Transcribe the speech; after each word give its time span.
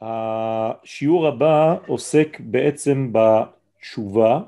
השיעור 0.00 1.26
הבא 1.26 1.76
עוסק 1.86 2.40
בעצם 2.40 3.12
בתשובה, 3.12 4.40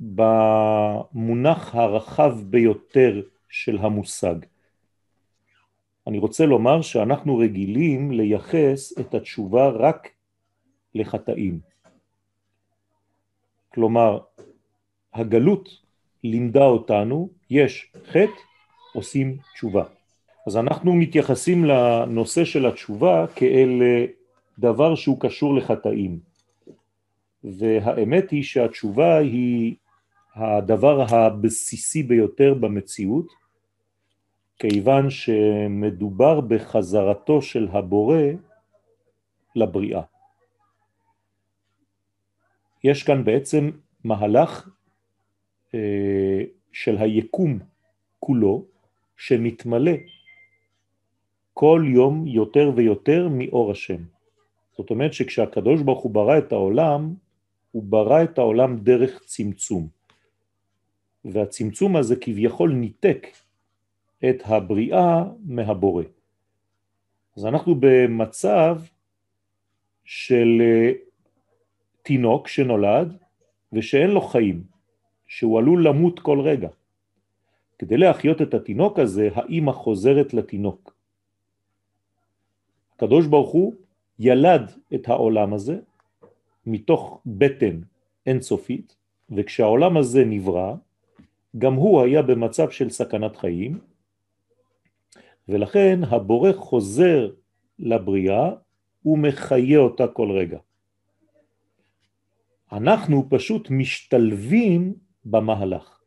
במונח 0.00 1.74
הרחב 1.74 2.38
ביותר 2.44 3.22
של 3.48 3.78
המושג. 3.78 4.34
אני 6.06 6.18
רוצה 6.18 6.46
לומר 6.46 6.82
שאנחנו 6.82 7.38
רגילים 7.38 8.10
לייחס 8.12 8.98
את 9.00 9.14
התשובה 9.14 9.68
רק 9.68 10.08
לחטאים. 10.94 11.60
כלומר, 13.74 14.18
הגלות 15.14 15.68
לימדה 16.24 16.64
אותנו, 16.64 17.30
יש 17.50 17.92
חטא, 18.06 18.40
עושים 18.94 19.36
תשובה. 19.54 19.84
אז 20.46 20.56
אנחנו 20.56 20.92
מתייחסים 20.94 21.64
לנושא 21.64 22.44
של 22.44 22.66
התשובה 22.66 23.26
כאל 23.34 23.82
דבר 24.60 24.94
שהוא 24.94 25.20
קשור 25.20 25.54
לחטאים. 25.54 26.20
והאמת 27.44 28.30
היא 28.30 28.42
שהתשובה 28.42 29.18
היא 29.18 29.76
הדבר 30.34 31.02
הבסיסי 31.08 32.02
ביותר 32.02 32.54
במציאות, 32.54 33.26
כיוון 34.58 35.10
שמדובר 35.10 36.40
בחזרתו 36.40 37.42
של 37.42 37.68
הבורא 37.72 38.22
לבריאה. 39.56 40.02
יש 42.84 43.02
כאן 43.02 43.24
בעצם 43.24 43.70
מהלך 44.04 44.68
אה, 45.74 46.42
של 46.72 46.98
היקום 46.98 47.58
כולו 48.18 48.64
שמתמלא 49.16 49.92
כל 51.52 51.84
יום 51.86 52.26
יותר 52.26 52.72
ויותר 52.76 53.28
מאור 53.30 53.70
השם. 53.70 54.19
זאת 54.76 54.90
אומרת 54.90 55.12
שכשהקדוש 55.12 55.82
ברוך 55.82 56.02
הוא 56.02 56.12
ברא 56.12 56.38
את 56.38 56.52
העולם, 56.52 57.14
הוא 57.72 57.82
ברא 57.82 58.24
את 58.24 58.38
העולם 58.38 58.78
דרך 58.78 59.22
צמצום. 59.24 59.88
והצמצום 61.24 61.96
הזה 61.96 62.16
כביכול 62.16 62.72
ניתק 62.72 63.26
את 64.28 64.42
הבריאה 64.44 65.24
מהבורא. 65.44 66.04
אז 67.36 67.46
אנחנו 67.46 67.74
במצב 67.80 68.80
של 70.04 70.48
אה, 70.60 70.92
תינוק 72.02 72.48
שנולד 72.48 73.16
ושאין 73.72 74.10
לו 74.10 74.20
חיים, 74.20 74.62
שהוא 75.26 75.58
עלול 75.58 75.88
למות 75.88 76.20
כל 76.20 76.40
רגע. 76.40 76.68
כדי 77.78 77.96
להחיות 77.96 78.42
את 78.42 78.54
התינוק 78.54 78.98
הזה, 78.98 79.28
האימא 79.34 79.72
חוזרת 79.72 80.34
לתינוק. 80.34 80.94
הקדוש 82.96 83.26
ברוך 83.26 83.50
הוא 83.50 83.74
ילד 84.20 84.70
את 84.94 85.08
העולם 85.08 85.54
הזה 85.54 85.78
מתוך 86.66 87.20
בטן 87.26 87.80
אינסופית, 88.26 88.96
וכשהעולם 89.30 89.96
הזה 89.96 90.24
נברא, 90.24 90.74
גם 91.58 91.74
הוא 91.74 92.02
היה 92.02 92.22
במצב 92.22 92.70
של 92.70 92.90
סכנת 92.90 93.36
חיים, 93.36 93.78
ולכן 95.48 96.00
הבורא 96.04 96.52
חוזר 96.52 97.30
לבריאה 97.78 98.50
ומחיה 99.04 99.78
אותה 99.78 100.08
כל 100.08 100.30
רגע. 100.30 100.58
אנחנו 102.72 103.26
פשוט 103.30 103.70
משתלבים 103.70 104.94
במהלך. 105.24 106.00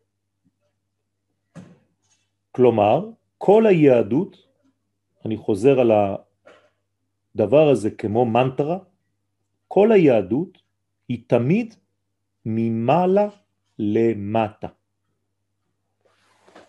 כלומר, 2.51 3.09
כל 3.37 3.65
היהדות, 3.65 4.37
אני 5.25 5.37
חוזר 5.37 5.79
על 5.79 5.91
הדבר 7.35 7.69
הזה 7.69 7.91
כמו 7.91 8.25
מנטרה, 8.25 8.77
כל 9.67 9.91
היהדות 9.91 10.57
היא 11.07 11.23
תמיד 11.27 11.75
ממעלה 12.45 13.27
למטה. 13.79 14.67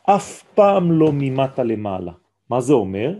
אף 0.02 0.42
פעם 0.54 0.92
לא 0.92 1.10
ממטה 1.12 1.62
למעלה. 1.62 2.12
מה 2.50 2.60
זה 2.60 2.72
אומר? 2.72 3.18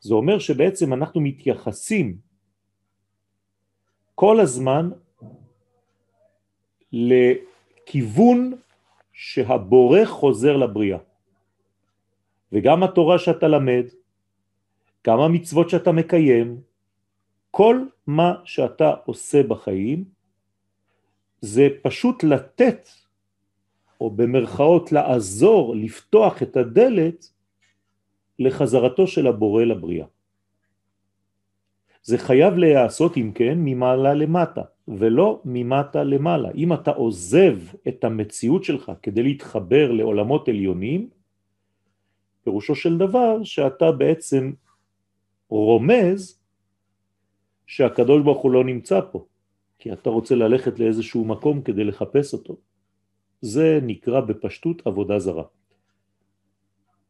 זה 0.00 0.14
אומר 0.14 0.38
שבעצם 0.38 0.92
אנחנו 0.92 1.20
מתייחסים 1.20 2.16
כל 4.14 4.40
הזמן 4.40 4.90
לכיוון 6.92 8.52
שהבורא 9.12 10.04
חוזר 10.04 10.56
לבריאה. 10.56 10.98
וגם 12.52 12.82
התורה 12.82 13.18
שאתה 13.18 13.48
למד, 13.48 13.86
גם 15.06 15.20
המצוות 15.20 15.70
שאתה 15.70 15.92
מקיים, 15.92 16.60
כל 17.50 17.80
מה 18.06 18.34
שאתה 18.44 18.94
עושה 19.04 19.42
בחיים 19.42 20.04
זה 21.40 21.68
פשוט 21.82 22.24
לתת, 22.24 22.88
או 24.00 24.10
במרכאות 24.10 24.92
לעזור, 24.92 25.76
לפתוח 25.76 26.42
את 26.42 26.56
הדלת 26.56 27.30
לחזרתו 28.38 29.06
של 29.06 29.26
הבורא 29.26 29.64
לבריאה. 29.64 30.06
זה 32.02 32.18
חייב 32.18 32.54
להיעשות 32.54 33.16
אם 33.16 33.32
כן 33.34 33.58
ממעלה 33.58 34.14
למטה 34.14 34.62
ולא 34.88 35.40
ממטה 35.44 36.04
למעלה. 36.04 36.50
אם 36.54 36.72
אתה 36.72 36.90
עוזב 36.90 37.58
את 37.88 38.04
המציאות 38.04 38.64
שלך 38.64 38.92
כדי 39.02 39.22
להתחבר 39.22 39.92
לעולמות 39.92 40.48
עליונים, 40.48 41.08
פירושו 42.44 42.74
של 42.74 42.98
דבר 42.98 43.44
שאתה 43.44 43.92
בעצם 43.92 44.52
רומז 45.48 46.40
שהקדוש 47.66 48.22
ברוך 48.22 48.42
הוא 48.42 48.52
לא 48.52 48.64
נמצא 48.64 49.00
פה, 49.12 49.26
כי 49.78 49.92
אתה 49.92 50.10
רוצה 50.10 50.34
ללכת 50.34 50.78
לאיזשהו 50.78 51.24
מקום 51.24 51.62
כדי 51.62 51.84
לחפש 51.84 52.32
אותו. 52.32 52.56
זה 53.40 53.78
נקרא 53.82 54.20
בפשטות 54.20 54.86
עבודה 54.86 55.18
זרה. 55.18 55.44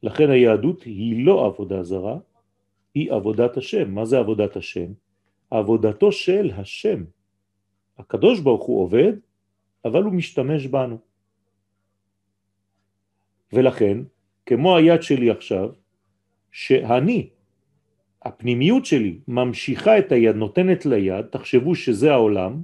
לכן 0.02 0.30
היהדות 0.30 0.82
היא 0.82 1.26
לא 1.26 1.46
עבודה 1.46 1.82
זרה, 1.82 2.18
היא 2.94 3.12
עבודת 3.12 3.56
השם. 3.56 3.94
מה 3.94 4.04
זה 4.04 4.18
עבודת 4.18 4.56
השם? 4.56 4.92
עבודתו 5.50 6.12
של 6.12 6.50
השם. 6.56 7.04
הקדוש 7.98 8.40
ברוך 8.40 8.64
הוא 8.64 8.82
עובד, 8.82 9.12
אבל 9.84 10.02
הוא 10.02 10.12
משתמש 10.12 10.66
בנו. 10.66 10.98
ולכן, 13.52 13.98
כמו 14.46 14.76
היד 14.76 15.02
שלי 15.02 15.30
עכשיו, 15.30 15.70
שאני, 16.50 17.28
הפנימיות 18.26 18.86
שלי, 18.86 19.18
ממשיכה 19.28 19.98
את 19.98 20.12
היד, 20.12 20.36
נותנת 20.36 20.86
ליד, 20.86 21.26
תחשבו 21.26 21.74
שזה 21.74 22.12
העולם, 22.12 22.62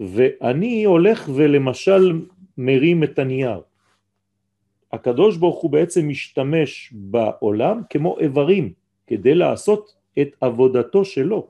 ואני 0.00 0.84
הולך 0.84 1.28
ולמשל 1.34 2.26
מרים 2.58 3.04
את 3.04 3.18
הנייר. 3.18 3.60
הקדוש 4.92 5.36
ברוך 5.36 5.60
הוא 5.62 5.70
בעצם 5.70 6.08
משתמש 6.08 6.92
בעולם 6.96 7.82
כמו 7.90 8.18
איברים 8.18 8.72
כדי 9.06 9.34
לעשות 9.34 9.94
את 10.20 10.28
עבודתו 10.40 11.04
שלו. 11.04 11.46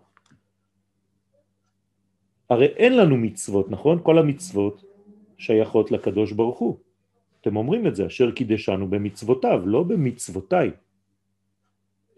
הרי 2.51 2.67
אין 2.67 2.97
לנו 2.97 3.17
מצוות, 3.17 3.71
נכון? 3.71 3.99
כל 4.03 4.19
המצוות 4.19 4.85
שייכות 5.39 5.91
לקדוש 5.91 6.33
ברוך 6.33 6.59
הוא. 6.59 6.79
אתם 7.41 7.57
אומרים 7.57 7.87
את 7.87 7.95
זה, 7.97 8.07
אשר 8.07 8.31
קידשנו 8.31 8.91
במצוותיו, 8.91 9.63
לא 9.67 9.83
במצוותיי. 9.83 10.71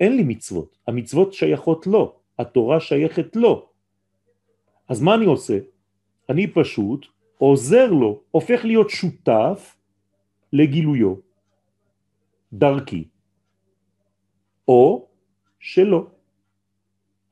אין 0.01 0.17
לי 0.17 0.23
מצוות, 0.23 0.79
המצוות 0.87 1.33
שייכות 1.33 1.87
לו, 1.87 2.15
התורה 2.39 2.81
שייכת 2.81 3.37
לו. 3.37 3.69
אז 4.89 5.03
מה 5.03 5.15
אני 5.15 5.25
עושה? 5.25 5.59
אני 6.29 6.47
פשוט 6.47 7.07
עוזר 7.39 7.91
לו, 7.91 8.21
הופך 8.31 8.65
להיות 8.65 8.91
שותף 8.91 9.77
לגילויו, 10.53 11.15
דרכי, 12.53 13.05
או 14.69 15.07
שלא. 15.59 16.07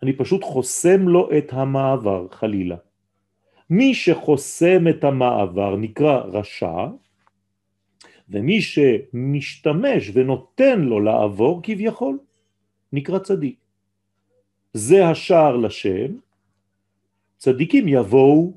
אני 0.03 0.13
פשוט 0.13 0.45
חוסם 0.45 1.09
לו 1.09 1.29
את 1.39 1.53
המעבר 1.53 2.29
חלילה. 2.31 2.77
מי 3.71 3.95
שחוסם 3.95 4.89
את 4.89 5.05
המעבר 5.05 5.77
נקרא 5.77 6.19
רשע, 6.19 6.87
ומי 8.29 8.61
שמשתמש 8.61 10.11
ונותן 10.15 10.81
לו 10.81 11.01
לעבור 11.01 11.61
כביכול 11.63 12.19
נקרא 12.95 13.19
צדיק. 13.19 13.59
זה 14.73 15.07
השער 15.07 15.57
לשם, 15.57 16.15
צדיקים 17.37 17.89
יבואו 17.89 18.53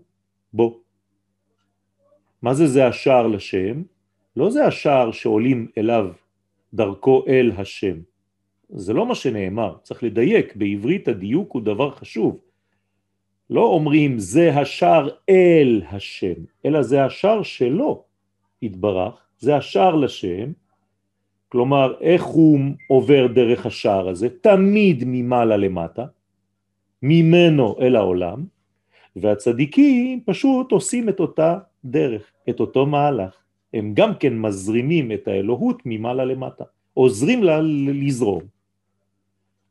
בו. 0.53 0.79
מה 2.41 2.53
זה 2.53 2.67
זה 2.67 2.87
השער 2.87 3.27
לשם? 3.27 3.83
לא 4.35 4.49
זה 4.49 4.65
השער 4.65 5.11
שעולים 5.11 5.67
אליו 5.77 6.11
דרכו 6.73 7.25
אל 7.27 7.51
השם. 7.57 7.97
זה 8.69 8.93
לא 8.93 9.05
מה 9.05 9.15
שנאמר, 9.15 9.77
צריך 9.83 10.03
לדייק, 10.03 10.55
בעברית 10.55 11.07
הדיוק 11.07 11.51
הוא 11.51 11.61
דבר 11.61 11.91
חשוב. 11.91 12.39
לא 13.49 13.61
אומרים 13.61 14.19
זה 14.19 14.53
השער 14.53 15.09
אל 15.29 15.81
השם, 15.89 16.45
אלא 16.65 16.81
זה 16.81 17.05
השער 17.05 17.43
שלו 17.43 18.03
התברך, 18.63 19.27
זה 19.39 19.55
השער 19.55 19.95
לשם, 19.95 20.51
כלומר 21.49 21.93
איך 22.01 22.23
הוא 22.23 22.59
עובר 22.87 23.27
דרך 23.27 23.65
השער 23.65 24.09
הזה, 24.09 24.29
תמיד 24.41 25.03
ממעלה 25.05 25.57
למטה, 25.57 26.05
ממנו 27.01 27.75
אל 27.81 27.95
העולם, 27.95 28.45
והצדיקים 29.15 30.21
פשוט 30.25 30.71
עושים 30.71 31.09
את 31.09 31.19
אותה 31.19 31.57
דרך, 31.85 32.31
את 32.49 32.59
אותו 32.59 32.85
מהלך. 32.85 33.33
הם 33.73 33.93
גם 33.93 34.15
כן 34.15 34.37
מזרימים 34.37 35.11
את 35.11 35.27
האלוהות 35.27 35.81
ממעלה 35.85 36.25
למטה, 36.25 36.63
עוזרים 36.93 37.43
לה 37.43 37.61
לזרום. 37.61 38.43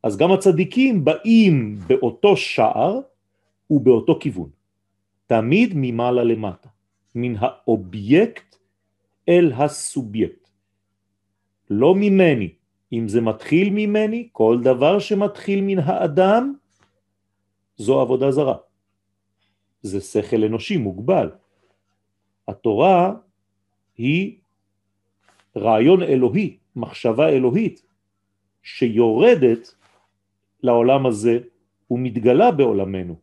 אז 0.03 0.17
גם 0.17 0.31
הצדיקים 0.31 1.05
באים 1.05 1.75
באותו 1.87 2.37
שער 2.37 2.99
ובאותו 3.69 4.17
כיוון, 4.19 4.49
תמיד 5.27 5.73
ממעלה 5.75 6.23
למטה, 6.23 6.69
מן 7.15 7.33
האובייקט 7.39 8.55
אל 9.29 9.51
הסובייקט. 9.55 10.46
לא 11.69 11.95
ממני, 11.95 12.49
אם 12.93 13.07
זה 13.07 13.21
מתחיל 13.21 13.69
ממני, 13.69 14.29
כל 14.31 14.59
דבר 14.63 14.99
שמתחיל 14.99 15.61
מן 15.61 15.79
האדם, 15.79 16.53
זו 17.77 18.01
עבודה 18.01 18.31
זרה. 18.31 18.57
זה 19.81 20.01
שכל 20.01 20.43
אנושי 20.43 20.77
מוגבל. 20.77 21.29
התורה 22.47 23.13
היא 23.97 24.37
רעיון 25.57 26.03
אלוהי, 26.03 26.57
מחשבה 26.75 27.29
אלוהית, 27.29 27.85
שיורדת 28.63 29.75
לעולם 30.63 31.05
הזה 31.05 31.39
ומתגלה 31.91 32.51
בעולמנו. 32.51 33.15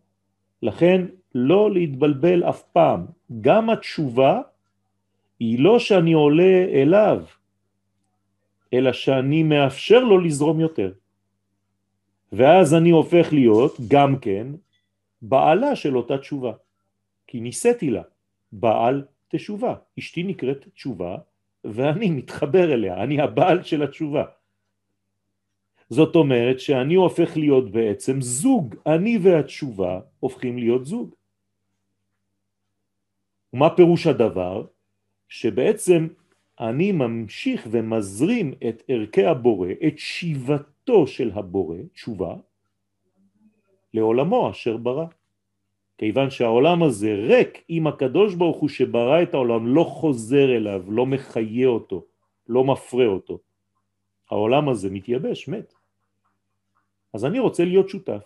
לכן 0.63 1.07
לא 1.35 1.71
להתבלבל 1.71 2.45
אף 2.45 2.63
פעם. 2.63 3.07
גם 3.41 3.71
התשובה 3.71 4.41
היא 5.41 5.59
לא 5.59 5.79
שאני 5.79 6.13
עולה 6.13 6.65
אליו, 6.73 7.25
אלא 8.75 8.93
שאני 8.93 9.43
מאפשר 9.43 10.05
לו 10.05 10.19
לזרום 10.19 10.61
יותר. 10.61 10.93
ואז 12.33 12.75
אני 12.75 12.91
הופך 12.91 13.33
להיות 13.33 13.75
גם 13.89 14.19
כן 14.19 14.47
בעלה 15.23 15.77
של 15.77 15.97
אותה 15.97 16.19
תשובה, 16.19 16.53
כי 17.27 17.41
ניסיתי 17.41 17.91
לה, 17.91 18.03
בעל 18.53 19.07
תשובה. 19.29 19.75
אשתי 19.99 20.23
נקראת 20.23 20.69
תשובה 20.75 21.17
ואני 21.65 22.11
מתחבר 22.11 22.73
אליה, 22.73 23.03
אני 23.03 23.21
הבעל 23.21 23.63
של 23.63 23.83
התשובה. 23.83 24.25
זאת 25.89 26.15
אומרת 26.15 26.61
שאני 26.61 26.95
הופך 26.95 27.37
להיות 27.37 27.71
בעצם 27.71 28.21
זוג, 28.21 28.75
אני 28.87 29.19
והתשובה 29.23 30.01
הופכים 30.21 30.59
להיות 30.59 30.87
זוג. 30.87 31.15
ומה 33.53 33.77
פירוש 33.77 34.07
הדבר? 34.07 34.67
שבעצם 35.29 36.09
אני 36.61 36.93
ממשיך 36.93 37.67
ומזרים 37.71 38.55
את 38.69 38.83
ערכי 38.89 39.27
הבורא, 39.27 39.69
את 39.87 39.99
שיבתו 39.99 41.07
של 41.07 41.31
הבורא, 41.35 41.77
תשובה, 41.93 42.35
לעולמו 43.95 44.51
אשר 44.51 44.77
ברא. 44.77 45.07
כיוון 45.99 46.31
שהעולם 46.31 46.83
הזה 46.83 47.15
ריק 47.15 47.65
אם 47.71 47.87
הקדוש 47.87 48.35
ברוך 48.35 48.57
הוא 48.57 48.69
שברא 48.69 49.23
את 49.23 49.35
העולם 49.35 49.67
לא 49.67 49.85
חוזר 49.85 50.57
אליו, 50.57 50.83
לא 50.89 51.07
מחיה 51.07 51.69
אותו, 51.69 52.05
לא 52.49 52.65
מפרה 52.65 53.07
אותו. 53.07 53.39
העולם 54.31 54.69
הזה 54.69 54.91
מתייבש, 54.91 55.49
מת. 55.49 55.75
אז 57.15 57.25
אני 57.25 57.39
רוצה 57.39 57.65
להיות 57.65 57.89
שותף. 57.89 58.23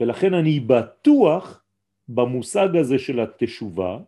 ולכן 0.00 0.34
אני 0.34 0.60
בטוח 0.60 1.62
במושג 2.08 2.76
הזה 2.76 2.98
של 2.98 3.20
התשובה, 3.20 3.98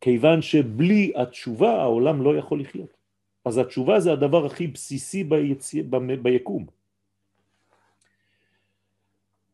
כיוון 0.00 0.42
שבלי 0.42 1.12
התשובה 1.16 1.82
העולם 1.82 2.22
לא 2.22 2.36
יכול 2.36 2.60
לחיות. 2.60 2.96
אז 3.44 3.58
התשובה 3.58 4.00
זה 4.00 4.12
הדבר 4.12 4.46
הכי 4.46 4.66
בסיסי 4.66 5.24
ביצ... 5.24 5.74
ביקום. 6.22 6.66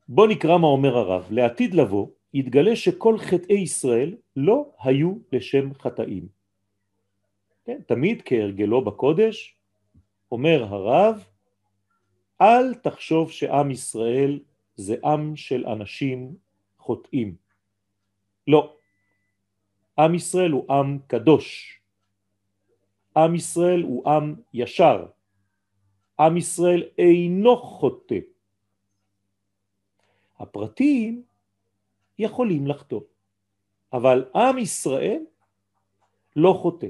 בוא 0.09 0.27
נקרא 0.27 0.59
מה 0.59 0.67
אומר 0.67 0.97
הרב. 0.97 1.27
לעתיד 1.31 1.75
לבוא 1.75 2.07
יתגלה 2.35 2.77
שכל 2.77 3.19
חטאי 3.19 3.59
ישראל 3.59 4.17
לא 4.37 4.71
היו 4.83 5.15
לשם 5.33 5.75
חטאים. 5.75 6.29
כן, 7.65 7.81
תמיד 7.87 8.23
כהרגלו 8.25 8.85
בקודש 8.85 9.57
אומר 10.33 10.65
הרב 10.65 11.25
אל 12.41 12.75
תחשוב 12.75 13.31
שעם 13.31 13.71
ישראל 13.71 14.41
זה 14.77 14.97
עם 15.05 15.37
של 15.37 15.67
אנשים 15.67 16.35
חוטאים. 16.79 17.35
לא. 18.47 18.80
עם 20.01 20.15
ישראל 20.15 20.51
הוא 20.51 20.73
עם 20.73 20.99
קדוש. 21.07 21.81
עם 23.17 23.35
ישראל 23.35 23.83
הוא 23.83 24.09
עם 24.09 24.35
ישר. 24.55 25.07
עם 26.21 26.37
ישראל 26.37 26.83
אינו 26.99 27.57
חוטא. 27.57 28.19
הפרטים 30.39 31.23
יכולים 32.19 32.67
לחטוא, 32.67 33.01
אבל 33.93 34.25
עם 34.35 34.59
ישראל 34.59 35.23
לא 36.37 36.59
חוטא. 36.63 36.87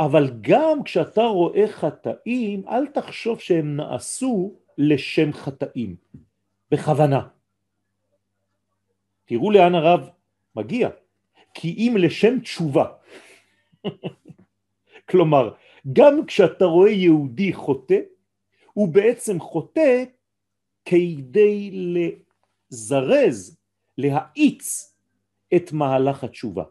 אבל 0.00 0.30
גם 0.40 0.82
כשאתה 0.84 1.22
רואה 1.22 1.68
חטאים, 1.68 2.68
אל 2.68 2.86
תחשוב 2.86 3.40
שהם 3.40 3.76
נעשו 3.76 4.54
לשם 4.78 5.32
חטאים, 5.32 5.96
בכוונה. 6.70 7.28
תראו 9.24 9.50
לאן 9.50 9.74
הרב 9.74 10.08
מגיע, 10.56 10.88
כי 11.54 11.74
אם 11.78 11.96
לשם 11.98 12.40
תשובה. 12.40 12.86
כלומר, 15.10 15.54
גם 15.92 16.26
כשאתה 16.26 16.64
רואה 16.64 16.90
יהודי 16.90 17.52
חוטא, 17.52 17.98
הוא 18.72 18.88
בעצם 18.88 19.40
חוטא 19.40 20.04
כדי 20.84 21.70
לזרז, 22.70 23.58
להאיץ 23.98 24.94
את 25.56 25.72
מהלך 25.72 26.24
התשובה 26.24 26.64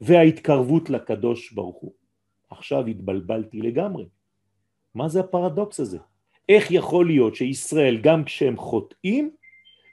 וההתקרבות 0.00 0.90
לקדוש 0.90 1.52
ברוך 1.52 1.76
הוא. 1.76 1.92
עכשיו 2.50 2.86
התבלבלתי 2.86 3.60
לגמרי. 3.60 4.08
מה 4.94 5.08
זה 5.08 5.20
הפרדוקס 5.20 5.80
הזה? 5.80 5.98
איך 6.48 6.70
יכול 6.70 7.06
להיות 7.06 7.34
שישראל 7.34 8.00
גם 8.02 8.24
כשהם 8.24 8.56
חוטאים 8.56 9.30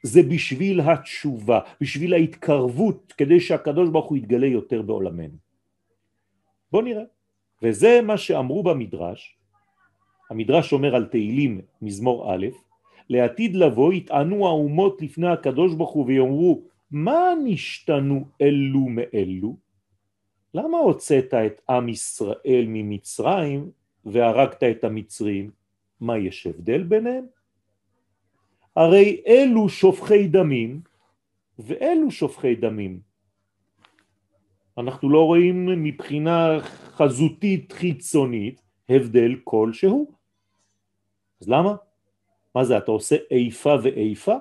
זה 0.05 0.23
בשביל 0.23 0.81
התשובה, 0.81 1.59
בשביל 1.81 2.13
ההתקרבות, 2.13 3.13
כדי 3.17 3.39
שהקדוש 3.39 3.89
ברוך 3.89 4.09
הוא 4.09 4.17
יתגלה 4.17 4.47
יותר 4.47 4.81
בעולמנו. 4.81 5.37
בוא 6.71 6.81
נראה. 6.81 7.03
וזה 7.61 7.99
מה 8.03 8.17
שאמרו 8.17 8.63
במדרש, 8.63 9.37
המדרש 10.29 10.73
אומר 10.73 10.95
על 10.95 11.05
תהילים 11.05 11.61
מזמור 11.81 12.33
א', 12.33 12.45
לעתיד 13.09 13.55
לבוא 13.55 13.93
יטענו 13.93 14.47
האומות 14.47 15.01
לפני 15.01 15.27
הקדוש 15.27 15.73
ברוך 15.73 15.91
הוא 15.91 16.05
ויאמרו 16.05 16.61
מה 16.91 17.33
נשתנו 17.43 18.25
אלו 18.41 18.85
מאלו? 18.89 19.55
למה 20.53 20.77
הוצאת 20.77 21.33
את 21.33 21.61
עם 21.69 21.89
ישראל 21.89 22.65
ממצרים 22.67 23.71
והרגת 24.05 24.63
את 24.63 24.83
המצרים? 24.83 25.51
מה 26.01 26.17
יש 26.17 26.47
הבדל 26.47 26.83
ביניהם? 26.83 27.25
הרי 28.75 29.21
אלו 29.27 29.69
שופכי 29.69 30.27
דמים 30.27 30.81
ואלו 31.59 32.11
שופכי 32.11 32.55
דמים. 32.55 32.99
אנחנו 34.77 35.09
לא 35.09 35.25
רואים 35.25 35.83
מבחינה 35.83 36.59
חזותית 36.95 37.71
חיצונית 37.71 38.61
הבדל 38.89 39.35
כלשהו. 39.43 40.11
אז 41.41 41.49
למה? 41.49 41.75
מה 42.55 42.63
זה, 42.63 42.77
אתה 42.77 42.91
עושה 42.91 43.15
איפה 43.31 43.75
ואיפה? 43.83 44.35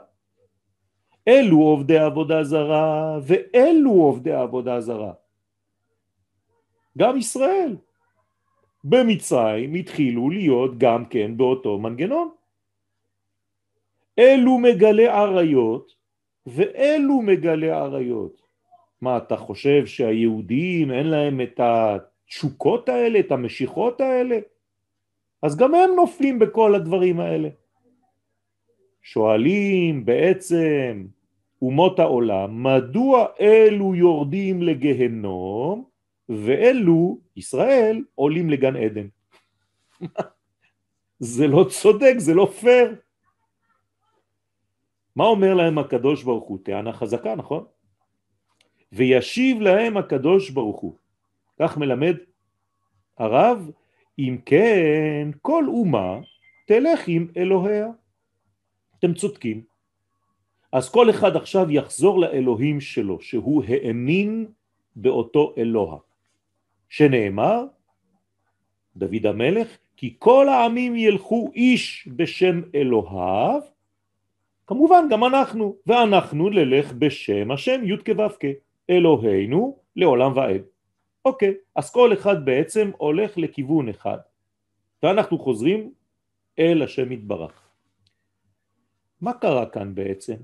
אלו 1.29 1.59
עובדי 1.59 1.99
עבודה 1.99 2.45
זרה 2.45 3.19
ואלו 3.23 3.91
עובדי 3.91 4.33
עבודה 4.33 4.81
זרה. 4.81 5.13
גם 6.99 7.17
ישראל. 7.17 7.77
במצרים 8.85 9.75
התחילו 9.75 10.31
להיות 10.31 10.79
גם 10.79 11.05
כן 11.07 11.37
באותו 11.37 11.79
מנגנון. 11.79 12.31
אלו 14.19 14.59
מגלי 14.59 15.09
עריות 15.09 15.93
ואלו 16.47 17.23
מגלי 17.23 17.71
עריות. 17.71 18.43
מה, 19.01 19.17
אתה 19.17 19.37
חושב 19.37 19.87
שהיהודים 19.87 20.91
אין 20.91 21.07
להם 21.07 21.41
את 21.41 21.61
התשוקות 21.63 22.89
האלה, 22.89 23.21
את 23.21 23.33
המשיכות 23.33 24.01
האלה? 24.01 24.39
אז 25.43 25.57
גם 25.57 25.75
הם 25.75 25.91
נופלים 25.97 26.39
בכל 26.39 26.75
הדברים 26.75 27.21
האלה. 27.21 27.49
שואלים 29.03 30.05
בעצם 30.05 31.07
אומות 31.63 31.99
העולם, 31.99 32.63
מדוע 32.63 33.27
אלו 33.41 33.95
יורדים 33.95 34.63
לגהנום 34.63 35.85
ואלו, 36.29 37.19
ישראל, 37.37 38.05
עולים 38.15 38.51
לגן 38.51 38.77
עדן. 38.77 39.07
זה 41.19 41.47
לא 41.47 41.67
צודק, 41.71 42.15
זה 42.19 42.35
לא 42.35 42.47
פייר. 42.61 42.95
מה 45.17 45.25
אומר 45.25 45.55
להם 45.55 45.79
הקדוש 45.79 46.23
ברוך 46.23 46.45
הוא? 46.45 46.59
טענה 46.63 46.93
חזקה, 46.93 47.35
נכון? 47.35 47.65
וישיב 48.93 49.61
להם 49.61 49.97
הקדוש 49.97 50.51
ברוך 50.51 50.81
הוא. 50.81 50.97
כך 51.61 51.77
מלמד 51.77 52.17
הרב, 53.19 53.71
אם 54.19 54.39
כן, 54.47 55.29
כל 55.43 55.65
אומה 55.69 56.21
תלך 56.67 57.01
עם 57.07 57.29
אלוהיה. 57.37 57.89
אתם 58.99 59.15
צודקים. 59.15 59.63
אז 60.73 60.91
כל 60.91 61.11
אחד 61.11 61.37
עכשיו 61.37 61.71
יחזור 61.71 62.21
לאלוהים 62.21 62.81
שלו, 62.81 63.21
שהוא 63.21 63.65
האמין 63.69 64.47
באותו 64.97 65.55
אלוה, 65.59 65.99
שנאמר, 66.89 67.65
דוד 68.97 69.27
המלך, 69.27 69.69
כי 69.97 70.15
כל 70.19 70.49
העמים 70.49 70.97
ילכו 70.97 71.51
איש 71.55 72.09
בשם 72.17 72.61
אלוהיו, 72.75 73.61
כמובן 74.67 75.07
גם 75.11 75.25
אנחנו, 75.25 75.77
ואנחנו 75.87 76.49
נלך 76.49 76.93
בשם 76.93 77.51
השם 77.51 77.81
י' 77.85 77.97
כו' 77.97 78.47
אלוהינו 78.91 79.79
לעולם 79.97 80.37
ועד. 80.37 80.63
אוקיי, 81.25 81.55
אז 81.77 81.91
כל 81.91 82.13
אחד 82.13 82.45
בעצם 82.45 82.91
הולך 82.97 83.39
לכיוון 83.39 83.89
אחד, 83.89 84.19
ואנחנו 85.03 85.39
חוזרים 85.39 85.93
אל 86.59 86.83
השם 86.83 87.13
יתברך. 87.13 87.69
מה 89.21 89.33
קרה 89.33 89.67
כאן 89.67 89.95
בעצם? 89.95 90.37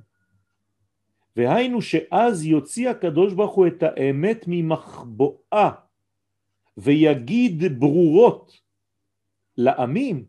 והיינו 1.36 1.82
שאז 1.82 2.44
יוציא 2.44 2.90
הקדוש 2.90 3.32
ברוך 3.32 3.54
הוא 3.54 3.66
את 3.66 3.82
האמת 3.82 4.44
ממחבואה 4.46 5.70
ויגיד 6.76 7.80
ברורות 7.80 8.60
לעמים 9.56 10.24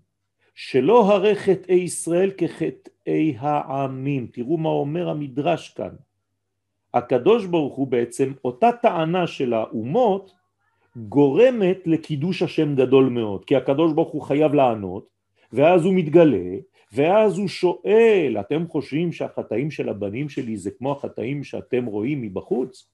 שלא 0.56 1.14
הרי 1.14 1.36
חטאי 1.36 1.76
ישראל 1.76 2.32
כחטאי 3.02 3.36
העמים. 3.40 4.28
תראו 4.34 4.58
מה 4.58 4.70
אומר 4.70 5.10
המדרש 5.10 5.70
כאן. 5.70 5.96
הקדוש 6.94 7.46
ברוך 7.46 7.76
הוא 7.76 7.88
בעצם, 7.88 8.34
אותה 8.46 8.70
טענה 8.82 9.28
של 9.28 9.54
האומות 9.54 10.32
גורמת 10.96 11.78
לקידוש 11.86 12.42
השם 12.42 12.76
גדול 12.76 13.10
מאוד, 13.10 13.46
כי 13.46 13.56
הקדוש 13.56 13.94
ברוך 13.94 14.10
הוא 14.10 14.22
חייב 14.22 14.54
לענות, 14.54 15.08
ואז 15.54 15.86
הוא 15.86 15.94
מתגלה, 15.94 16.58
ואז 16.94 17.38
הוא 17.38 17.48
שואל, 17.48 18.38
אתם 18.40 18.68
חושבים 18.68 19.12
שהחטאים 19.12 19.72
של 19.72 19.90
הבנים 19.90 20.30
שלי 20.30 20.58
זה 20.58 20.72
כמו 20.72 20.92
החטאים 20.92 21.44
שאתם 21.44 21.86
רואים 21.86 22.22
מבחוץ? 22.22 22.88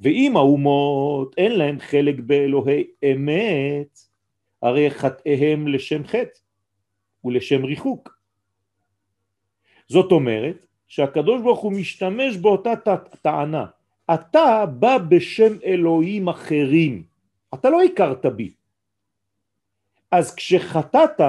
ואם 0.00 0.36
האומות 0.36 1.34
אין 1.38 1.52
להם 1.52 1.80
חלק 1.80 2.20
באלוהי 2.20 2.84
אמת, 3.12 3.98
הרי 4.62 4.90
חטאיהם 4.90 5.68
לשם 5.68 6.04
חטא 6.04 6.38
ולשם 7.24 7.64
ריחוק. 7.64 8.19
זאת 9.90 10.12
אומרת 10.12 10.66
שהקדוש 10.88 11.42
ברוך 11.42 11.60
הוא 11.60 11.72
משתמש 11.72 12.36
באותה 12.36 12.72
טענה. 13.22 13.66
אתה 14.14 14.66
בא 14.66 14.98
בשם 14.98 15.52
אלוהים 15.64 16.28
אחרים, 16.28 17.02
אתה 17.54 17.70
לא 17.70 17.82
הכרת 17.82 18.26
בי. 18.26 18.50
אז 20.10 20.34
כשחטאת, 20.34 21.20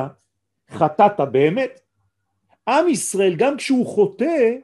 חטאת 0.69 1.19
באמת. 1.31 1.79
עם 2.67 2.87
ישראל 2.87 3.35
גם 3.37 3.57
כשהוא 3.57 3.85
חוטא, 3.85 4.55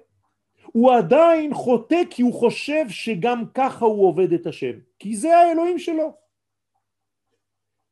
הוא 0.63 0.93
עדיין 0.93 1.53
חוטא 1.53 2.01
כי 2.09 2.21
הוא 2.21 2.33
חושב 2.33 2.85
שגם 2.89 3.43
ככה 3.53 3.85
הוא 3.85 4.07
עובד 4.07 4.33
את 4.33 4.47
השם, 4.47 4.79
כי 4.99 5.15
זה 5.15 5.37
האלוהים 5.37 5.79
שלו. 5.79 6.13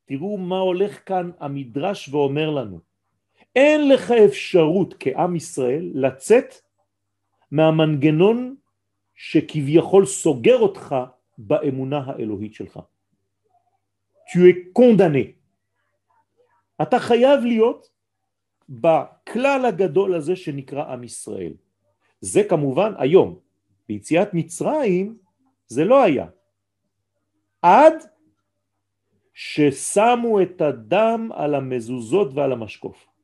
תראו 0.04 0.38
מה 0.38 0.58
הולך 0.58 1.08
כאן 1.08 1.30
המדרש 1.40 2.08
ואומר 2.08 2.50
לנו. 2.50 2.80
אין 3.56 3.88
לך 3.88 4.10
אפשרות 4.10 4.94
כעם 5.00 5.36
ישראל 5.36 5.90
לצאת 5.94 6.54
מהמנגנון 7.50 8.56
שכביכול 9.14 10.06
סוגר 10.06 10.58
אותך 10.58 10.96
באמונה 11.38 12.02
האלוהית 12.06 12.54
שלך. 12.54 12.80
Tu 14.28 14.38
es 14.38 14.78
condamné. 14.78 15.32
אתה 16.82 16.98
חייב 16.98 17.40
להיות 17.40 17.88
בכלל 18.68 19.64
הגדול 19.64 20.14
הזה 20.14 20.36
שנקרא 20.36 20.92
עם 20.92 21.04
ישראל. 21.04 21.54
זה 22.20 22.44
כמובן 22.48 22.92
היום. 22.98 23.38
ביציאת 23.88 24.28
מצרים 24.34 25.18
זה 25.66 25.84
לא 25.84 26.02
היה. 26.02 26.26
עד 27.62 27.94
ששמו 29.34 30.42
את 30.42 30.60
הדם 30.60 31.30
על 31.34 31.54
המזוזות 31.54 32.34
ועל 32.34 32.52
המשקוף. 32.52 33.15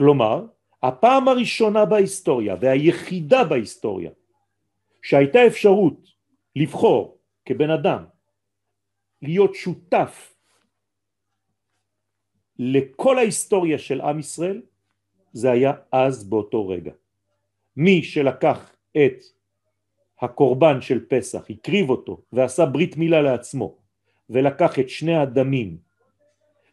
כלומר, 0.00 0.46
הפעם 0.82 1.28
הראשונה 1.28 1.84
בהיסטוריה 1.84 2.56
והיחידה 2.60 3.44
בהיסטוריה 3.44 4.10
שהייתה 5.02 5.46
אפשרות 5.46 6.08
לבחור 6.56 7.18
כבן 7.44 7.70
אדם 7.70 8.04
להיות 9.22 9.54
שותף 9.54 10.34
לכל 12.58 13.18
ההיסטוריה 13.18 13.78
של 13.78 14.00
עם 14.00 14.18
ישראל 14.18 14.62
זה 15.32 15.50
היה 15.50 15.72
אז 15.92 16.28
באותו 16.28 16.68
רגע. 16.68 16.92
מי 17.76 18.02
שלקח 18.02 18.76
את 18.96 19.22
הקורבן 20.20 20.80
של 20.80 21.06
פסח, 21.08 21.50
הקריב 21.50 21.90
אותו 21.90 22.20
ועשה 22.32 22.66
ברית 22.66 22.96
מילה 22.96 23.20
לעצמו 23.20 23.76
ולקח 24.30 24.78
את 24.78 24.88
שני 24.88 25.16
הדמים 25.16 25.78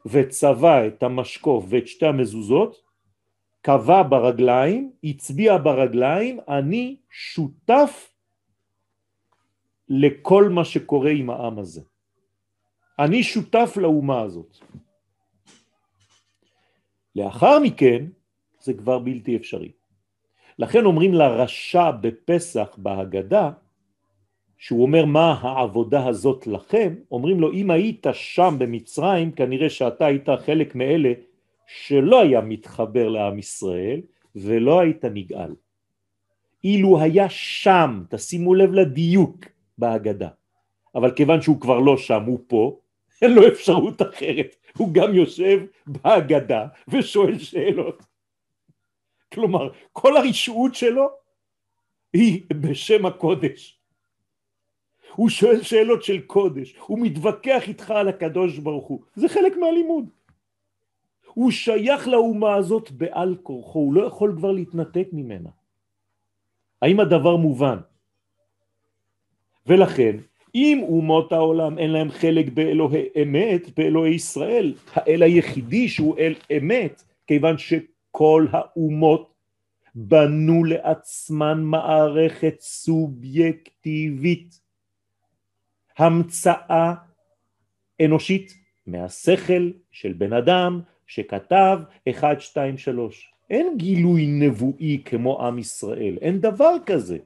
וצבע 0.05 0.87
את 0.87 1.03
המשקוף 1.03 1.65
ואת 1.69 1.87
שתי 1.87 2.05
המזוזות, 2.05 2.86
קבע 3.67 4.03
ברגליים, 4.03 4.91
הצביע 5.03 5.57
ברגליים, 5.57 6.39
אני 6.47 6.95
שותף 7.09 8.13
לכל 9.89 10.49
מה 10.49 10.65
שקורה 10.65 11.11
עם 11.11 11.29
העם 11.29 11.59
הזה. 11.59 11.81
אני 12.99 13.23
שותף 13.23 13.73
לאומה 13.75 14.21
הזאת. 14.21 14.57
לאחר 17.15 17.59
מכן 17.59 18.05
זה 18.59 18.73
כבר 18.73 18.99
בלתי 18.99 19.35
אפשרי. 19.35 19.71
לכן 20.59 20.85
אומרים 20.85 21.13
לרשע 21.13 21.91
בפסח 21.91 22.75
בהגדה, 22.77 23.51
שהוא 24.57 24.81
אומר 24.81 25.05
מה 25.05 25.31
העבודה 25.41 26.07
הזאת 26.07 26.47
לכם, 26.47 26.95
אומרים 27.11 27.39
לו 27.39 27.53
אם 27.53 27.71
היית 27.71 28.07
שם 28.13 28.55
במצרים 28.59 29.31
כנראה 29.31 29.69
שאתה 29.69 30.05
היית 30.05 30.29
חלק 30.45 30.75
מאלה 30.75 31.13
שלא 31.67 32.21
היה 32.21 32.41
מתחבר 32.41 33.09
לעם 33.09 33.39
ישראל 33.39 34.01
ולא 34.35 34.79
היית 34.79 35.05
נגאל. 35.05 35.55
אילו 36.63 37.01
היה 37.01 37.29
שם, 37.29 38.03
תשימו 38.09 38.55
לב 38.55 38.71
לדיוק 38.71 39.45
בהגדה, 39.77 40.29
אבל 40.95 41.15
כיוון 41.15 41.41
שהוא 41.41 41.61
כבר 41.61 41.79
לא 41.79 41.97
שם, 41.97 42.23
הוא 42.23 42.39
פה, 42.47 42.79
אין 43.21 43.33
לו 43.33 43.47
אפשרות 43.47 44.01
אחרת, 44.01 44.55
הוא 44.77 44.93
גם 44.93 45.13
יושב 45.13 45.59
בהגדה 45.87 46.67
ושואל 46.87 47.39
שאלות. 47.39 48.03
כלומר, 49.33 49.69
כל 49.93 50.17
הרשעות 50.17 50.75
שלו 50.75 51.09
היא 52.13 52.41
בשם 52.53 53.05
הקודש. 53.05 53.79
הוא 55.15 55.29
שואל 55.29 55.61
שאלות 55.61 56.03
של 56.03 56.21
קודש, 56.21 56.75
הוא 56.79 56.99
מתווכח 56.99 57.67
איתך 57.67 57.91
על 57.91 58.07
הקדוש 58.07 58.57
ברוך 58.57 58.87
הוא, 58.87 59.01
זה 59.15 59.29
חלק 59.29 59.57
מהלימוד. 59.57 60.09
הוא 61.37 61.51
שייך 61.51 62.07
לאומה 62.07 62.55
הזאת 62.55 62.91
בעל 62.91 63.35
כורחו, 63.43 63.79
הוא 63.79 63.93
לא 63.93 64.05
יכול 64.05 64.33
כבר 64.37 64.51
להתנתק 64.51 65.07
ממנה. 65.13 65.49
האם 66.81 66.99
הדבר 66.99 67.35
מובן? 67.35 67.77
ולכן 69.67 70.17
אם 70.55 70.85
אומות 70.87 71.31
העולם 71.31 71.77
אין 71.77 71.91
להם 71.91 72.11
חלק 72.11 72.49
באלוהי 72.49 73.05
אמת, 73.21 73.79
באלוהי 73.79 74.15
ישראל, 74.15 74.73
האל 74.93 75.23
היחידי 75.23 75.89
שהוא 75.89 76.17
אל 76.17 76.35
אמת, 76.57 77.03
כיוון 77.27 77.57
שכל 77.57 78.47
האומות 78.51 79.33
בנו 79.95 80.63
לעצמן 80.63 81.61
מערכת 81.61 82.55
סובייקטיבית, 82.59 84.59
המצאה 85.97 86.93
אנושית 88.01 88.53
מהשכל 88.87 89.71
של 89.91 90.13
בן 90.13 90.33
אדם 90.33 90.81
שכתב 91.07 91.79
1, 92.09 92.41
2, 92.41 92.77
3. 92.77 93.33
אין 93.49 93.77
גילוי 93.77 94.27
נבואי 94.27 95.01
כמו 95.05 95.47
עם 95.47 95.59
ישראל, 95.59 96.17
אין 96.21 96.41
דבר 96.41 96.73
כזה. 96.85 97.17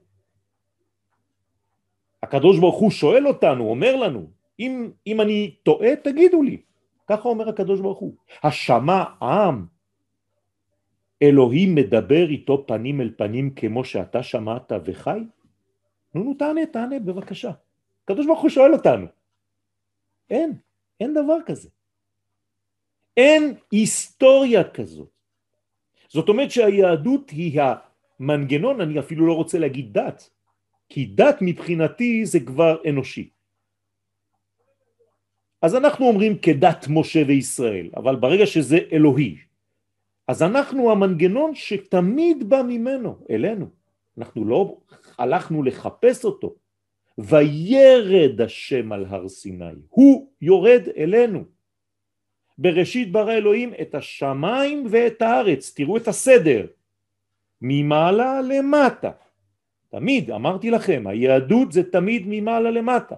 הקדוש 2.24 2.60
ברוך 2.60 2.80
הוא 2.80 2.92
שואל 2.92 3.28
אותנו, 3.28 3.70
אומר 3.70 3.96
לנו, 3.96 4.28
אם, 4.60 4.92
אם 5.08 5.22
אני 5.22 5.56
טועה 5.64 5.96
תגידו 5.96 6.44
לי, 6.44 6.62
ככה 7.08 7.30
אומר 7.30 7.50
הקדוש 7.50 7.80
ברוך 7.80 8.00
הוא. 8.00 8.16
השמע 8.44 9.04
עם, 9.22 9.66
אלוהים 11.22 11.76
מדבר 11.76 12.30
איתו 12.30 12.64
פנים 12.68 13.02
אל 13.02 13.12
פנים 13.18 13.54
כמו 13.56 13.86
שאתה 13.86 14.24
שמעת 14.24 14.72
וחי? 14.86 15.20
נו 16.16 16.24
נו 16.24 16.34
תענה, 16.34 16.66
תענה 16.66 17.00
בבקשה. 17.00 17.52
הקדוש 18.04 18.26
ברוך 18.26 18.42
הוא 18.42 18.50
שואל 18.50 18.74
אותנו. 18.74 19.08
אין, 20.30 20.54
אין 21.00 21.14
דבר 21.14 21.38
כזה. 21.46 21.70
אין 23.18 23.54
היסטוריה 23.72 24.64
כזאת. 24.64 25.10
זאת 26.10 26.30
אומרת 26.30 26.52
שהיהדות 26.52 27.30
היא 27.30 27.62
המנגנון, 28.20 28.82
אני 28.82 29.00
אפילו 29.00 29.28
לא 29.28 29.34
רוצה 29.34 29.60
להגיד 29.60 29.94
דת, 29.94 30.30
כי 30.90 31.06
דת 31.06 31.38
מבחינתי 31.42 32.26
זה 32.26 32.40
כבר 32.40 32.78
אנושי. 32.90 33.30
אז 35.62 35.76
אנחנו 35.76 36.08
אומרים 36.08 36.38
כדת 36.38 36.86
משה 36.90 37.24
וישראל, 37.28 37.90
אבל 37.96 38.16
ברגע 38.16 38.46
שזה 38.46 38.78
אלוהי, 38.92 39.38
אז 40.28 40.44
אנחנו 40.44 40.92
המנגנון 40.92 41.56
שתמיד 41.56 42.50
בא 42.50 42.62
ממנו, 42.68 43.26
אלינו. 43.30 43.66
אנחנו 44.18 44.46
לא 44.46 44.78
הלכנו 45.18 45.64
לחפש 45.64 46.26
אותו. 46.26 46.56
וירד 47.18 48.42
השם 48.42 48.92
על 48.92 49.06
הר 49.06 49.28
סיני, 49.28 49.74
הוא 49.90 50.32
יורד 50.42 50.82
אלינו. 50.98 51.44
בראשית 52.62 53.12
ברא 53.12 53.34
אלוהים 53.34 53.74
את 53.82 53.96
השמיים 53.96 54.86
ואת 54.90 55.22
הארץ, 55.22 55.74
תראו 55.76 55.98
את 55.98 56.08
הסדר, 56.08 56.66
ממעלה 57.62 58.42
למטה. 58.42 59.12
תמיד, 59.90 60.32
אמרתי 60.32 60.72
לכם, 60.72 61.04
היהדות 61.08 61.72
זה 61.72 61.92
תמיד 61.92 62.24
ממעלה 62.26 62.72
למטה. 62.72 63.16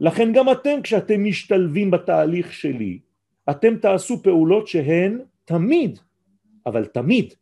לכן 0.00 0.32
גם 0.32 0.52
אתם 0.52 0.82
כשאתם 0.82 1.24
משתלבים 1.24 1.90
בתהליך 1.90 2.52
שלי, 2.52 2.98
אתם 3.50 3.76
תעשו 3.76 4.22
פעולות 4.22 4.68
שהן 4.68 5.20
תמיד, 5.44 5.98
אבל 6.66 6.84
תמיד, 6.84 7.34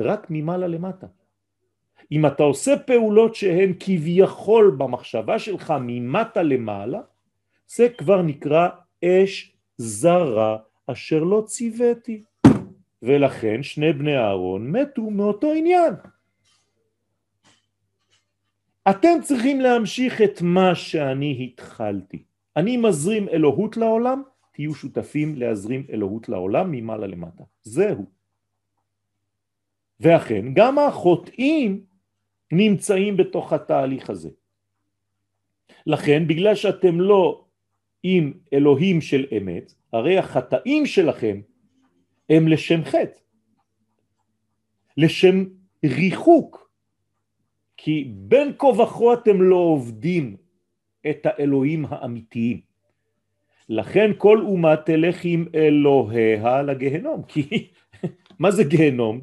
רק 0.00 0.26
ממעלה 0.30 0.66
למטה. 0.66 1.06
אם 2.12 2.26
אתה 2.26 2.42
עושה 2.42 2.78
פעולות 2.78 3.34
שהן 3.34 3.72
כביכול 3.80 4.74
במחשבה 4.78 5.38
שלך 5.38 5.74
ממטה 5.80 6.42
למעלה, 6.42 7.00
זה 7.66 7.88
כבר 7.88 8.22
נקרא 8.22 8.68
אש 9.04 9.56
זרה 9.76 10.56
אשר 10.86 11.24
לא 11.24 11.42
ציוויתי. 11.46 12.22
ולכן 13.02 13.62
שני 13.62 13.92
בני 13.92 14.16
אהרון 14.16 14.70
מתו 14.70 15.10
מאותו 15.10 15.52
עניין. 15.52 15.94
אתם 18.90 19.22
צריכים 19.22 19.60
להמשיך 19.60 20.22
את 20.22 20.42
מה 20.42 20.74
שאני 20.74 21.44
התחלתי. 21.44 22.22
אני 22.56 22.76
מזרים 22.76 23.28
אלוהות 23.28 23.76
לעולם, 23.76 24.22
תהיו 24.52 24.74
שותפים 24.74 25.34
להזרים 25.36 25.86
אלוהות 25.90 26.28
לעולם 26.28 26.72
ממעלה 26.72 27.06
למטה. 27.06 27.44
זהו. 27.62 28.04
ואכן, 30.00 30.44
גם 30.54 30.78
החוטאים 30.78 31.84
נמצאים 32.52 33.16
בתוך 33.16 33.52
התהליך 33.52 34.10
הזה. 34.10 34.30
לכן, 35.86 36.28
בגלל 36.28 36.54
שאתם 36.54 37.00
לא 37.00 37.45
עם 38.08 38.32
אלוהים 38.52 39.00
של 39.00 39.26
אמת, 39.36 39.74
הרי 39.92 40.18
החטאים 40.18 40.86
שלכם 40.86 41.40
הם 42.30 42.48
לשם 42.48 42.84
חטא, 42.84 43.18
לשם 44.96 45.44
ריחוק, 45.84 46.70
כי 47.76 48.12
בין 48.14 48.52
כה 48.58 48.66
וכה 48.66 49.14
אתם 49.14 49.42
לא 49.42 49.56
עובדים 49.56 50.36
את 51.10 51.26
האלוהים 51.26 51.84
האמיתיים. 51.88 52.60
לכן 53.68 54.10
כל 54.18 54.40
אומה 54.40 54.76
תלך 54.76 55.20
עם 55.24 55.46
אלוהיה 55.54 56.62
לגהנום, 56.62 57.22
כי 57.22 57.68
מה 58.40 58.50
זה 58.50 58.64
גהנום? 58.64 59.20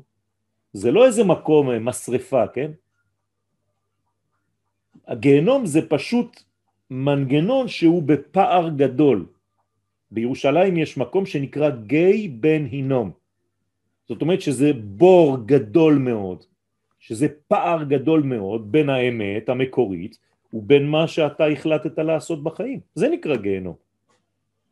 זה 0.74 0.92
לא 0.92 1.06
איזה 1.06 1.24
מקום 1.24 1.70
משרפה, 1.88 2.48
כן? 2.48 2.72
הגהנום 5.08 5.66
זה 5.66 5.90
פשוט 5.90 6.44
מנגנון 6.94 7.68
שהוא 7.68 8.04
בפער 8.04 8.70
גדול. 8.70 9.26
בירושלים 10.12 10.78
יש 10.78 10.98
מקום 10.98 11.26
שנקרא 11.26 11.70
גיא 11.70 12.30
בן 12.40 12.66
הינום. 12.72 13.12
זאת 14.10 14.22
אומרת 14.22 14.42
שזה 14.42 14.72
בור 14.74 15.38
גדול 15.46 15.98
מאוד, 15.98 16.44
שזה 17.00 17.28
פער 17.48 17.84
גדול 17.84 18.22
מאוד 18.24 18.72
בין 18.72 18.90
האמת 18.90 19.50
המקורית 19.50 20.18
ובין 20.54 20.88
מה 20.88 21.08
שאתה 21.08 21.46
החלטת 21.46 21.98
לעשות 21.98 22.44
בחיים. 22.44 22.80
זה 22.96 23.10
נקרא 23.10 23.36
גיהנום. 23.36 23.76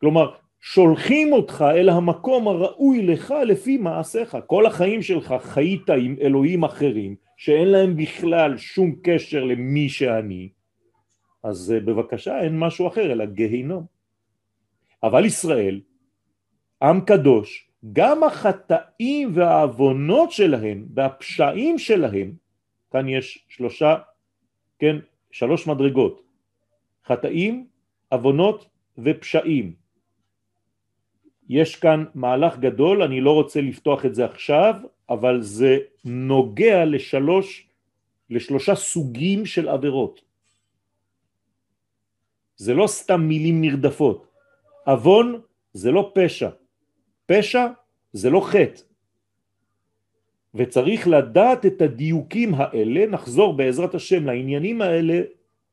כלומר, 0.00 0.30
שולחים 0.60 1.32
אותך 1.32 1.64
אל 1.74 1.88
המקום 1.88 2.48
הראוי 2.48 3.02
לך 3.02 3.34
לפי 3.46 3.76
מעשיך. 3.76 4.36
כל 4.46 4.66
החיים 4.66 5.02
שלך 5.02 5.34
חיית 5.40 5.90
עם 5.90 6.16
אלוהים 6.20 6.62
אחרים 6.62 7.14
שאין 7.36 7.68
להם 7.68 7.96
בכלל 7.96 8.56
שום 8.56 8.94
קשר 9.02 9.44
למי 9.44 9.88
שאני, 9.88 10.48
אז 11.42 11.72
אה, 11.72 11.80
בבקשה 11.80 12.40
אין 12.40 12.58
משהו 12.58 12.88
אחר 12.88 13.12
אלא 13.12 13.24
גיהינום. 13.26 13.86
אבל 15.02 15.24
ישראל, 15.24 15.80
עם 16.82 17.00
קדוש, 17.00 17.68
גם 17.92 18.24
החטאים 18.24 19.30
והעוונות 19.34 20.30
שלהם 20.32 20.86
והפשעים 20.94 21.78
שלהם, 21.78 22.32
כאן 22.90 23.08
יש 23.08 23.44
שלושה, 23.48 23.96
כן, 24.78 24.96
שלוש 25.30 25.66
מדרגות, 25.66 26.22
חטאים, 27.06 27.66
עוונות 28.08 28.66
ופשעים. 28.98 29.74
יש 31.48 31.76
כאן 31.76 32.04
מהלך 32.14 32.58
גדול, 32.58 33.02
אני 33.02 33.20
לא 33.20 33.32
רוצה 33.34 33.60
לפתוח 33.60 34.06
את 34.06 34.14
זה 34.14 34.24
עכשיו, 34.24 34.74
אבל 35.10 35.42
זה 35.42 35.78
נוגע 36.04 36.84
לשלוש, 36.84 37.66
לשלושה 38.30 38.74
סוגים 38.74 39.46
של 39.46 39.68
עבירות. 39.68 40.31
זה 42.56 42.74
לא 42.74 42.86
סתם 42.86 43.20
מילים 43.20 43.60
נרדפות. 43.60 44.26
עוון 44.86 45.40
זה 45.72 45.90
לא 45.90 46.12
פשע. 46.14 46.50
פשע 47.26 47.66
זה 48.12 48.30
לא 48.30 48.40
חטא. 48.40 48.82
וצריך 50.54 51.08
לדעת 51.08 51.66
את 51.66 51.82
הדיוקים 51.82 52.54
האלה, 52.54 53.06
נחזור 53.06 53.56
בעזרת 53.56 53.94
השם 53.94 54.26
לעניינים 54.26 54.82
האלה 54.82 55.20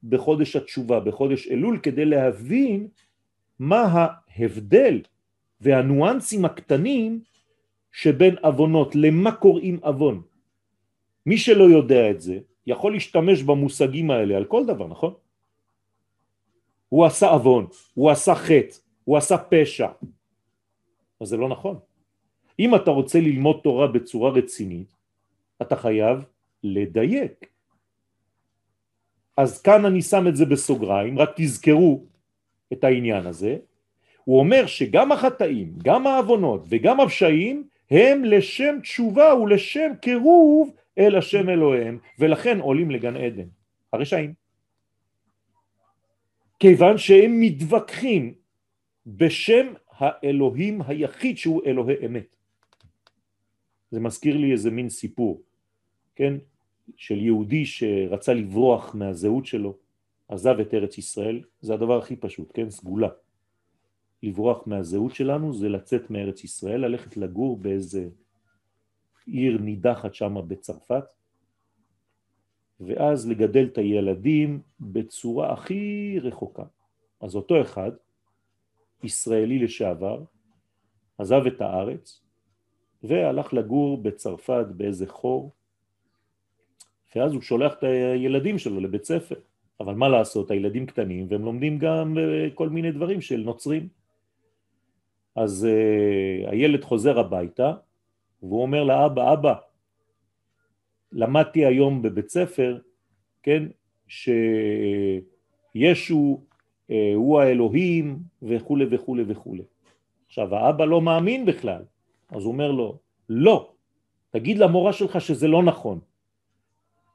בחודש 0.03 0.55
התשובה, 0.55 0.99
בחודש 0.99 1.47
אלול, 1.47 1.79
כדי 1.83 2.05
להבין 2.05 2.87
מה 3.59 3.81
ההבדל 4.37 5.01
והניואנסים 5.61 6.45
הקטנים 6.45 7.21
שבין 7.91 8.35
אבונות, 8.43 8.95
למה 8.95 9.31
קוראים 9.31 9.79
אבון. 9.83 10.21
מי 11.25 11.37
שלא 11.37 11.63
יודע 11.63 12.11
את 12.11 12.21
זה, 12.21 12.39
יכול 12.67 12.91
להשתמש 12.91 13.43
במושגים 13.43 14.11
האלה 14.11 14.37
על 14.37 14.45
כל 14.45 14.65
דבר, 14.65 14.87
נכון? 14.87 15.13
הוא 16.89 17.05
עשה 17.05 17.35
אבון, 17.35 17.67
הוא 17.93 18.09
עשה 18.09 18.35
חטא, 18.35 18.75
הוא 19.03 19.17
עשה 19.17 19.37
פשע. 19.37 19.87
אז 21.21 21.27
זה 21.27 21.37
לא 21.37 21.49
נכון. 21.49 21.79
אם 22.59 22.75
אתה 22.75 22.91
רוצה 22.91 23.19
ללמוד 23.19 23.59
תורה 23.63 23.87
בצורה 23.87 24.31
רצינית, 24.31 24.95
אתה 25.61 25.75
חייב 25.75 26.25
לדייק. 26.63 27.45
אז 29.37 29.61
כאן 29.61 29.85
אני 29.85 30.01
שם 30.01 30.27
את 30.27 30.35
זה 30.35 30.45
בסוגריים, 30.45 31.19
רק 31.19 31.29
תזכרו 31.35 32.03
את 32.73 32.83
העניין 32.83 33.25
הזה. 33.25 33.57
הוא 34.23 34.39
אומר 34.39 34.65
שגם 34.65 35.11
החטאים, 35.11 35.73
גם 35.83 36.07
העוונות 36.07 36.65
וגם 36.69 36.99
הפשעים 36.99 37.67
הם 37.91 38.23
לשם 38.23 38.75
תשובה 38.81 39.35
ולשם 39.35 39.91
קירוב 40.01 40.75
אל 40.97 41.15
השם 41.15 41.49
אלוהיהם, 41.49 41.97
ולכן 42.19 42.59
עולים 42.59 42.91
לגן 42.91 43.17
עדן, 43.17 43.47
הרשעים. 43.93 44.33
כיוון 46.59 46.97
שהם 46.97 47.41
מתווכחים 47.41 48.33
בשם 49.07 49.73
האלוהים 49.89 50.81
היחיד 50.81 51.37
שהוא 51.37 51.61
אלוהי 51.65 52.05
אמת. 52.05 52.35
זה 53.91 53.99
מזכיר 53.99 54.37
לי 54.37 54.51
איזה 54.51 54.71
מין 54.71 54.89
סיפור, 54.89 55.41
כן, 56.15 56.33
של 56.97 57.17
יהודי 57.17 57.65
שרצה 57.65 58.33
לברוח 58.33 58.95
מהזהות 58.95 59.45
שלו, 59.45 59.77
עזב 60.27 60.59
את 60.59 60.73
ארץ 60.73 60.97
ישראל, 60.97 61.41
זה 61.61 61.73
הדבר 61.73 61.97
הכי 61.97 62.15
פשוט, 62.15 62.51
כן, 62.53 62.69
סגולה. 62.69 63.09
לברוח 64.23 64.67
מהזהות 64.67 65.15
שלנו 65.15 65.53
זה 65.53 65.69
לצאת 65.69 66.09
מארץ 66.09 66.43
ישראל, 66.43 66.85
ללכת 66.85 67.17
לגור 67.17 67.57
באיזה 67.57 68.09
עיר 69.25 69.57
נידחת 69.57 70.13
שם 70.13 70.35
בצרפת, 70.47 71.03
ואז 72.79 73.29
לגדל 73.29 73.65
את 73.65 73.77
הילדים 73.77 74.61
בצורה 74.79 75.53
הכי 75.53 76.15
רחוקה. 76.21 76.63
אז 77.21 77.35
אותו 77.35 77.61
אחד, 77.61 77.91
ישראלי 79.03 79.59
לשעבר, 79.59 80.23
עזב 81.17 81.45
את 81.47 81.61
הארץ 81.61 82.21
והלך 83.03 83.53
לגור 83.53 83.97
בצרפת 83.97 84.65
באיזה 84.77 85.07
חור, 85.07 85.51
ואז 87.15 87.33
הוא 87.33 87.41
שולח 87.41 87.73
את 87.73 87.83
הילדים 87.83 88.57
שלו 88.57 88.79
לבית 88.79 89.03
ספר. 89.03 89.35
אבל 89.79 89.93
מה 89.93 90.09
לעשות, 90.09 90.51
הילדים 90.51 90.85
קטנים 90.85 91.27
והם 91.29 91.45
לומדים 91.45 91.79
גם 91.79 92.17
אה, 92.17 92.47
כל 92.53 92.69
מיני 92.69 92.91
דברים 92.91 93.21
של 93.21 93.41
נוצרים. 93.45 93.87
אז 95.35 95.67
uh, 95.69 96.49
הילד 96.49 96.83
חוזר 96.83 97.19
הביתה 97.19 97.73
והוא 98.43 98.61
אומר 98.61 98.83
לאבא, 98.83 99.33
אבא, 99.33 99.53
למדתי 101.11 101.65
היום 101.65 102.01
בבית 102.01 102.29
ספר, 102.29 102.79
כן, 103.43 103.63
שישו 104.07 105.23
uh, 106.87 106.91
הוא 107.15 107.39
האלוהים 107.39 108.19
וכו' 108.41 108.77
וכו' 108.91 109.15
וכו'. 109.27 109.55
עכשיו 110.27 110.55
האבא 110.55 110.85
לא 110.85 111.01
מאמין 111.01 111.45
בכלל, 111.45 111.81
אז 112.29 112.43
הוא 112.43 112.53
אומר 112.53 112.71
לו, 112.71 112.99
לא, 113.29 113.73
תגיד 114.31 114.57
למורה 114.57 114.93
שלך 114.93 115.21
שזה 115.21 115.47
לא 115.47 115.63
נכון. 115.63 115.99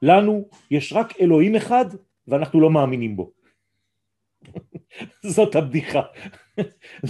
לנו 0.01 0.47
יש 0.71 0.93
רק 0.93 1.21
אלוהים 1.21 1.55
אחד 1.55 1.85
ואנחנו 2.27 2.61
לא 2.61 2.69
מאמינים 2.69 3.15
בו. 3.15 3.31
זאת 5.35 5.55
הבדיחה. 5.55 6.01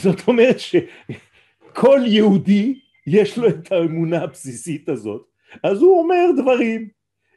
זאת 0.04 0.28
אומרת 0.28 0.56
שכל 0.60 2.00
יהודי 2.06 2.80
יש 3.08 3.38
לו 3.38 3.50
את 3.50 3.72
האמונה 3.72 4.22
הבסיסית 4.22 4.90
הזאת, 4.90 5.28
אז 5.64 5.82
הוא 5.82 6.00
אומר 6.00 6.42
דברים 6.42 6.90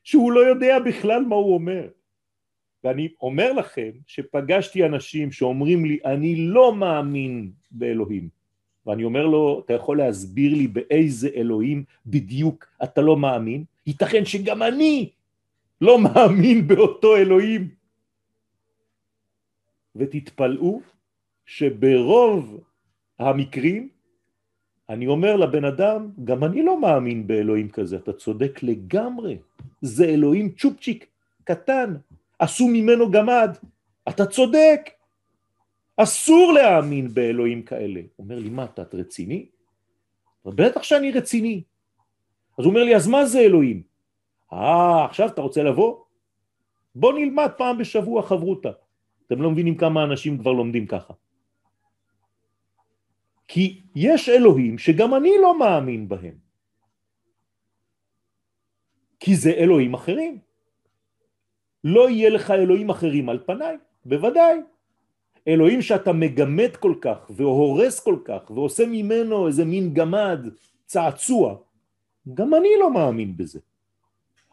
שהוא 0.05 0.33
לא 0.33 0.41
יודע 0.41 0.79
בכלל 0.79 1.25
מה 1.25 1.37
הוא 1.37 1.55
אומר. 1.55 1.89
ואני 2.85 3.09
אומר 3.23 3.53
לכם 3.53 3.91
שפגשתי 4.07 4.87
אנשים 4.87 5.33
שאומרים 5.33 5.85
לי 5.85 5.99
אני 6.05 6.37
לא 6.37 6.75
מאמין 6.75 7.51
באלוהים 7.71 8.29
ואני 8.87 9.05
אומר 9.05 9.27
לו 9.27 9.63
אתה 9.65 9.73
יכול 9.73 9.99
להסביר 9.99 10.55
לי 10.55 10.67
באיזה 10.67 11.29
אלוהים 11.37 11.85
בדיוק 12.07 12.67
אתה 12.85 13.01
לא 13.01 13.17
מאמין? 13.17 13.65
ייתכן 13.87 14.25
שגם 14.25 14.63
אני 14.63 15.11
לא 15.81 15.99
מאמין 15.99 16.67
באותו 16.69 17.17
אלוהים 17.17 17.69
ותתפלאו 19.97 20.81
שברוב 21.47 22.61
המקרים 23.19 23.89
אני 24.89 25.07
אומר 25.07 25.37
לבן 25.37 25.65
אדם, 25.65 26.11
גם 26.25 26.45
אני 26.45 26.63
לא 26.63 26.81
מאמין 26.81 27.27
באלוהים 27.27 27.69
כזה, 27.69 27.97
אתה 27.97 28.13
צודק 28.13 28.63
לגמרי, 28.63 29.39
זה 29.83 30.05
אלוהים 30.05 30.53
צ'ופצ'יק, 30.53 31.07
קטן, 31.45 31.97
עשו 32.39 32.69
ממנו 32.69 33.11
גמד, 33.11 33.57
אתה 34.09 34.27
צודק, 34.27 34.81
אסור 35.97 36.53
להאמין 36.53 37.15
באלוהים 37.15 37.63
כאלה. 37.63 38.01
הוא 38.17 38.25
אומר 38.25 38.39
לי, 38.39 38.51
מה, 38.51 38.65
אתה 38.65 38.83
את 38.83 38.95
רציני? 38.95 39.47
בטח 40.45 40.83
שאני 40.83 41.13
רציני. 41.13 41.63
אז 42.59 42.65
הוא 42.65 42.71
אומר 42.71 42.85
לי, 42.85 42.97
אז 42.97 43.09
מה 43.09 43.27
זה 43.27 43.41
אלוהים? 43.41 43.83
אה, 44.53 45.05
עכשיו 45.05 45.29
אתה 45.29 45.41
רוצה 45.41 45.63
לבוא? 45.63 45.97
בוא 46.95 47.13
נלמד 47.13 47.51
פעם 47.57 47.79
בשבוע 47.79 48.23
חברותה. 48.23 48.71
אתם 49.27 49.43
לא 49.43 49.51
מבינים 49.51 49.77
כמה 49.77 50.05
אנשים 50.05 50.39
כבר 50.39 50.53
לומדים 50.53 50.87
ככה. 50.87 51.15
כי 53.49 53.83
יש 53.95 54.29
אלוהים 54.29 54.79
שגם 54.79 55.15
אני 55.15 55.33
לא 55.43 55.59
מאמין 55.59 56.09
בהם. 56.09 56.35
כי 59.21 59.37
זה 59.37 59.51
אלוהים 59.51 59.95
אחרים. 59.95 60.39
לא 61.85 62.11
יהיה 62.11 62.31
לך 62.31 62.51
אלוהים 62.51 62.91
אחרים 62.91 63.29
על 63.29 63.39
פניי, 63.47 63.77
בוודאי. 64.05 64.59
אלוהים 65.49 65.83
שאתה 65.83 66.13
מגמד 66.13 66.77
כל 66.77 66.95
כך 67.01 67.31
והורס 67.31 68.01
כל 68.01 68.19
כך 68.25 68.51
ועושה 68.51 68.87
ממנו 68.87 69.47
איזה 69.47 69.65
מין 69.65 69.95
גמד, 69.95 70.41
צעצוע, 70.87 71.57
גם 72.35 72.55
אני 72.55 72.69
לא 72.81 72.93
מאמין 72.93 73.37
בזה. 73.37 73.61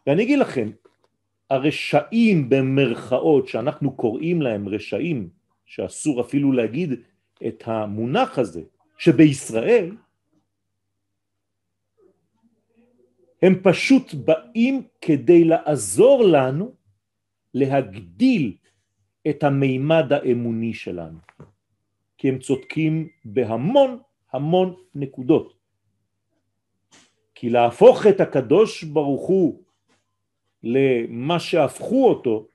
ואני 0.07 0.23
אגיד 0.23 0.39
לכם, 0.39 0.71
הרשעים 1.49 2.49
במרכאות 2.49 3.47
שאנחנו 3.47 3.95
קוראים 3.95 4.41
להם 4.41 4.69
רשעים, 4.69 5.29
שאסור 5.65 6.21
אפילו 6.21 6.51
להגיד 6.51 6.93
את 7.47 7.63
המונח 7.65 8.39
הזה, 8.39 8.61
שבישראל 8.97 9.95
הם 13.41 13.53
פשוט 13.63 14.13
באים 14.13 14.87
כדי 15.01 15.43
לעזור 15.43 16.23
לנו 16.23 16.75
להגדיל 17.53 18.57
את 19.29 19.43
המימד 19.43 20.13
האמוני 20.13 20.73
שלנו. 20.73 21.19
כי 22.17 22.29
הם 22.29 22.39
צודקים 22.39 23.09
בהמון 23.25 23.99
המון 24.31 24.75
נקודות. 24.95 25.53
כי 27.35 27.49
להפוך 27.49 28.07
את 28.09 28.19
הקדוש 28.19 28.83
ברוך 28.83 29.27
הוא 29.27 29.63
למה 30.63 31.39
שהפכו 31.39 32.09
אותו, 32.09 32.47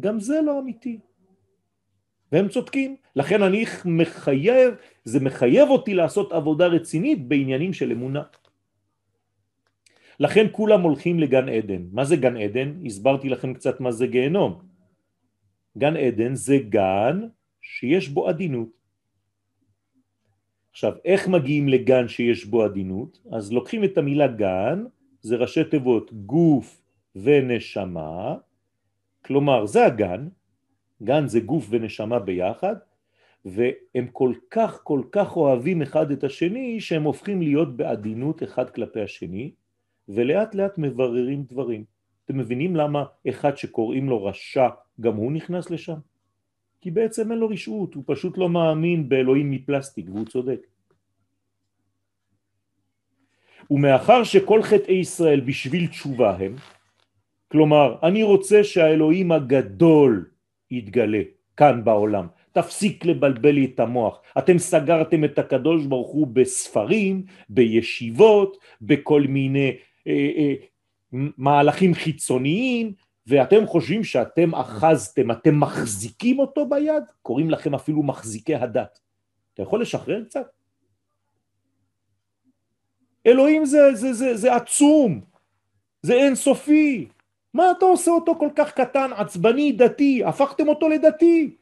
גם 0.00 0.20
זה 0.20 0.40
לא 0.42 0.60
אמיתי. 0.60 1.00
והם 2.32 2.48
צודקים. 2.48 2.96
לכן 3.16 3.42
אני 3.42 3.64
מחייב, 3.84 4.74
זה 5.04 5.20
מחייב 5.20 5.68
אותי 5.68 5.94
לעשות 5.94 6.32
עבודה 6.32 6.66
רצינית 6.66 7.28
בעניינים 7.28 7.72
של 7.72 7.92
אמונה. 7.92 8.22
לכן 10.20 10.46
כולם 10.52 10.80
הולכים 10.80 11.20
לגן 11.20 11.48
עדן. 11.48 11.82
מה 11.92 12.04
זה 12.04 12.16
גן 12.16 12.36
עדן? 12.36 12.86
הסברתי 12.86 13.28
לכם 13.28 13.54
קצת 13.54 13.80
מה 13.80 13.92
זה 13.92 14.06
גיהנום. 14.06 14.62
גן 15.78 15.96
עדן 15.96 16.34
זה 16.34 16.58
גן 16.68 17.28
שיש 17.60 18.08
בו 18.08 18.28
עדינות. 18.28 18.68
עכשיו, 20.70 20.92
איך 21.04 21.28
מגיעים 21.28 21.68
לגן 21.68 22.08
שיש 22.08 22.44
בו 22.44 22.64
עדינות? 22.64 23.18
אז 23.32 23.52
לוקחים 23.52 23.84
את 23.84 23.98
המילה 23.98 24.26
גן, 24.26 24.84
זה 25.20 25.36
ראשי 25.36 25.64
תיבות 25.64 26.12
גוף 26.12 26.82
ונשמה, 27.16 28.36
כלומר 29.24 29.66
זה 29.66 29.86
הגן, 29.86 30.28
גן 31.02 31.26
זה 31.26 31.40
גוף 31.40 31.66
ונשמה 31.70 32.18
ביחד, 32.18 32.76
והם 33.44 34.06
כל 34.12 34.32
כך 34.50 34.80
כל 34.84 35.02
כך 35.12 35.36
אוהבים 35.36 35.82
אחד 35.82 36.10
את 36.10 36.24
השני 36.24 36.80
שהם 36.80 37.02
הופכים 37.02 37.42
להיות 37.42 37.76
בעדינות 37.76 38.42
אחד 38.42 38.70
כלפי 38.70 39.00
השני, 39.00 39.52
ולאט 40.08 40.54
לאט 40.54 40.78
מבררים 40.78 41.42
דברים. 41.42 41.84
אתם 42.24 42.38
מבינים 42.38 42.76
למה 42.76 43.04
אחד 43.28 43.56
שקוראים 43.56 44.08
לו 44.08 44.24
רשע 44.24 44.68
גם 45.00 45.16
הוא 45.16 45.32
נכנס 45.32 45.70
לשם? 45.70 45.98
כי 46.80 46.90
בעצם 46.90 47.32
אין 47.32 47.38
לו 47.38 47.48
רשעות, 47.48 47.94
הוא 47.94 48.04
פשוט 48.06 48.38
לא 48.38 48.48
מאמין 48.48 49.08
באלוהים 49.08 49.50
מפלסטיק 49.50 50.06
והוא 50.08 50.26
צודק. 50.26 50.66
ומאחר 53.70 54.24
שכל 54.24 54.62
חטאי 54.62 54.94
ישראל 54.94 55.40
בשביל 55.40 55.86
תשובה 55.86 56.36
הם, 56.36 56.56
כלומר 57.48 57.96
אני 58.02 58.22
רוצה 58.22 58.64
שהאלוהים 58.64 59.32
הגדול 59.32 60.30
יתגלה 60.70 61.22
כאן 61.56 61.84
בעולם, 61.84 62.26
תפסיק 62.52 63.04
לבלבל 63.04 63.50
לי 63.50 63.64
את 63.64 63.80
המוח, 63.80 64.20
אתם 64.38 64.58
סגרתם 64.58 65.24
את 65.24 65.38
הקדוש 65.38 65.86
ברוך 65.86 66.10
הוא 66.10 66.26
בספרים, 66.26 67.24
בישיבות, 67.48 68.56
בכל 68.82 69.22
מיני 69.22 69.76
אה, 70.06 70.30
אה, 70.36 70.54
מהלכים 71.12 71.94
חיצוניים 71.94 72.92
ואתם 73.26 73.66
חושבים 73.66 74.04
שאתם 74.04 74.54
אחזתם, 74.54 75.30
אתם 75.30 75.60
מחזיקים 75.60 76.38
אותו 76.38 76.68
ביד, 76.68 77.02
קוראים 77.22 77.50
לכם 77.50 77.74
אפילו 77.74 78.02
מחזיקי 78.02 78.54
הדת. 78.54 78.98
אתה 79.54 79.62
יכול 79.62 79.82
לשחרר 79.82 80.24
קצת? 80.24 80.46
אלוהים 83.26 83.64
זה, 83.64 83.94
זה, 83.94 84.12
זה, 84.12 84.36
זה 84.36 84.54
עצום, 84.54 85.20
זה 86.02 86.14
אינסופי. 86.14 87.08
מה 87.54 87.70
אתה 87.70 87.84
עושה 87.84 88.10
אותו 88.10 88.34
כל 88.34 88.48
כך 88.56 88.72
קטן, 88.72 89.10
עצבני, 89.16 89.72
דתי? 89.72 90.24
הפכתם 90.24 90.68
אותו 90.68 90.88
לדתי. 90.88 91.56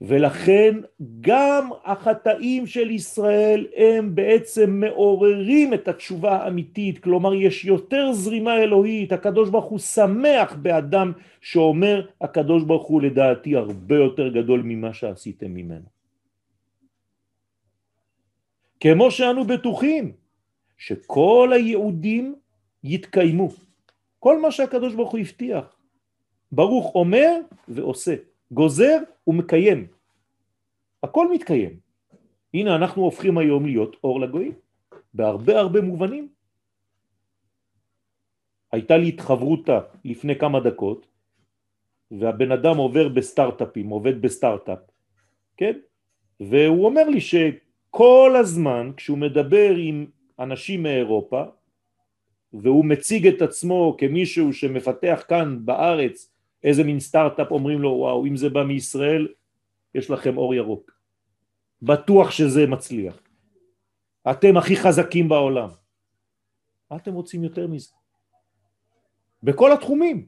ולכן 0.00 0.74
גם 1.20 1.70
החטאים 1.84 2.66
של 2.66 2.90
ישראל 2.90 3.66
הם 3.76 4.14
בעצם 4.14 4.70
מעוררים 4.70 5.74
את 5.74 5.88
התשובה 5.88 6.36
האמיתית, 6.36 6.98
כלומר 6.98 7.34
יש 7.34 7.64
יותר 7.64 8.12
זרימה 8.12 8.56
אלוהית, 8.56 9.12
הקדוש 9.12 9.50
ברוך 9.50 9.64
הוא 9.64 9.78
שמח 9.78 10.54
באדם 10.62 11.12
שאומר 11.40 12.06
הקדוש 12.20 12.62
ברוך 12.64 12.86
הוא 12.86 13.02
לדעתי 13.02 13.56
הרבה 13.56 13.94
יותר 13.94 14.28
גדול 14.28 14.62
ממה 14.64 14.92
שעשיתם 14.92 15.54
ממנו. 15.54 15.86
כמו 18.80 19.10
שאנו 19.10 19.44
בטוחים 19.44 20.23
שכל 20.78 21.50
היהודים 21.54 22.34
יתקיימו, 22.84 23.48
כל 24.18 24.40
מה 24.40 24.50
שהקדוש 24.50 24.94
ברוך 24.94 25.10
הוא 25.10 25.20
הבטיח, 25.20 25.76
ברוך 26.52 26.94
אומר 26.94 27.30
ועושה, 27.68 28.14
גוזר 28.50 28.98
ומקיים. 29.26 29.86
הכל 31.02 31.32
מתקיים. 31.32 31.78
הנה 32.54 32.76
אנחנו 32.76 33.02
הופכים 33.02 33.38
היום 33.38 33.66
להיות 33.66 33.96
אור 34.04 34.20
לגויים, 34.20 34.52
בהרבה 35.14 35.60
הרבה 35.60 35.80
מובנים. 35.80 36.28
הייתה 38.72 38.96
לי 38.96 39.08
התחברותה 39.08 39.80
לפני 40.04 40.38
כמה 40.38 40.60
דקות, 40.60 41.06
והבן 42.10 42.52
אדם 42.52 42.76
עובר 42.76 43.08
בסטארט-אפים, 43.08 43.88
עובד 43.88 44.22
בסטארט-אפ, 44.22 44.78
כן? 45.56 45.78
והוא 46.40 46.84
אומר 46.84 47.08
לי 47.08 47.20
שכל 47.20 48.32
הזמן 48.40 48.90
כשהוא 48.96 49.18
מדבר 49.18 49.74
עם 49.78 50.06
אנשים 50.38 50.82
מאירופה, 50.82 51.42
והוא 52.52 52.84
מציג 52.84 53.26
את 53.26 53.42
עצמו 53.42 53.96
כמישהו 53.98 54.52
שמפתח 54.52 55.24
כאן 55.28 55.58
בארץ 55.64 56.32
איזה 56.64 56.84
מין 56.84 57.00
סטארט-אפ, 57.00 57.50
אומרים 57.50 57.80
לו 57.80 57.90
וואו 57.90 58.26
אם 58.26 58.36
זה 58.36 58.48
בא 58.48 58.64
מישראל 58.64 59.28
יש 59.94 60.10
לכם 60.10 60.36
אור 60.36 60.54
ירוק. 60.54 60.90
בטוח 61.82 62.30
שזה 62.30 62.66
מצליח. 62.66 63.20
אתם 64.30 64.56
הכי 64.56 64.76
חזקים 64.76 65.28
בעולם. 65.28 65.68
מה 66.90 66.96
אתם 66.96 67.12
רוצים 67.12 67.44
יותר 67.44 67.66
מזה? 67.66 67.92
בכל 69.42 69.72
התחומים. 69.72 70.26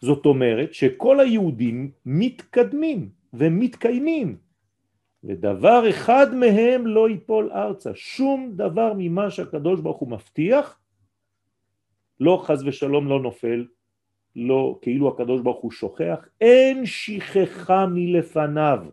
זאת 0.00 0.26
אומרת 0.26 0.74
שכל 0.74 1.20
היהודים 1.20 1.90
מתקדמים 2.06 3.10
ומתקיימים 3.34 4.38
ודבר 5.24 5.90
אחד 5.90 6.34
מהם 6.34 6.86
לא 6.86 7.08
ייפול 7.08 7.50
ארצה, 7.52 7.90
שום 7.94 8.52
דבר 8.56 8.92
ממה 8.96 9.30
שהקדוש 9.30 9.80
ברוך 9.80 9.98
הוא 9.98 10.10
מבטיח 10.10 10.80
לא 12.20 12.42
חז 12.44 12.62
ושלום 12.66 13.08
לא 13.08 13.20
נופל, 13.20 13.66
לא 14.36 14.78
כאילו 14.82 15.08
הקדוש 15.08 15.40
ברוך 15.40 15.60
הוא 15.62 15.70
שוכח, 15.70 16.28
אין 16.40 16.86
שכחה 16.86 17.86
מלפניו. 17.86 18.86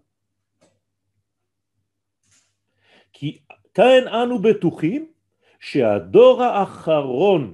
כי 3.13 3.39
כאן 3.73 4.07
אנו 4.07 4.39
בטוחים 4.39 5.11
שהדור 5.59 6.43
האחרון, 6.43 7.53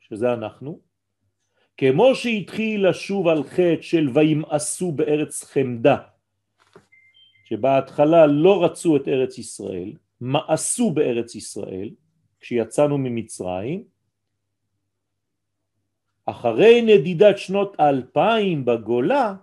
שזה 0.00 0.32
אנחנו, 0.32 0.80
כמו 1.76 2.14
שהתחיל 2.14 2.88
לשוב 2.88 3.28
על 3.28 3.42
חטא 3.42 3.82
של 3.82 4.08
וימאסו 4.14 4.92
בארץ 4.92 5.44
חמדה, 5.44 5.98
שבהתחלה 7.48 8.26
לא 8.26 8.64
רצו 8.64 8.96
את 8.96 9.08
ארץ 9.08 9.38
ישראל, 9.38 9.92
מאסו 10.20 10.90
בארץ 10.90 11.34
ישראל, 11.34 11.90
כשיצאנו 12.40 12.98
ממצרים, 12.98 13.84
אחרי 16.26 16.82
נדידת 16.82 17.38
שנות 17.38 17.80
אלפיים 17.80 18.64
בגולה, 18.64 19.34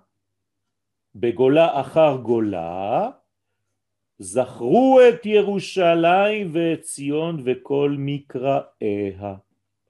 בגולה 1.16 1.82
אחר 1.82 2.18
גולה, 2.22 3.10
זכרו 4.20 5.00
את 5.10 5.26
ירושלים 5.26 6.50
ואת 6.54 6.82
ציון 6.82 7.42
וכל 7.46 7.96
מקראיה. 7.98 9.36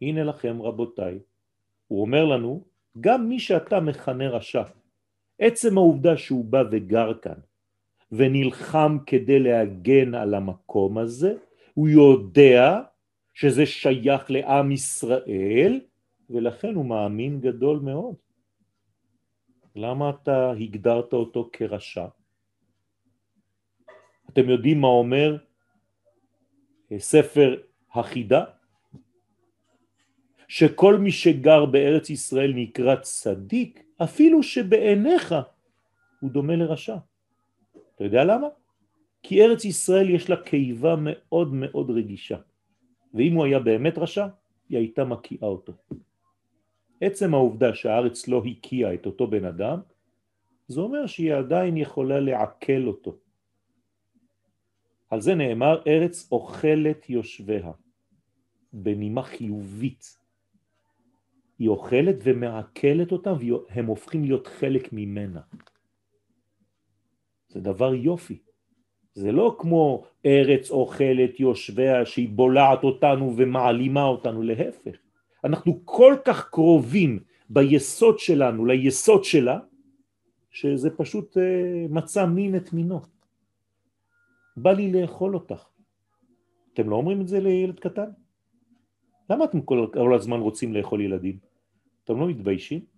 הנה 0.02 0.24
לכם 0.24 0.62
רבותיי. 0.62 1.20
הוא 1.88 2.02
אומר 2.02 2.26
לנו, 2.26 2.64
גם 3.00 3.30
מי 3.30 3.40
שאתה 3.40 3.80
מכנה 3.80 4.30
רשע, 4.30 4.64
עצם 5.40 5.78
העובדה 5.78 6.18
שהוא 6.18 6.46
בא 6.46 6.64
וגר 6.72 7.14
כאן 7.22 7.40
ונלחם 8.12 8.98
כדי 9.06 9.40
להגן 9.40 10.16
על 10.16 10.34
המקום 10.34 10.98
הזה, 10.98 11.34
הוא 11.74 11.90
יודע 11.90 12.82
שזה 13.34 13.66
שייך 13.66 14.32
לעם 14.32 14.72
ישראל 14.72 15.80
ולכן 16.30 16.76
הוא 16.76 16.86
מאמין 16.86 17.42
גדול 17.42 17.80
מאוד. 17.80 18.16
למה 19.76 20.10
אתה 20.10 20.52
הגדרת 20.52 21.14
אותו 21.14 21.50
כרשע? 21.54 22.08
אתם 24.30 24.50
יודעים 24.50 24.82
מה 24.82 24.88
אומר 24.88 25.38
אה, 26.92 27.00
ספר 27.00 27.62
החידה? 27.94 28.46
שכל 30.48 30.98
מי 30.98 31.12
שגר 31.12 31.66
בארץ 31.66 32.10
ישראל 32.10 32.54
נקרא 32.56 32.96
צדיק, 32.96 33.84
אפילו 34.04 34.44
שבעיניך 34.44 35.36
הוא 36.20 36.32
דומה 36.32 36.56
לרשע. 36.56 36.98
אתה 37.96 38.04
יודע 38.04 38.24
למה? 38.24 38.48
כי 39.24 39.42
ארץ 39.42 39.66
ישראל 39.66 40.10
יש 40.10 40.30
לה 40.30 40.36
קיבה 40.36 40.96
מאוד 41.00 41.54
מאוד 41.54 41.90
רגישה, 41.90 42.38
ואם 43.14 43.34
הוא 43.34 43.46
היה 43.46 43.60
באמת 43.60 43.98
רשע, 43.98 44.28
היא 44.70 44.78
הייתה 44.78 45.06
מקיאה 45.06 45.48
אותו. 45.48 45.74
עצם 47.02 47.34
העובדה 47.34 47.76
שהארץ 47.76 48.28
לא 48.28 48.44
הקיאה 48.46 48.94
את 48.94 49.06
אותו 49.06 49.28
בן 49.28 49.46
אדם, 49.46 49.80
זה 50.68 50.82
אומר 50.82 51.06
שהיא 51.06 51.34
עדיין 51.34 51.78
יכולה 51.78 52.20
לעכל 52.20 52.88
אותו. 52.88 53.18
על 55.10 55.22
זה 55.22 55.36
נאמר 55.36 55.82
ארץ 55.88 56.32
אוכלת 56.32 57.10
יושביה, 57.10 57.72
בנימה 58.74 59.24
חיובית. 59.24 60.18
היא 61.60 61.70
אוכלת 61.70 62.16
ומעכלת 62.24 63.12
אותם 63.12 63.34
והם 63.40 63.86
הופכים 63.86 64.24
להיות 64.24 64.48
חלק 64.48 64.94
ממנה. 64.94 65.42
זה 67.56 67.62
דבר 67.62 67.94
יופי. 67.94 68.40
זה 69.14 69.32
לא 69.32 69.56
כמו 69.60 70.04
ארץ 70.26 70.72
אוכלת 70.72 71.40
יושביה 71.40 72.06
שהיא 72.06 72.30
בולעת 72.30 72.84
אותנו 72.84 73.34
ומעלימה 73.38 74.04
אותנו, 74.04 74.42
להפך. 74.42 74.96
אנחנו 75.44 75.82
כל 75.86 76.16
כך 76.26 76.50
קרובים 76.50 77.20
ביסוד 77.50 78.20
שלנו 78.20 78.66
ליסוד 78.66 79.24
שלה, 79.24 79.60
שזה 80.52 80.90
פשוט 80.90 81.38
אה, 81.38 81.86
מצא 81.90 82.26
מין 82.26 82.56
את 82.56 82.74
מינו. 82.74 83.02
בא 84.58 84.72
לי 84.72 84.92
לאכול 84.92 85.34
אותך. 85.34 85.68
אתם 86.74 86.90
לא 86.90 86.96
אומרים 86.96 87.22
את 87.22 87.28
זה 87.28 87.40
לילד 87.40 87.80
קטן? 87.80 88.10
למה 89.30 89.46
אתם 89.46 89.62
כל, 89.62 89.88
כל 89.94 90.14
הזמן 90.14 90.40
רוצים 90.40 90.74
לאכול 90.74 91.02
ילדים? 91.02 91.38
אתם 92.04 92.20
לא 92.20 92.28
מתביישים? 92.28 92.95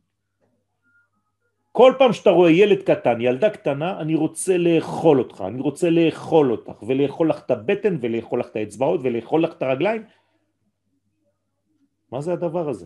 כל 1.78 1.94
פעם 1.98 2.14
שאתה 2.14 2.30
רואה 2.30 2.52
ילד 2.52 2.82
קטן, 2.82 3.22
ילדה 3.22 3.50
קטנה, 3.50 4.02
אני 4.02 4.16
רוצה 4.16 4.58
לאכול 4.58 5.20
אותך, 5.20 5.44
אני 5.48 5.62
רוצה 5.62 5.90
לאכול 5.90 6.52
אותך, 6.52 6.84
ולאכול 6.84 7.30
לך 7.30 7.40
את 7.46 7.52
הבטן, 7.52 7.98
ולאכול 8.02 8.40
לך 8.40 8.48
את 8.50 8.56
האצבעות, 8.56 9.00
ולאכול 9.04 9.44
לך 9.44 9.54
את 9.58 9.62
הרגליים. 9.62 10.04
מה 12.12 12.22
זה 12.22 12.34
הדבר 12.34 12.70
הזה? 12.70 12.86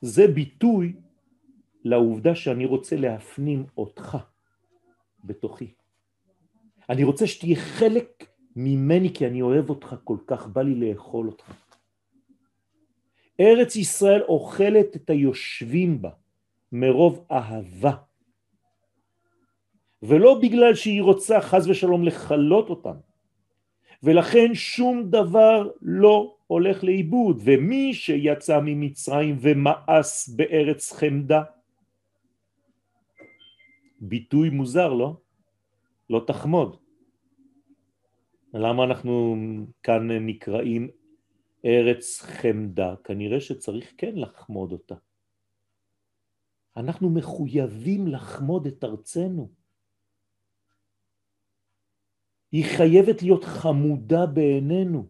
זה 0.00 0.28
ביטוי 0.28 0.92
לעובדה 1.84 2.34
שאני 2.34 2.64
רוצה 2.64 2.96
להפנים 2.96 3.66
אותך 3.76 4.18
בתוכי. 5.24 5.74
אני 6.90 7.04
רוצה 7.04 7.26
שתהיה 7.26 7.56
חלק 7.56 8.26
ממני 8.56 9.14
כי 9.14 9.26
אני 9.26 9.42
אוהב 9.42 9.70
אותך 9.70 9.96
כל 10.04 10.18
כך, 10.26 10.46
בא 10.46 10.62
לי 10.62 10.74
לאכול 10.74 11.26
אותך. 11.26 11.52
ארץ 13.40 13.76
ישראל 13.76 14.22
אוכלת 14.22 14.96
את 14.96 15.10
היושבים 15.10 16.02
בה 16.02 16.10
מרוב 16.72 17.26
אהבה, 17.30 17.96
ולא 20.02 20.38
בגלל 20.42 20.74
שהיא 20.74 21.02
רוצה 21.02 21.40
חז 21.40 21.68
ושלום 21.68 22.04
לחלות 22.04 22.70
אותם, 22.70 22.96
ולכן 24.02 24.54
שום 24.54 25.10
דבר 25.10 25.70
לא 25.82 26.36
הולך 26.46 26.84
לאיבוד, 26.84 27.40
ומי 27.44 27.94
שיצא 27.94 28.60
ממצרים 28.62 29.36
ומאס 29.40 30.28
בארץ 30.28 30.92
חמדה, 30.92 31.42
ביטוי 34.00 34.50
מוזר, 34.50 34.92
לא? 34.92 35.16
לא 36.10 36.24
תחמוד. 36.26 36.76
למה 38.54 38.84
אנחנו 38.84 39.36
כאן 39.82 40.10
נקראים 40.10 40.88
ארץ 41.64 42.20
חמדה? 42.20 42.94
כנראה 43.04 43.40
שצריך 43.40 43.92
כן 43.98 44.12
לחמוד 44.16 44.72
אותה. 44.72 44.94
אנחנו 46.76 47.10
מחויבים 47.10 48.08
לחמוד 48.08 48.66
את 48.66 48.84
ארצנו. 48.84 49.50
היא 52.52 52.64
חייבת 52.64 53.22
להיות 53.22 53.44
חמודה 53.44 54.26
בעינינו. 54.26 55.06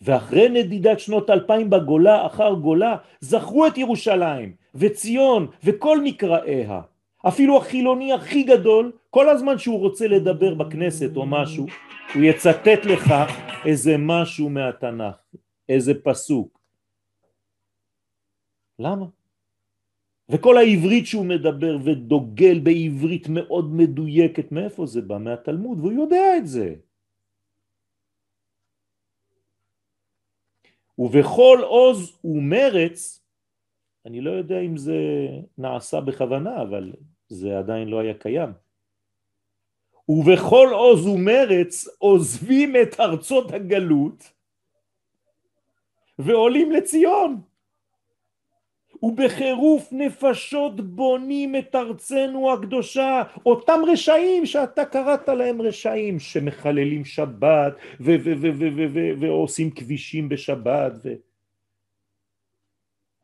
ואחרי 0.00 0.48
נדידת 0.48 1.00
שנות 1.00 1.30
אלפיים 1.30 1.70
בגולה 1.70 2.26
אחר 2.26 2.52
גולה, 2.54 2.96
זכרו 3.20 3.66
את 3.66 3.78
ירושלים 3.78 4.56
וציון 4.74 5.46
וכל 5.64 6.00
מקראיה. 6.00 6.80
אפילו 7.28 7.58
החילוני 7.58 8.12
הכי 8.12 8.42
גדול, 8.42 8.92
כל 9.10 9.28
הזמן 9.28 9.58
שהוא 9.58 9.78
רוצה 9.78 10.08
לדבר 10.08 10.54
בכנסת 10.54 11.16
או 11.16 11.26
משהו, 11.26 11.66
הוא 12.14 12.22
יצטט 12.22 12.84
לך 12.84 13.14
איזה 13.64 13.96
משהו 13.98 14.50
מהתנ"ך, 14.50 15.16
איזה 15.68 15.92
פסוק. 16.04 16.61
למה? 18.82 19.06
וכל 20.28 20.56
העברית 20.56 21.06
שהוא 21.06 21.26
מדבר 21.26 21.76
ודוגל 21.84 22.58
בעברית 22.58 23.28
מאוד 23.28 23.74
מדויקת, 23.74 24.52
מאיפה 24.52 24.86
זה 24.86 25.00
בא? 25.00 25.18
מהתלמוד, 25.18 25.78
והוא 25.80 25.92
יודע 25.92 26.36
את 26.36 26.46
זה. 26.46 26.74
ובכל 30.98 31.58
עוז 31.62 32.18
ומרץ, 32.24 33.24
אני 34.06 34.20
לא 34.20 34.30
יודע 34.30 34.60
אם 34.60 34.76
זה 34.76 34.98
נעשה 35.58 36.00
בכוונה, 36.00 36.62
אבל 36.62 36.92
זה 37.28 37.58
עדיין 37.58 37.88
לא 37.88 38.00
היה 38.00 38.14
קיים. 38.14 38.50
ובכל 40.08 40.68
עוז 40.72 41.06
ומרץ 41.06 41.88
עוזבים 41.98 42.76
את 42.82 43.00
ארצות 43.00 43.52
הגלות 43.52 44.32
ועולים 46.18 46.72
לציון. 46.72 47.51
ובחירוף 49.02 49.88
נפשות 49.92 50.80
בונים 50.80 51.56
את 51.56 51.74
ארצנו 51.74 52.52
הקדושה, 52.52 53.22
אותם 53.46 53.80
רשעים 53.92 54.46
שאתה 54.46 54.84
קראת 54.84 55.28
להם 55.28 55.62
רשעים, 55.62 56.18
שמחללים 56.18 57.04
שבת 57.04 57.74
ועושים 59.20 59.70
כבישים 59.70 60.28
בשבת. 60.28 60.92
ו... 61.04 61.14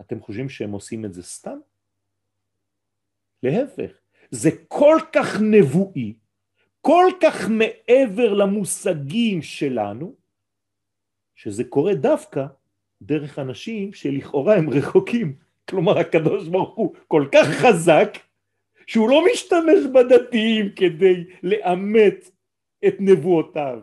אתם 0.00 0.20
חושבים 0.20 0.48
שהם 0.48 0.70
עושים 0.72 1.04
את 1.04 1.14
זה 1.14 1.22
סתם? 1.22 1.58
להפך, 3.42 3.90
זה 4.30 4.50
כל 4.68 4.98
כך 5.12 5.40
נבואי, 5.40 6.14
כל 6.80 7.06
כך 7.22 7.48
מעבר 7.50 8.34
למושגים 8.34 9.42
שלנו, 9.42 10.14
שזה 11.34 11.64
קורה 11.64 11.94
דווקא 11.94 12.46
דרך 13.02 13.38
אנשים 13.38 13.92
שלכאורה 13.92 14.56
הם 14.56 14.70
רחוקים. 14.70 15.47
כלומר 15.68 15.98
הקדוש 15.98 16.48
ברוך 16.48 16.74
הוא 16.74 16.94
כל 17.08 17.26
כך 17.32 17.46
חזק 17.46 18.08
שהוא 18.86 19.10
לא 19.10 19.24
משתמש 19.32 19.86
בדתיים 19.94 20.72
כדי 20.76 21.24
לאמת 21.42 22.30
את 22.86 22.94
נבואותיו, 23.00 23.80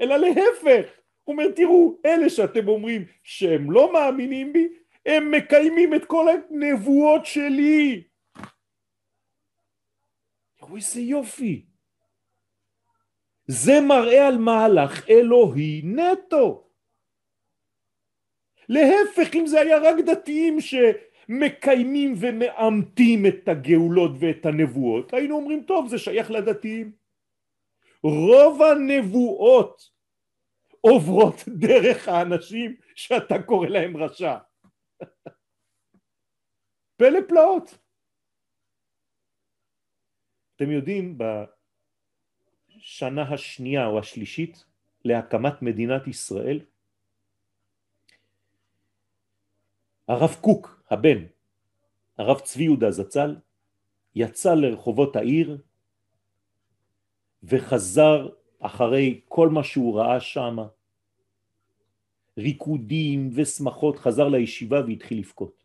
אלא 0.00 0.16
להפך, 0.16 0.90
הוא 1.24 1.32
אומר 1.32 1.50
תראו 1.56 1.98
אלה 2.06 2.30
שאתם 2.30 2.68
אומרים 2.68 3.04
שהם 3.22 3.70
לא 3.70 3.92
מאמינים 3.92 4.52
בי 4.52 4.68
הם 5.06 5.30
מקיימים 5.30 5.94
את 5.94 6.04
כל 6.04 6.26
הנבואות 6.28 7.26
שלי 7.26 8.02
תראו 10.56 10.76
איזה 10.76 11.00
יופי. 11.00 11.66
זה 13.46 13.72
מראה 13.80 14.28
על 14.28 14.38
מהלך 14.38 15.08
אלוהי 15.08 15.82
נטו. 15.84 16.71
להפך, 18.72 19.34
אם 19.34 19.46
זה 19.46 19.60
היה 19.60 19.78
רק 19.78 19.96
דתיים 20.06 20.56
שמקיימים 20.60 22.14
ומאמתים 22.20 23.26
את 23.26 23.48
הגאולות 23.48 24.10
ואת 24.20 24.46
הנבואות, 24.46 25.14
היינו 25.14 25.36
אומרים, 25.36 25.62
טוב, 25.62 25.88
זה 25.88 25.98
שייך 25.98 26.30
לדתיים. 26.30 26.92
רוב 28.02 28.62
הנבואות 28.62 29.90
עוברות 30.80 31.34
דרך 31.66 32.08
האנשים 32.08 32.76
שאתה 32.94 33.42
קורא 33.46 33.68
להם 33.68 33.96
רשע. 33.96 34.36
פלא 36.96 37.18
פלאות. 37.28 37.78
אתם 40.56 40.70
יודעים, 40.70 41.18
בשנה 42.78 43.22
השנייה 43.22 43.86
או 43.86 43.98
השלישית 43.98 44.64
להקמת 45.04 45.62
מדינת 45.62 46.06
ישראל, 46.06 46.60
הרב 50.12 50.36
קוק, 50.40 50.82
הבן, 50.90 51.24
הרב 52.18 52.38
צבי 52.40 52.62
יהודה 52.62 52.90
זצ"ל, 52.90 53.36
יצא 54.14 54.54
לרחובות 54.54 55.16
העיר 55.16 55.62
וחזר 57.42 58.28
אחרי 58.58 59.20
כל 59.28 59.48
מה 59.48 59.64
שהוא 59.64 59.98
ראה 59.98 60.20
שם, 60.20 60.56
ריקודים 62.38 63.30
ושמחות, 63.34 63.98
חזר 63.98 64.28
לישיבה 64.28 64.80
והתחיל 64.86 65.18
לבכות. 65.18 65.64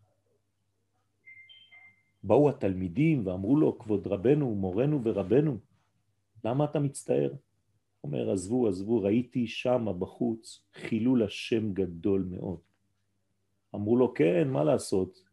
באו 2.23 2.49
התלמידים 2.49 3.27
ואמרו 3.27 3.55
לו, 3.55 3.79
כבוד 3.79 4.07
רבנו, 4.07 4.55
מורנו 4.55 5.03
ורבנו, 5.03 5.57
למה 6.43 6.65
אתה 6.65 6.79
מצטער? 6.79 7.33
אומר, 8.03 8.31
עזבו, 8.31 8.67
עזבו, 8.67 9.01
ראיתי 9.01 9.47
שם 9.47 9.85
בחוץ 9.99 10.65
חילול 10.73 11.23
השם 11.23 11.73
גדול 11.73 12.27
מאוד. 12.29 12.66
אמרו 13.75 13.97
לו, 13.97 14.13
כן, 14.13 14.47
מה 14.47 14.63
לעשות? 14.63 15.23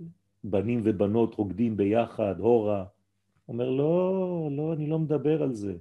בנים 0.44 0.80
ובנות 0.84 1.34
רוקדים 1.34 1.76
ביחד, 1.76 2.34
הורה. 2.38 2.84
אומר, 3.48 3.70
לא, 3.70 4.48
לא, 4.56 4.72
אני 4.72 4.86
לא 4.86 4.98
מדבר 4.98 5.42
על 5.42 5.54
זה. 5.54 5.74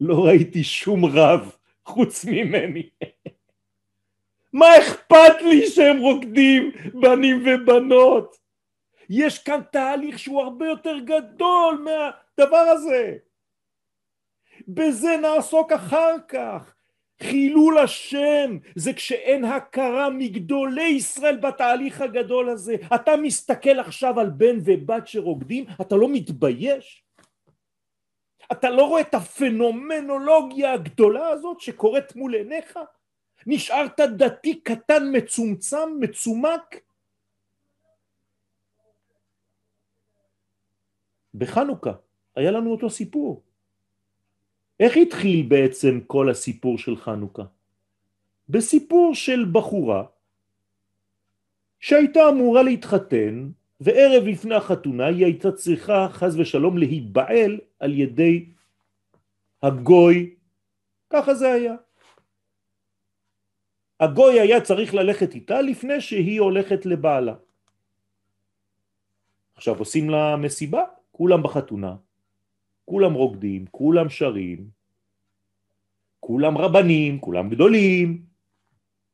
לא 0.00 0.24
ראיתי 0.24 0.64
שום 0.64 1.04
רב 1.04 1.56
חוץ 1.84 2.24
ממני. 2.24 2.88
מה 4.52 4.66
אכפת 4.78 5.42
לי 5.42 5.66
שהם 5.66 5.98
רוקדים 5.98 6.70
בנים 7.00 7.44
ובנות? 7.46 8.36
יש 9.10 9.38
כאן 9.38 9.60
תהליך 9.72 10.18
שהוא 10.18 10.42
הרבה 10.42 10.66
יותר 10.66 10.98
גדול 10.98 11.84
מהדבר 11.84 12.56
הזה. 12.56 13.16
בזה 14.68 15.16
נעסוק 15.22 15.72
אחר 15.72 16.16
כך. 16.28 16.75
חילול 17.22 17.78
השם 17.78 18.58
זה 18.74 18.92
כשאין 18.92 19.44
הכרה 19.44 20.10
מגדולי 20.10 20.88
ישראל 20.88 21.36
בתהליך 21.36 22.00
הגדול 22.00 22.48
הזה. 22.48 22.76
אתה 22.94 23.16
מסתכל 23.16 23.80
עכשיו 23.80 24.20
על 24.20 24.30
בן 24.30 24.58
ובת 24.64 25.06
שרוקדים, 25.06 25.64
אתה 25.80 25.96
לא 25.96 26.08
מתבייש? 26.12 27.04
אתה 28.52 28.70
לא 28.70 28.88
רואה 28.88 29.00
את 29.00 29.14
הפנומנולוגיה 29.14 30.72
הגדולה 30.72 31.28
הזאת 31.28 31.60
שקורית 31.60 32.16
מול 32.16 32.34
עיניך? 32.34 32.78
נשארת 33.46 34.00
דתי 34.00 34.60
קטן 34.60 35.02
מצומצם, 35.12 36.00
מצומק? 36.00 36.80
בחנוכה 41.34 41.92
היה 42.36 42.50
לנו 42.50 42.72
אותו 42.72 42.90
סיפור. 42.90 43.45
איך 44.80 44.96
התחיל 44.96 45.46
בעצם 45.48 46.00
כל 46.06 46.30
הסיפור 46.30 46.78
של 46.78 46.96
חנוכה? 46.96 47.44
בסיפור 48.48 49.14
של 49.14 49.44
בחורה 49.52 50.04
שהייתה 51.80 52.28
אמורה 52.28 52.62
להתחתן 52.62 53.50
וערב 53.80 54.24
לפני 54.24 54.54
החתונה 54.54 55.06
היא 55.06 55.24
הייתה 55.24 55.52
צריכה 55.52 56.08
חז 56.10 56.40
ושלום 56.40 56.78
להיבעל 56.78 57.60
על 57.78 57.92
ידי 57.92 58.48
הגוי, 59.62 60.34
ככה 61.10 61.34
זה 61.34 61.52
היה. 61.52 61.74
הגוי 64.00 64.40
היה 64.40 64.60
צריך 64.60 64.94
ללכת 64.94 65.34
איתה 65.34 65.60
לפני 65.60 66.00
שהיא 66.00 66.40
הולכת 66.40 66.86
לבעלה. 66.86 67.34
עכשיו 69.54 69.78
עושים 69.78 70.10
לה 70.10 70.36
מסיבה, 70.36 70.84
כולם 71.12 71.42
בחתונה, 71.42 71.96
כולם 72.86 73.12
רוקדים, 73.14 73.66
כולם 73.70 74.08
שרים, 74.08 74.70
כולם 76.20 76.58
רבנים, 76.58 77.20
כולם 77.20 77.50
גדולים, 77.50 78.26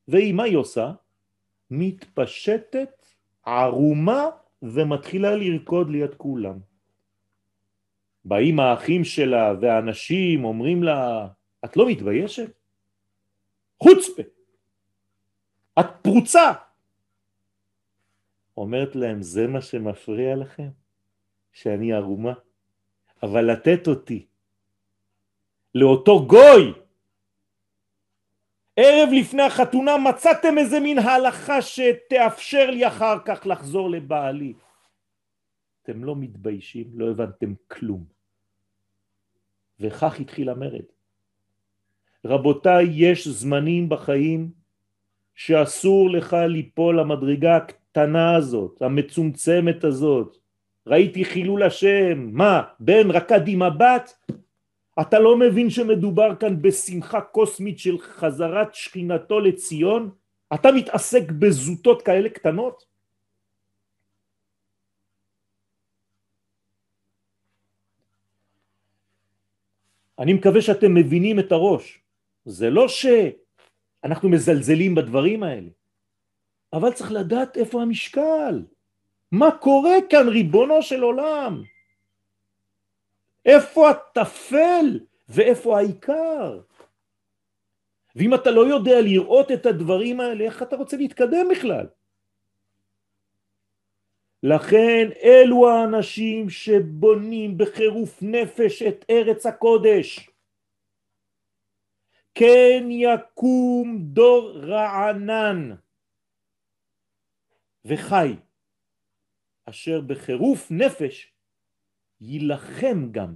והיא 0.08 0.34
מה 0.34 0.42
היא 0.42 0.56
עושה? 0.56 0.92
מתפשטת 1.70 3.06
ערומה 3.44 4.24
ומתחילה 4.62 5.36
לרקוד 5.36 5.90
ליד 5.90 6.14
כולם. 6.14 6.58
באים 8.24 8.60
האחים 8.60 9.04
שלה 9.04 9.52
והאנשים 9.60 10.44
אומרים 10.44 10.82
לה, 10.82 11.28
את 11.64 11.76
לא 11.76 11.88
מתביישת? 11.88 12.50
חוצפה, 13.82 14.22
את 15.80 15.86
פרוצה. 16.02 16.52
אומרת 18.56 18.96
להם, 18.96 19.22
זה 19.22 19.46
מה 19.46 19.60
שמפריע 19.60 20.36
לכם? 20.36 20.68
שאני 21.52 21.92
ערומה? 21.92 22.32
אבל 23.22 23.52
לתת 23.52 23.88
אותי 23.88 24.26
לאותו 25.74 26.26
גוי 26.26 26.72
ערב 28.76 29.08
לפני 29.12 29.42
החתונה 29.42 29.98
מצאתם 29.98 30.58
איזה 30.58 30.80
מין 30.80 30.98
הלכה 30.98 31.62
שתאפשר 31.62 32.70
לי 32.70 32.86
אחר 32.86 33.16
כך 33.24 33.46
לחזור 33.46 33.90
לבעלי. 33.90 34.52
אתם 35.82 36.04
לא 36.04 36.16
מתביישים, 36.16 36.86
לא 36.94 37.10
הבנתם 37.10 37.54
כלום. 37.68 38.04
וכך 39.80 40.20
התחיל 40.20 40.48
המרד. 40.48 40.84
רבותיי, 42.24 42.86
יש 42.90 43.28
זמנים 43.28 43.88
בחיים 43.88 44.50
שאסור 45.34 46.10
לך 46.10 46.36
ליפול 46.48 47.00
למדרגה 47.00 47.56
הקטנה 47.56 48.36
הזאת, 48.36 48.82
המצומצמת 48.82 49.84
הזאת. 49.84 50.41
ראיתי 50.86 51.24
חילול 51.24 51.62
השם, 51.62 52.30
מה, 52.32 52.62
בן 52.80 53.10
רקד 53.10 53.48
עם 53.48 53.62
הבת? 53.62 54.26
אתה 55.00 55.18
לא 55.18 55.38
מבין 55.38 55.70
שמדובר 55.70 56.36
כאן 56.36 56.62
בשמחה 56.62 57.20
קוסמית 57.20 57.78
של 57.78 57.98
חזרת 57.98 58.74
שכינתו 58.74 59.40
לציון? 59.40 60.10
אתה 60.54 60.72
מתעסק 60.72 61.30
בזוטות 61.38 62.02
כאלה 62.02 62.28
קטנות? 62.28 62.84
אני 70.18 70.32
מקווה 70.32 70.62
שאתם 70.62 70.94
מבינים 70.94 71.38
את 71.38 71.52
הראש. 71.52 72.02
זה 72.44 72.70
לא 72.70 72.86
שאנחנו 72.88 74.28
מזלזלים 74.28 74.94
בדברים 74.94 75.42
האלה, 75.42 75.68
אבל 76.72 76.92
צריך 76.92 77.12
לדעת 77.12 77.56
איפה 77.56 77.82
המשקל. 77.82 78.62
מה 79.32 79.58
קורה 79.60 79.96
כאן 80.10 80.28
ריבונו 80.28 80.82
של 80.82 81.02
עולם? 81.02 81.62
איפה 83.44 83.90
הטפל 83.90 85.00
ואיפה 85.28 85.78
העיקר? 85.78 86.60
ואם 88.16 88.34
אתה 88.34 88.50
לא 88.50 88.60
יודע 88.60 89.00
לראות 89.00 89.50
את 89.52 89.66
הדברים 89.66 90.20
האלה, 90.20 90.44
איך 90.44 90.62
אתה 90.62 90.76
רוצה 90.76 90.96
להתקדם 90.96 91.46
בכלל? 91.50 91.86
לכן 94.42 95.08
אלו 95.22 95.68
האנשים 95.68 96.50
שבונים 96.50 97.58
בחירוף 97.58 98.18
נפש 98.22 98.82
את 98.82 99.04
ארץ 99.10 99.46
הקודש. 99.46 100.30
כן 102.34 102.88
יקום 102.90 103.98
דור 104.02 104.58
רענן 104.58 105.70
וחי, 107.84 108.36
אשר 109.64 110.00
בחירוף 110.00 110.70
נפש 110.70 111.32
יילחם 112.20 113.08
גם 113.12 113.34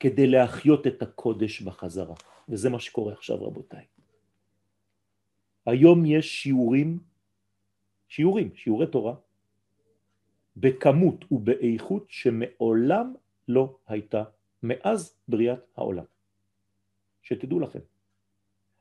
כדי 0.00 0.26
להחיות 0.26 0.86
את 0.86 1.02
הקודש 1.02 1.62
בחזרה. 1.62 2.14
וזה 2.48 2.70
מה 2.70 2.80
שקורה 2.80 3.12
עכשיו 3.12 3.44
רבותיי. 3.44 3.84
היום 5.66 6.06
יש 6.06 6.42
שיעורים, 6.42 6.98
שיעורים, 8.08 8.54
שיעורי 8.54 8.86
תורה, 8.86 9.14
בכמות 10.56 11.24
ובאיכות 11.32 12.06
שמעולם 12.08 13.14
לא 13.48 13.76
הייתה 13.86 14.24
מאז 14.62 15.14
בריאת 15.28 15.60
העולם. 15.76 16.04
שתדעו 17.22 17.60
לכם. 17.60 17.78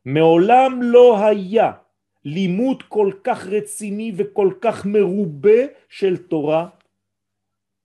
מעולם 0.06 0.80
לא 0.82 1.26
היה 1.26 1.72
לימוד 2.26 2.84
כל 2.84 3.12
כך 3.24 3.46
רציני 3.46 4.12
וכל 4.18 4.54
כך 4.62 4.86
מרובה 4.86 5.62
של 5.90 6.18
תורה, 6.18 6.70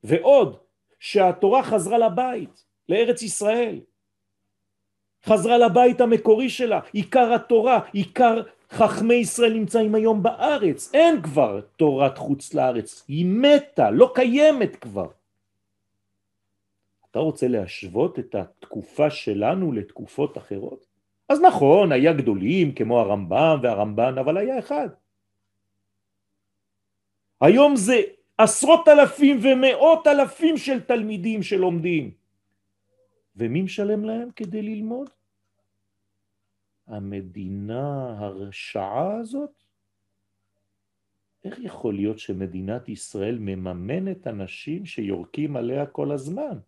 ועוד 0.05 0.57
שהתורה 0.99 1.62
חזרה 1.62 1.99
לבית. 1.99 2.64
לארץ 2.89 3.22
ישראל. 3.22 3.80
חזרה 5.24 5.59
לבית 5.59 6.01
המקורי 6.01 6.49
שלה, 6.49 6.80
עיקר 6.93 7.35
התורה, 7.35 7.80
עיקר 7.93 8.43
חכמי 8.70 9.14
ישראל 9.14 9.53
נמצאים 9.53 9.95
היום 9.95 10.22
בארץ, 10.22 10.91
אין 10.95 11.22
כבר 11.22 11.61
תורת 11.76 12.18
חוץ 12.18 12.55
לארץ, 12.55 13.05
היא 13.09 13.26
מתה, 13.26 13.91
לא 13.91 14.12
קיימת 14.14 14.76
כבר. 14.76 15.09
אתה 17.11 17.18
רוצה 17.18 17.49
להשוות 17.49 18.18
את 18.18 18.35
התקופה 18.35 19.11
שלנו 19.11 19.72
לתקופות 19.72 20.39
אחרות? 20.39 20.93
אז 21.29 21.41
נכון, 21.41 21.93
היה 21.93 22.12
גדולים 22.12 22.75
כמו 22.75 23.01
הרמב"ם 23.01 23.59
והרמב"ן, 23.62 24.18
אבל 24.18 24.37
היה 24.37 24.59
אחד. 24.59 24.89
היום 27.41 27.77
זה 27.77 28.01
עשרות 28.39 28.89
אלפים 28.89 29.41
ומאות 29.43 30.07
אלפים 30.07 30.57
של 30.57 30.81
תלמידים 30.81 31.43
שלומדים. 31.43 32.11
ומי 33.37 33.62
משלם 33.62 34.05
להם 34.05 34.31
כדי 34.37 34.62
ללמוד? 34.62 35.11
המדינה 36.87 38.16
הרשעה 38.18 39.16
הזאת? 39.16 39.51
איך 41.45 41.59
יכול 41.59 41.95
להיות 41.95 42.18
שמדינת 42.18 42.89
ישראל 42.89 43.39
מממנת 43.39 44.27
אנשים 44.27 44.87
שיורקים 44.87 45.57
עליה 45.57 45.87
כל 45.87 46.12
הזמן? 46.12 46.59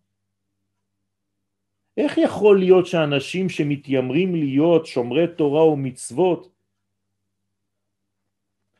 איך 1.96 2.18
יכול 2.18 2.58
להיות 2.58 2.86
שאנשים 2.86 3.48
שמתיימרים 3.48 4.34
להיות 4.34 4.86
שומרי 4.86 5.26
תורה 5.36 5.66
ומצוות 5.66 6.52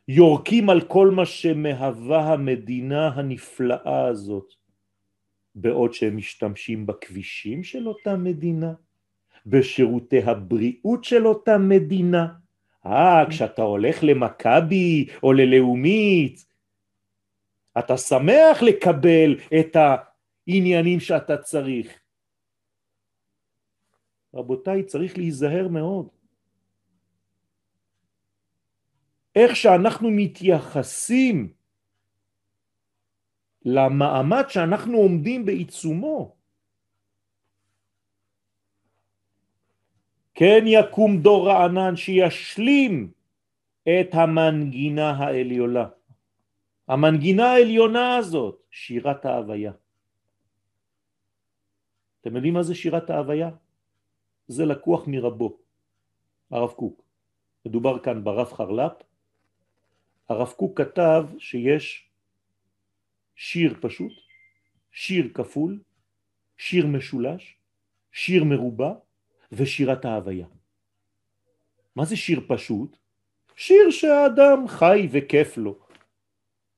יורקים 0.08 0.70
על 0.70 0.80
כל 0.80 1.10
מה 1.10 1.26
שמהווה 1.26 2.32
המדינה 2.32 3.08
הנפלאה 3.08 4.06
הזאת, 4.06 4.52
בעוד 5.54 5.94
שהם 5.94 6.16
משתמשים 6.16 6.86
בכבישים 6.86 7.64
של 7.64 7.88
אותה 7.88 8.16
מדינה, 8.16 8.72
בשירותי 9.46 10.22
הבריאות 10.22 11.04
של 11.04 11.26
אותה 11.26 11.58
מדינה. 11.58 12.26
אה, 12.86 13.24
כשאתה 13.30 13.62
הולך 13.62 13.98
למכבי 14.02 15.06
או 15.22 15.32
ללאומית, 15.32 16.46
אתה 17.78 17.96
שמח 17.96 18.62
לקבל 18.62 19.36
את 19.60 19.76
העניינים 19.76 21.00
שאתה 21.00 21.36
צריך. 21.36 22.05
רבותיי, 24.36 24.84
צריך 24.84 25.18
להיזהר 25.18 25.68
מאוד. 25.68 26.08
איך 29.36 29.56
שאנחנו 29.56 30.10
מתייחסים 30.10 31.52
למעמד 33.64 34.44
שאנחנו 34.48 34.96
עומדים 34.98 35.46
בעיצומו. 35.46 36.36
כן 40.34 40.64
יקום 40.66 41.22
דור 41.22 41.48
רענן 41.48 41.96
שישלים 41.96 43.12
את 43.82 44.14
המנגינה 44.14 45.10
העליונה. 45.10 45.88
המנגינה 46.88 47.44
העליונה 47.44 48.16
הזאת, 48.16 48.62
שירת 48.70 49.24
ההוויה. 49.24 49.72
אתם 52.20 52.36
יודעים 52.36 52.54
מה 52.54 52.62
זה 52.62 52.74
שירת 52.74 53.10
ההוויה? 53.10 53.50
זה 54.48 54.64
לקוח 54.64 55.04
מרבו, 55.06 55.58
הרב 56.50 56.70
קוק. 56.70 57.02
מדובר 57.66 57.98
כאן 57.98 58.24
ברב 58.24 58.52
חרל"פ. 58.52 58.92
הרב 60.28 60.52
קוק 60.56 60.80
כתב 60.80 61.24
שיש 61.38 62.10
שיר 63.36 63.74
פשוט, 63.80 64.12
שיר 64.92 65.30
כפול, 65.34 65.80
שיר 66.58 66.86
משולש, 66.86 67.56
שיר 68.12 68.44
מרובע 68.44 68.92
ושירת 69.52 70.04
ההוויה. 70.04 70.46
מה 71.96 72.04
זה 72.04 72.16
שיר 72.16 72.40
פשוט? 72.48 72.96
שיר 73.56 73.90
שהאדם 73.90 74.68
חי 74.68 75.08
וכיף 75.12 75.56
לו. 75.56 75.78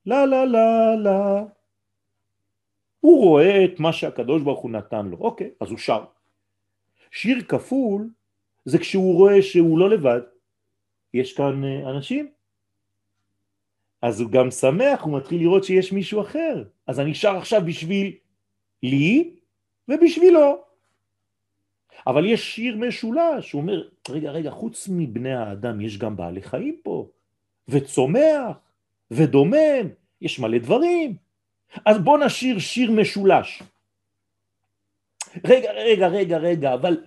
לה 0.07 0.27
לה 0.27 0.45
לה 0.45 0.97
לה. 0.97 1.45
הוא 3.01 3.25
רואה 3.25 3.65
את 3.65 3.81
מה 3.81 3.93
שהקדוש 3.93 4.43
ברוך 4.43 4.61
הוא 4.61 4.71
נתן 4.71 5.07
לו, 5.07 5.17
אוקיי, 5.17 5.51
אז 5.61 5.71
הוא 5.71 5.79
שר. 5.79 6.05
שיר 7.11 7.43
כפול 7.49 8.09
זה 8.65 8.79
כשהוא 8.79 9.15
רואה 9.15 9.43
שהוא 9.43 9.79
לא 9.79 9.91
לבד, 9.91 10.21
יש 11.15 11.33
כאן 11.33 11.65
אה, 11.65 11.91
אנשים. 11.91 12.29
אז 14.03 14.21
הוא 14.21 14.31
גם 14.31 14.51
שמח, 14.51 15.03
הוא 15.03 15.17
מתחיל 15.19 15.41
לראות 15.41 15.65
שיש 15.65 15.93
מישהו 15.93 16.23
אחר. 16.23 16.65
אז 16.87 17.01
אני 17.01 17.15
שר 17.15 17.37
עכשיו 17.37 17.63
בשביל 17.67 18.13
לי 18.83 19.31
ובשבילו. 19.89 20.63
אבל 22.07 22.27
יש 22.27 22.55
שיר 22.55 22.77
משולש, 22.77 23.53
הוא 23.53 23.63
אומר, 23.63 23.89
רגע, 24.09 24.31
רגע, 24.31 24.51
חוץ 24.51 24.89
מבני 24.93 25.35
האדם 25.35 25.81
יש 25.81 25.99
גם 25.99 26.17
בעלי 26.17 26.43
חיים 26.43 26.77
פה, 26.83 27.09
וצומח, 27.69 28.57
ודומם, 29.11 29.89
יש 30.21 30.39
מלא 30.39 30.59
דברים. 30.59 31.17
אז 31.85 31.99
בוא 31.99 32.19
נשיר 32.19 32.59
שיר 32.59 32.91
משולש. 32.91 33.63
רגע, 35.45 35.73
רגע, 35.73 36.09
רגע, 36.09 36.39
רגע, 36.39 36.75
אבל 36.75 37.05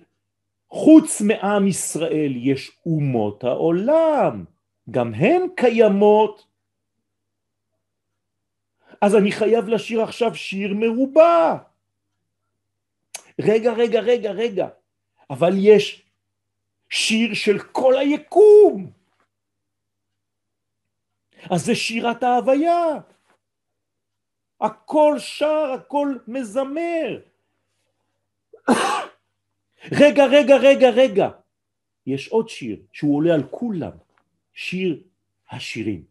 חוץ 0.70 1.20
מעם 1.20 1.66
ישראל 1.66 2.32
יש 2.36 2.70
אומות 2.86 3.44
העולם, 3.44 4.44
גם 4.90 5.14
הן 5.14 5.42
קיימות. 5.56 6.46
אז 9.00 9.16
אני 9.16 9.32
חייב 9.32 9.68
לשיר 9.68 10.02
עכשיו 10.02 10.34
שיר 10.34 10.74
מרובע. 10.74 11.56
רגע, 13.40 13.72
רגע, 13.72 14.00
רגע, 14.00 14.30
רגע, 14.30 14.68
אבל 15.30 15.52
יש 15.56 16.02
שיר 16.90 17.34
של 17.34 17.58
כל 17.58 17.98
היקום. 17.98 18.90
אז 21.50 21.64
זה 21.64 21.74
שירת 21.74 22.22
ההוויה. 22.22 22.86
הכל 24.60 25.14
שר, 25.18 25.72
הכל 25.74 26.16
מזמר. 26.26 27.31
רגע, 29.92 30.26
רגע, 30.26 30.56
רגע, 30.56 30.90
רגע. 30.90 31.28
יש 32.06 32.28
עוד 32.28 32.48
שיר 32.48 32.82
שהוא 32.92 33.16
עולה 33.16 33.34
על 33.34 33.42
כולם, 33.50 33.92
שיר 34.52 35.02
השירים. 35.50 36.04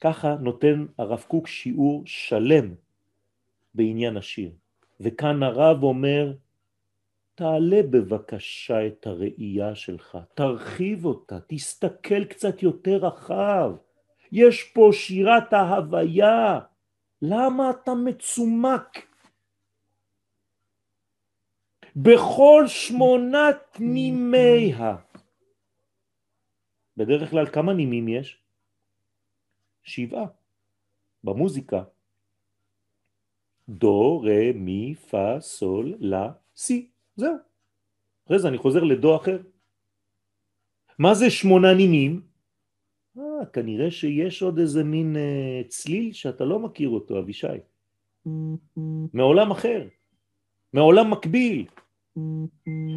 ככה 0.00 0.34
נותן 0.40 0.86
הרב 0.98 1.24
קוק 1.28 1.46
שיעור 1.46 2.02
שלם 2.06 2.74
בעניין 3.74 4.16
השיר. 4.16 4.50
וכאן 5.00 5.42
הרב 5.42 5.82
אומר, 5.82 6.32
תעלה 7.34 7.82
בבקשה 7.90 8.86
את 8.86 9.06
הראייה 9.06 9.74
שלך, 9.74 10.18
תרחיב 10.34 11.04
אותה, 11.04 11.38
תסתכל 11.46 12.24
קצת 12.24 12.62
יותר 12.62 12.96
רחב. 12.96 13.72
יש 14.32 14.62
פה 14.62 14.90
שירת 14.92 15.52
ההוויה, 15.52 16.60
למה 17.22 17.70
אתה 17.70 17.94
מצומק? 17.94 19.11
בכל 21.96 22.64
שמונת 22.66 23.76
נימיה. 23.80 24.96
בדרך 26.96 27.30
כלל 27.30 27.46
כמה 27.46 27.72
נימים 27.72 28.08
יש? 28.08 28.42
שבעה. 29.82 30.26
במוזיקה. 31.24 31.82
דו, 33.68 34.20
רה, 34.20 34.52
מי, 34.54 34.94
פה, 34.94 35.40
סול, 35.40 35.94
לה, 35.98 36.32
סי. 36.56 36.90
זהו. 37.16 37.34
אחרי 38.26 38.38
זה 38.38 38.48
אני 38.48 38.58
חוזר 38.58 38.84
לדו 38.84 39.16
אחר. 39.16 39.38
מה 40.98 41.14
זה 41.14 41.30
שמונה 41.30 41.74
נימים? 41.74 42.22
אה, 43.18 43.46
כנראה 43.52 43.90
שיש 43.90 44.42
עוד 44.42 44.58
איזה 44.58 44.84
מין 44.84 45.16
אה, 45.16 45.62
צליל 45.68 46.12
שאתה 46.12 46.44
לא 46.44 46.58
מכיר 46.58 46.88
אותו, 46.88 47.18
אבישי. 47.18 47.46
מעולם 49.12 49.50
אחר, 49.50 49.88
מעולם 50.72 51.10
מקביל. 51.10 51.66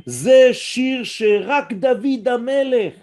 זה 0.05 0.49
שיר 0.53 1.03
שרק 1.03 1.73
דוד 1.73 2.27
המלך 2.27 2.93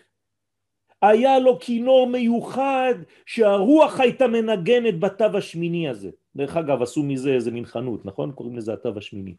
היה 1.03 1.39
לו 1.39 1.59
כינור 1.61 2.07
מיוחד 2.07 2.95
שהרוח 3.27 4.01
הייתה 4.01 4.27
מנגנת 4.27 5.01
בתו 5.01 5.39
השמיני 5.39 5.89
הזה. 5.89 6.11
דרך 6.37 6.57
אגב, 6.57 6.83
עשו 6.83 7.03
מזה 7.03 7.31
איזה 7.31 7.51
מין 7.51 7.65
חנות, 7.65 8.05
נכון? 8.07 8.33
קוראים 8.33 8.57
לזה 8.57 8.73
התו 8.73 8.93
השמיני. 8.97 9.35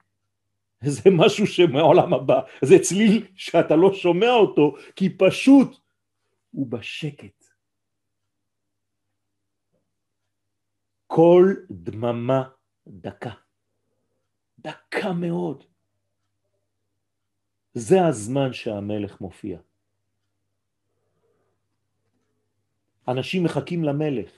זה 0.83 1.09
משהו 1.11 1.47
שמעולם 1.47 2.13
הבא, 2.13 2.41
זה 2.61 2.75
צליל 2.81 3.25
שאתה 3.35 3.75
לא 3.75 3.93
שומע 3.93 4.31
אותו, 4.31 4.75
כי 4.95 5.17
פשוט 5.17 5.77
הוא 6.51 6.67
בשקט. 6.67 7.45
כל 11.07 11.53
דממה 11.71 12.43
דקה. 12.87 13.31
דקה 14.59 15.13
מאוד. 15.13 15.72
זה 17.73 18.05
הזמן 18.05 18.53
שהמלך 18.53 19.21
מופיע. 19.21 19.57
אנשים 23.07 23.43
מחכים 23.43 23.83
למלך. 23.83 24.29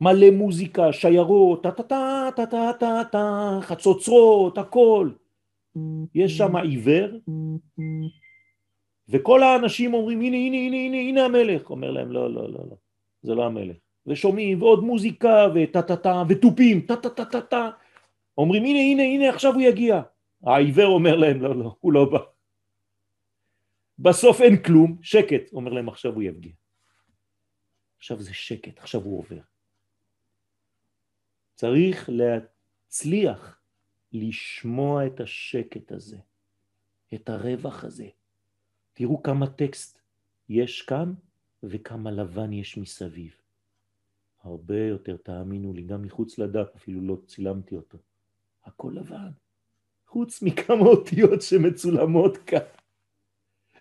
מלא 0.00 0.30
מוזיקה, 0.30 0.92
שיירות, 0.92 1.62
טה-טה-טה, 1.62 2.28
טה-טה-טה, 2.36 3.58
חצוצרות, 3.62 4.58
הכל. 4.58 5.10
יש 6.14 6.36
שם 6.36 6.56
עיוור, 6.56 7.10
וכל 9.08 9.42
האנשים 9.42 9.94
אומרים, 9.94 10.20
הנה, 10.20 10.36
הנה, 10.36 10.56
הנה, 10.56 10.76
הנה, 10.76 10.96
הנה 10.96 11.24
המלך. 11.24 11.70
אומר 11.70 11.90
להם, 11.90 12.12
לא, 12.12 12.34
לא, 12.34 12.52
לא, 12.52 12.58
לא, 12.70 12.76
זה 13.22 13.34
לא 13.34 13.46
המלך. 13.46 13.76
ושומעים, 14.06 14.62
ועוד 14.62 14.84
מוזיקה, 14.84 15.46
וטה-טה-טה, 15.54 16.22
ותופים, 16.28 16.80
טה-טה-טה-טה. 16.80 17.70
אומרים, 18.38 18.64
הנה, 18.64 18.78
הנה, 18.78 19.02
הנה, 19.02 19.28
עכשיו 19.28 19.54
הוא 19.54 19.62
יגיע. 19.62 20.02
העיוור 20.42 20.86
אומר 20.86 21.16
להם, 21.16 21.42
לא, 21.42 21.56
לא, 21.56 21.76
הוא 21.80 21.92
לא 21.92 22.04
בא. 22.12 22.18
בסוף 23.98 24.40
אין 24.40 24.62
כלום, 24.62 24.98
שקט, 25.02 25.52
אומר 25.52 25.72
להם, 25.72 25.88
עכשיו 25.88 26.14
הוא 26.14 26.22
יגיע. 26.22 26.52
עכשיו 27.98 28.22
זה 28.22 28.34
שקט, 28.34 28.78
עכשיו 28.78 29.00
הוא 29.00 29.18
עובר. 29.18 29.40
צריך 31.54 32.10
להצליח 32.12 33.60
לשמוע 34.12 35.06
את 35.06 35.20
השקט 35.20 35.92
הזה, 35.92 36.18
את 37.14 37.28
הרווח 37.28 37.84
הזה. 37.84 38.08
תראו 38.92 39.22
כמה 39.22 39.46
טקסט 39.46 40.00
יש 40.48 40.82
כאן 40.82 41.14
וכמה 41.62 42.10
לבן 42.10 42.52
יש 42.52 42.78
מסביב. 42.78 43.36
הרבה 44.42 44.78
יותר, 44.78 45.16
תאמינו 45.16 45.72
לי, 45.72 45.82
גם 45.82 46.02
מחוץ 46.02 46.38
לדף, 46.38 46.68
אפילו 46.76 47.00
לא 47.00 47.16
צילמתי 47.26 47.76
אותו. 47.76 47.98
הכל 48.64 48.92
לבן, 48.94 49.30
חוץ 50.06 50.42
מכמה 50.42 50.86
אותיות 50.86 51.42
שמצולמות 51.42 52.36
כאן. 52.36 52.58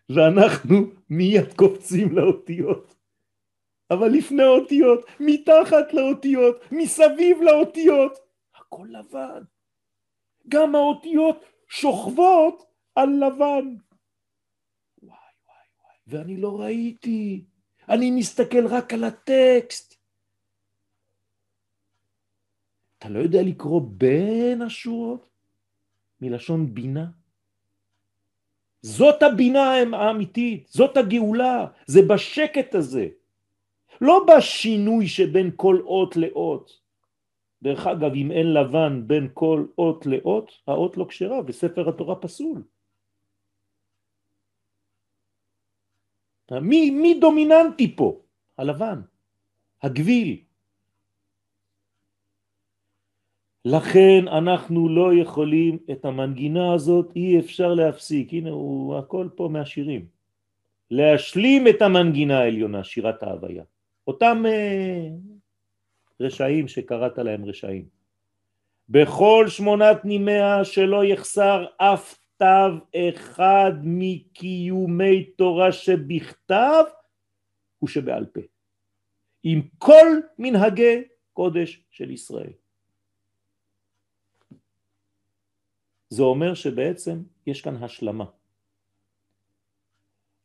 ואנחנו 0.10 0.76
מיד 1.10 1.54
קופצים 1.56 2.16
לאותיות. 2.16 2.96
אבל 3.92 4.08
לפני 4.08 4.44
האותיות, 4.44 5.06
מתחת 5.20 5.94
לאותיות, 5.94 6.56
מסביב 6.72 7.38
לאותיות, 7.42 8.20
הכל 8.56 8.88
לבן. 8.90 9.44
גם 10.48 10.76
האותיות 10.76 11.46
שוכבות 11.68 12.64
על 12.96 13.10
לבן. 13.10 13.76
וואי 15.04 15.18
וואי 15.46 15.68
וואי, 15.80 15.98
ואני 16.08 16.38
לא 16.38 16.62
ראיתי, 16.62 17.46
אני 17.90 18.12
מסתכל 18.12 18.68
רק 18.68 18.94
על 18.94 19.04
הטקסט. 19.04 19.96
אתה 22.98 23.10
לא 23.10 23.20
יודע 23.20 23.40
לקרוא 23.42 23.82
בין 23.88 24.62
השורות? 24.62 25.35
מלשון 26.30 26.74
בינה? 26.74 27.06
זאת 28.82 29.24
הבינה 29.24 29.74
האמיתית, 29.94 30.68
זאת 30.70 30.98
הגאולה, 30.98 31.68
זה 31.86 32.02
בשקט 32.02 32.76
הזה. 32.76 33.08
לא 34.02 34.26
בשינוי 34.30 35.08
שבין 35.08 35.52
כל 35.56 35.82
אות 35.86 36.16
לאות. 36.16 36.80
דרך 37.62 37.88
אגב, 37.88 38.12
אם 38.14 38.32
אין 38.32 38.54
לבן 38.54 38.94
בין 39.08 39.30
כל 39.34 39.66
אות 39.78 40.06
לאות, 40.06 40.52
האות 40.68 40.98
לא 40.98 41.06
כשרה 41.10 41.40
וספר 41.48 41.90
התורה 41.90 42.16
פסול. 42.16 42.64
מי, 46.52 46.90
מי 46.90 47.18
דומיננטי 47.20 47.96
פה? 47.96 48.22
הלבן, 48.58 49.02
הגביל. 49.82 50.45
לכן 53.66 54.28
אנחנו 54.28 54.90
לא 54.90 55.14
יכולים 55.14 55.78
את 55.92 56.06
המנגינה 56.06 56.74
הזאת, 56.74 57.12
אי 57.16 57.40
אפשר 57.40 57.74
להפסיק. 57.74 58.34
הנה, 58.34 58.50
הוא 58.50 58.98
הכל 58.98 59.30
פה 59.36 59.50
מהשירים. 59.52 60.06
להשלים 60.92 61.68
את 61.68 61.82
המנגינה 61.82 62.40
העליונה, 62.40 62.84
שירת 62.84 63.24
ההוויה. 63.24 63.64
אותם 64.08 64.44
אה, 64.48 65.08
רשעים 66.20 66.68
שקראת 66.68 67.18
להם 67.18 67.46
רשעים. 67.46 67.86
בכל 68.90 69.46
שמונת 69.48 70.06
נימיה 70.06 70.64
שלא 70.64 71.06
יחסר 71.06 71.66
אף 71.78 72.18
תו 72.38 72.86
אחד 72.96 73.72
מקיומי 73.84 75.24
תורה 75.24 75.72
שבכתב 75.72 76.84
ושבעל 77.84 78.26
פה. 78.26 78.42
עם 79.44 79.62
כל 79.78 80.08
מנהגי 80.40 81.04
קודש 81.34 81.84
של 81.90 82.12
ישראל. 82.12 82.65
זה 86.10 86.24
אומר 86.24 86.54
שבעצם 86.54 87.24
יש 87.48 87.62
כאן 87.62 87.84
השלמה. 87.84 88.26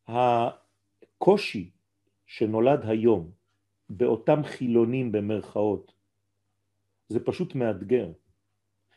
הקושי 0.07 1.71
שנולד 2.27 2.81
היום 2.85 3.31
באותם 3.91 4.43
חילונים 4.45 5.13
במרכאות, 5.13 5.93
זה 7.09 7.25
פשוט 7.25 7.55
מאתגר. 7.55 8.13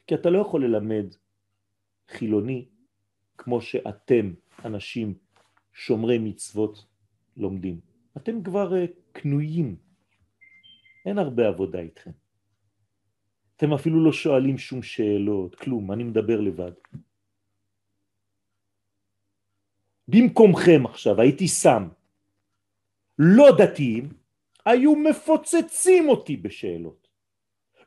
כי 0.08 0.16
אתה 0.16 0.30
לא 0.30 0.40
יכול 0.40 0.66
ללמד 0.66 1.06
חילוני 2.08 2.66
כמו 3.38 3.62
שאתם, 3.62 4.34
אנשים 4.66 5.14
שומרי 5.74 6.18
מצוות, 6.18 6.86
לומדים. 7.38 7.80
אתם 8.18 8.44
כבר 8.44 8.76
אה, 8.76 8.86
קנויים, 9.12 9.76
אין 11.06 11.18
הרבה 11.18 11.48
עבודה 11.48 11.80
איתכם. 11.80 12.12
אתם 13.58 13.74
אפילו 13.74 14.06
לא 14.06 14.12
שואלים 14.12 14.58
שום 14.58 14.82
שאלות, 14.82 15.56
כלום, 15.56 15.92
אני 15.92 16.04
מדבר 16.04 16.42
לבד. 16.42 16.72
במקומכם 20.08 20.86
עכשיו 20.86 21.22
הייתי 21.22 21.48
שם 21.48 21.88
לא 23.20 23.48
דתיים, 23.58 24.10
היו 24.66 24.96
מפוצצים 24.96 26.10
אותי 26.10 26.38
בשאלות. 26.38 27.08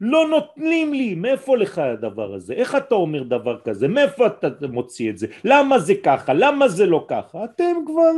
לא 0.00 0.28
נותנים 0.28 0.92
לי, 0.92 1.14
מאיפה 1.14 1.56
לך 1.56 1.78
הדבר 1.78 2.34
הזה? 2.34 2.54
איך 2.54 2.74
אתה 2.74 2.94
אומר 2.94 3.22
דבר 3.22 3.60
כזה? 3.60 3.88
מאיפה 3.88 4.26
אתה 4.26 4.48
מוציא 4.68 5.10
את 5.10 5.18
זה? 5.18 5.26
למה 5.44 5.78
זה 5.78 5.94
ככה? 6.04 6.32
למה 6.34 6.68
זה 6.68 6.86
לא 6.86 7.06
ככה? 7.08 7.44
אתם 7.44 7.74
כבר... 7.86 8.10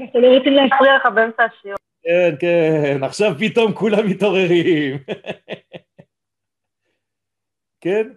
אנחנו 0.00 0.20
לא 0.20 0.26
רוצים 0.36 0.52
להפריע 0.52 0.96
לך 0.96 1.06
באמצע 1.14 1.42
השיעור. 1.44 1.78
כן, 2.04 2.34
כן, 2.40 3.04
עכשיו 3.04 3.34
פתאום 3.38 3.72
כולם 3.72 4.10
מתעוררים. 4.10 4.98
כן? 7.80 8.08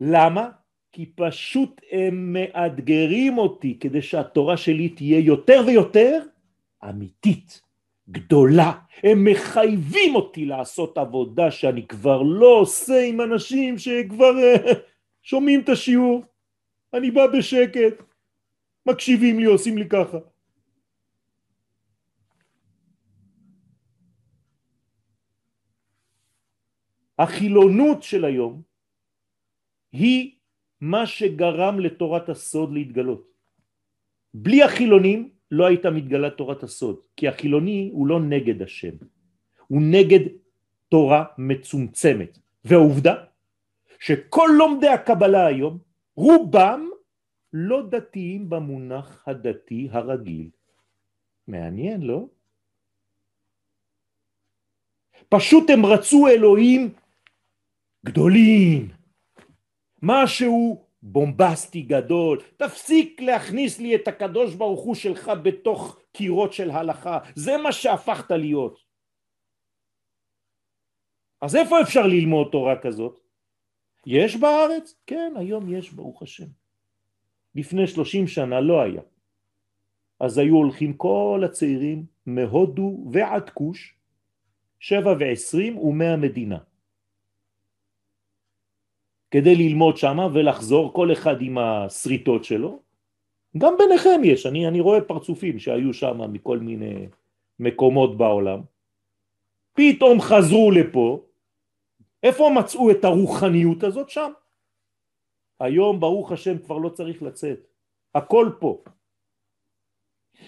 למה? 0.00 0.48
כי 0.92 1.06
פשוט 1.14 1.80
הם 1.90 2.32
מאתגרים 2.32 3.38
אותי 3.38 3.78
כדי 3.80 4.02
שהתורה 4.02 4.56
שלי 4.56 4.88
תהיה 4.88 5.18
יותר 5.18 5.60
ויותר 5.66 6.22
אמיתית, 6.88 7.60
גדולה. 8.10 8.72
הם 9.02 9.24
מחייבים 9.24 10.14
אותי 10.14 10.44
לעשות 10.44 10.98
עבודה 10.98 11.50
שאני 11.50 11.86
כבר 11.86 12.22
לא 12.22 12.60
עושה 12.60 13.04
עם 13.04 13.20
אנשים 13.20 13.78
שכבר 13.78 14.38
אה, 14.38 14.72
שומעים 15.22 15.60
את 15.60 15.68
השיעור. 15.68 16.24
אני 16.94 17.10
בא 17.10 17.26
בשקט, 17.26 18.02
מקשיבים 18.86 19.38
לי, 19.38 19.44
עושים 19.44 19.78
לי 19.78 19.88
ככה. 19.88 20.18
החילונות 27.18 28.02
של 28.02 28.24
היום 28.24 28.62
היא 29.92 30.36
מה 30.80 31.06
שגרם 31.06 31.80
לתורת 31.80 32.28
הסוד 32.28 32.72
להתגלות. 32.72 33.28
בלי 34.34 34.62
החילונים 34.62 35.30
לא 35.50 35.66
הייתה 35.66 35.90
מתגלה 35.90 36.30
תורת 36.30 36.62
הסוד, 36.62 36.96
כי 37.16 37.28
החילוני 37.28 37.90
הוא 37.92 38.06
לא 38.06 38.20
נגד 38.20 38.62
השם, 38.62 38.94
הוא 39.66 39.82
נגד 39.82 40.20
תורה 40.88 41.24
מצומצמת. 41.38 42.38
והעובדה 42.64 43.14
שכל 44.00 44.48
לומדי 44.58 44.88
הקבלה 44.88 45.46
היום, 45.46 45.78
רובם 46.14 46.90
לא 47.52 47.86
דתיים 47.88 48.50
במונח 48.50 49.24
הדתי 49.26 49.88
הרגיל. 49.90 50.50
מעניין, 51.48 52.02
לא? 52.02 52.26
פשוט 55.28 55.70
הם 55.70 55.86
רצו 55.86 56.28
אלוהים 56.28 56.94
גדולים, 58.06 58.88
משהו 60.02 60.86
בומבסטי 61.02 61.82
גדול, 61.82 62.38
תפסיק 62.56 63.20
להכניס 63.20 63.78
לי 63.78 63.94
את 63.94 64.08
הקדוש 64.08 64.54
ברוך 64.54 64.80
הוא 64.80 64.94
שלך 64.94 65.30
בתוך 65.42 65.98
קירות 66.12 66.52
של 66.52 66.70
הלכה, 66.70 67.18
זה 67.34 67.56
מה 67.56 67.72
שהפכת 67.72 68.30
להיות. 68.30 68.78
אז 71.42 71.56
איפה 71.56 71.80
אפשר 71.82 72.06
ללמוד 72.06 72.48
תורה 72.52 72.80
כזאת? 72.82 73.18
יש 74.06 74.36
בארץ? 74.36 74.94
כן, 75.06 75.32
היום 75.36 75.74
יש 75.74 75.90
ברוך 75.90 76.22
השם. 76.22 76.48
לפני 77.54 77.86
שלושים 77.86 78.26
שנה 78.26 78.60
לא 78.60 78.82
היה. 78.82 79.02
אז 80.20 80.38
היו 80.38 80.54
הולכים 80.54 80.96
כל 80.96 81.42
הצעירים 81.44 82.06
מהודו 82.26 83.10
ועד 83.12 83.50
כוש, 83.50 83.94
שבע 84.80 85.14
ועשרים 85.20 85.78
ומאה 85.78 86.16
מדינה. 86.16 86.58
כדי 89.36 89.54
ללמוד 89.54 89.96
שמה 89.96 90.28
ולחזור 90.34 90.92
כל 90.92 91.12
אחד 91.12 91.42
עם 91.42 91.58
השריטות 91.58 92.44
שלו. 92.44 92.80
גם 93.58 93.74
ביניכם 93.78 94.20
יש, 94.24 94.46
אני, 94.46 94.68
אני 94.68 94.80
רואה 94.80 95.00
פרצופים 95.00 95.58
שהיו 95.58 95.94
שם 95.94 96.32
מכל 96.32 96.58
מיני 96.58 97.06
מקומות 97.58 98.16
בעולם, 98.16 98.60
פתאום 99.72 100.20
חזרו 100.20 100.70
לפה, 100.70 101.20
איפה 102.22 102.50
מצאו 102.56 102.90
את 102.90 103.04
הרוחניות 103.04 103.84
הזאת? 103.84 104.10
שם. 104.10 104.32
היום 105.60 106.00
ברוך 106.00 106.32
השם 106.32 106.58
כבר 106.58 106.78
לא 106.78 106.88
צריך 106.88 107.22
לצאת, 107.22 107.58
הכל 108.14 108.50
פה. 108.58 108.82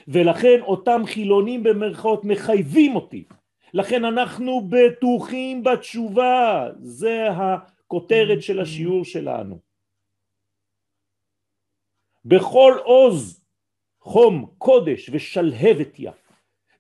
ולכן 0.08 0.60
אותם 0.60 1.02
חילונים 1.06 1.62
במרכאות 1.62 2.24
מחייבים 2.24 2.96
אותי, 2.96 3.24
לכן 3.74 4.04
אנחנו 4.04 4.68
בטוחים 4.68 5.62
בתשובה, 5.64 6.68
זה 6.80 7.28
הכותרת 7.88 8.42
של 8.42 8.60
השיעור 8.60 9.04
שלנו. 9.04 9.58
בכל 12.24 12.72
עוז 12.84 13.44
חום 14.00 14.54
קודש 14.58 15.10
ושלהבת 15.12 15.98
יא. 15.98 16.10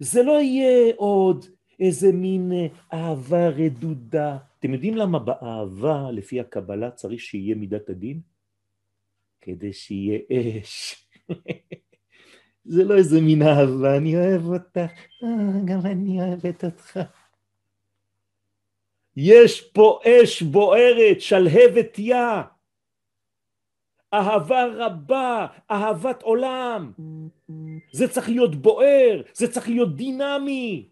זה 0.00 0.22
לא 0.22 0.40
יהיה 0.40 0.94
עוד 0.96 1.44
איזה 1.80 2.12
מין 2.12 2.52
אה, 2.52 2.66
אהבה 2.92 3.48
רדודה. 3.48 4.38
אתם 4.58 4.74
יודעים 4.74 4.96
למה 4.96 5.18
באהבה 5.18 6.10
לפי 6.12 6.40
הקבלה 6.40 6.90
צריך 6.90 7.20
שיהיה 7.20 7.54
מידת 7.54 7.88
הדין? 7.90 8.20
כדי 9.40 9.72
שיהיה 9.72 10.18
אש. 10.30 11.08
זה 12.72 12.84
לא 12.84 12.96
איזה 12.96 13.20
מין 13.20 13.42
אהבה, 13.42 13.96
אני 13.96 14.16
אוהב 14.16 14.44
אותך, 14.44 14.92
אה, 15.24 15.60
גם 15.64 15.80
אני 15.86 16.20
אוהבת 16.22 16.64
אותך. 16.64 17.00
יש 19.20 19.70
פה 19.72 20.00
אש 20.04 20.42
בוערת, 20.42 21.20
שלהבת 21.20 21.98
יא. 21.98 22.16
אהבה 24.14 24.64
רבה, 24.76 25.46
אהבת 25.70 26.22
עולם. 26.22 26.92
זה 27.92 28.08
צריך 28.08 28.28
להיות 28.28 28.54
בוער, 28.54 29.22
זה 29.34 29.52
צריך 29.52 29.68
להיות 29.68 29.96
דינמי, 29.96 30.88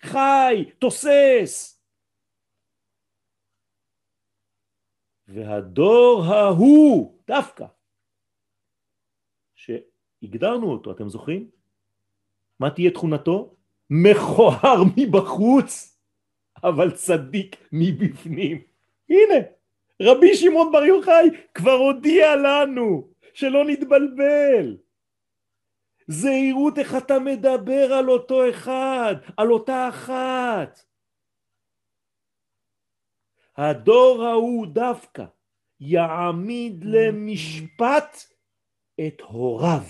חי, 0.00 0.64
תוסס. 0.78 1.82
והדור 5.28 6.22
ההוא, 6.24 7.18
דווקא, 7.26 7.66
שהגדרנו 9.54 10.72
אותו, 10.72 10.92
אתם 10.92 11.08
זוכרים? 11.08 11.50
מה 12.60 12.70
תהיה 12.70 12.90
תכונתו? 12.90 13.56
מכוער 13.90 14.82
מבחוץ, 14.96 15.93
אבל 16.64 16.90
צדיק 16.90 17.56
מבפנים. 17.72 18.62
הנה, 19.08 19.34
רבי 20.02 20.36
שמעון 20.36 20.72
בר 20.72 20.84
יוחאי 20.84 21.30
כבר 21.54 21.72
הודיע 21.72 22.36
לנו 22.36 23.08
שלא 23.34 23.64
נתבלבל. 23.64 24.76
זהירות 26.08 26.78
איך 26.78 26.94
אתה 26.94 27.18
מדבר 27.18 27.92
על 27.92 28.10
אותו 28.10 28.50
אחד, 28.50 29.14
על 29.36 29.52
אותה 29.52 29.88
אחת. 29.88 30.80
הדור 33.56 34.24
ההוא 34.24 34.66
דווקא 34.66 35.24
יעמיד 35.80 36.84
למשפט 36.84 38.16
את 39.06 39.20
הוריו. 39.20 39.82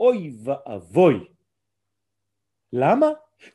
אוי 0.00 0.36
ואבוי. 0.44 1.24
למה? 2.72 3.06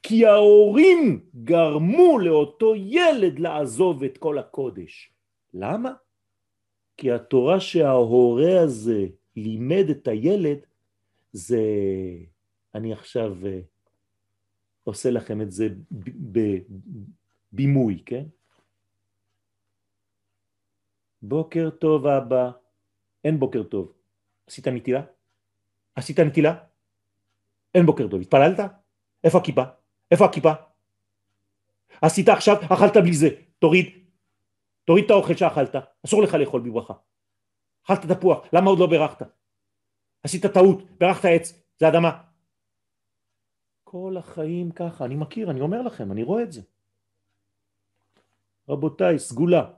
כי 0.03 0.25
ההורים 0.25 1.25
גרמו 1.43 2.19
לאותו 2.19 2.75
ילד 2.75 3.39
לעזוב 3.39 4.03
את 4.03 4.17
כל 4.17 4.37
הקודש. 4.37 5.13
למה? 5.53 5.93
כי 6.97 7.11
התורה 7.11 7.59
שההורה 7.59 8.61
הזה 8.63 9.07
לימד 9.35 9.85
את 9.91 10.07
הילד 10.07 10.57
זה, 11.33 11.63
אני 12.75 12.93
עכשיו 12.93 13.45
אה, 13.45 13.59
עושה 14.83 15.11
לכם 15.11 15.41
את 15.41 15.51
זה 15.51 15.67
בבימוי, 17.51 18.03
כן? 18.05 18.23
בוקר 21.21 21.69
טוב 21.69 22.07
אבא, 22.07 22.51
אין 23.23 23.39
בוקר 23.39 23.63
טוב. 23.63 23.93
עשית 24.47 24.67
נטילה? 24.67 25.01
עשית 25.95 26.19
נטילה? 26.19 26.63
אין 27.75 27.85
בוקר 27.85 28.07
טוב. 28.07 28.21
התפללת? 28.21 28.80
איפה 29.23 29.37
הכיפה? 29.37 29.63
איפה 30.11 30.25
הכיפה? 30.25 30.51
עשית 32.01 32.29
עכשיו, 32.29 32.55
אכלת 32.73 32.97
בלי 32.97 33.13
זה, 33.13 33.29
תוריד, 33.59 33.85
תוריד 34.85 35.05
את 35.05 35.11
האוכל 35.11 35.35
שאכלת, 35.35 35.75
אסור 36.05 36.23
לך 36.23 36.33
לאכול 36.33 36.61
בברכה. 36.61 36.93
אכלת 37.85 38.11
תפוח, 38.11 38.45
למה 38.53 38.69
עוד 38.69 38.79
לא 38.79 38.87
בירכת? 38.87 39.25
עשית 40.23 40.45
טעות, 40.45 40.83
בירכת 40.99 41.25
עץ, 41.25 41.63
זה 41.79 41.87
אדמה. 41.87 42.23
כל 43.83 44.15
החיים 44.19 44.71
ככה, 44.71 45.05
אני 45.05 45.15
מכיר, 45.15 45.51
אני 45.51 45.61
אומר 45.61 45.81
לכם, 45.81 46.11
אני 46.11 46.23
רואה 46.23 46.43
את 46.43 46.51
זה. 46.51 46.61
רבותיי, 48.69 49.19
סגולה, 49.19 49.71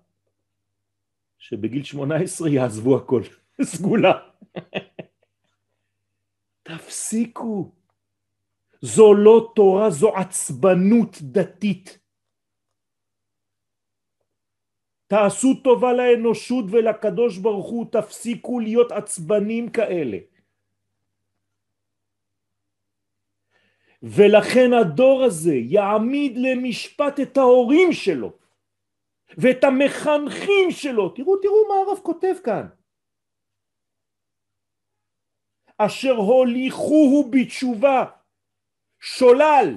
שבגיל 1.38 1.84
18 1.84 2.50
יעזבו 2.50 2.98
הכל, 2.98 3.22
סגולה. 3.62 4.12
תפסיקו, 6.64 7.72
זו 8.86 9.14
לא 9.14 9.52
תורה, 9.56 9.90
זו 9.90 10.16
עצבנות 10.16 11.22
דתית. 11.22 12.00
תעשו 15.08 15.54
טובה 15.64 15.94
לאנושות 15.94 16.66
ולקדוש 16.72 17.38
ברוך 17.38 17.70
הוא, 17.70 17.86
תפסיקו 17.92 18.60
להיות 18.60 18.92
עצבנים 18.92 19.72
כאלה. 19.72 20.18
ולכן 24.04 24.74
הדור 24.82 25.24
הזה 25.24 25.54
יעמיד 25.56 26.38
למשפט 26.38 27.20
את 27.20 27.38
ההורים 27.38 27.94
שלו 27.94 28.34
ואת 29.38 29.64
המחנכים 29.64 30.72
שלו. 30.72 31.10
תראו, 31.10 31.38
תראו 31.38 31.68
מה 31.68 31.76
הרב 31.76 32.00
כותב 32.04 32.36
כאן. 32.44 32.68
אשר 35.78 36.16
הוליכוהו 36.16 37.32
בתשובה, 37.32 38.23
שולל, 39.04 39.68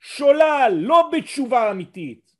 שולל, 0.00 0.72
לא 0.76 1.10
בתשובה 1.12 1.70
אמיתית. 1.70 2.34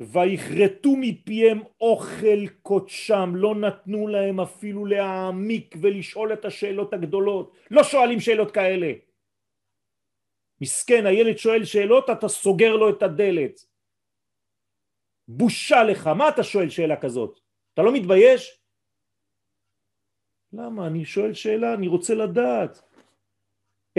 ויכרתו 0.00 0.90
מפיהם 1.00 1.58
אוכל 1.80 2.48
קודשם, 2.62 3.30
לא 3.34 3.54
נתנו 3.54 4.08
להם 4.08 4.40
אפילו 4.40 4.86
להעמיק 4.86 5.74
ולשאול 5.82 6.32
את 6.32 6.44
השאלות 6.44 6.94
הגדולות, 6.94 7.56
לא 7.70 7.82
שואלים 7.82 8.20
שאלות 8.20 8.50
כאלה. 8.54 8.92
מסכן, 10.60 11.06
הילד 11.06 11.38
שואל 11.38 11.64
שאלות, 11.64 12.10
אתה 12.10 12.28
סוגר 12.28 12.76
לו 12.76 12.90
את 12.90 13.02
הדלת. 13.02 13.60
בושה 15.28 15.82
לך, 15.82 16.06
מה 16.06 16.28
אתה 16.28 16.42
שואל 16.42 16.68
שאלה 16.68 17.00
כזאת? 17.00 17.40
אתה 17.74 17.82
לא 17.82 17.92
מתבייש? 17.94 18.60
למה? 20.52 20.86
אני 20.86 21.04
שואל 21.04 21.34
שאלה, 21.34 21.74
אני 21.74 21.88
רוצה 21.88 22.14
לדעת. 22.14 22.87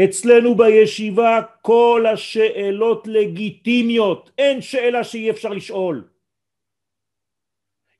אצלנו 0.04 0.56
בישיבה 0.56 1.41
כל 1.62 2.06
השאלות 2.14 3.08
לגיטימיות, 3.08 4.32
אין 4.38 4.62
שאלה 4.62 5.04
שאי 5.04 5.30
אפשר 5.30 5.50
לשאול. 5.50 6.10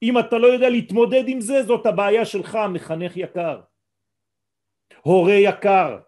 אם 0.04 0.20
אתה 0.20 0.38
לא 0.38 0.48
יודע 0.48 0.70
להתמודד 0.70 1.24
עם 1.28 1.42
זה, 1.42 1.64
זאת 1.64 1.86
הבעיה 1.86 2.26
שלך, 2.26 2.58
מחנך 2.74 3.18
יקר, 3.18 3.62
הורה 5.02 5.34
יקר. 5.34 6.00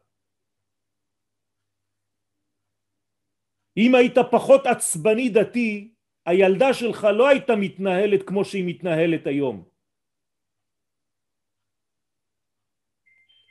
אם 3.77 3.95
היית 3.95 4.17
פחות 4.31 4.65
עצבני 4.65 5.29
דתי, 5.29 5.93
הילדה 6.25 6.73
שלך 6.73 7.03
לא 7.03 7.27
הייתה 7.27 7.55
מתנהלת 7.55 8.23
כמו 8.27 8.45
שהיא 8.45 8.63
מתנהלת 8.67 9.27
היום. 9.27 9.70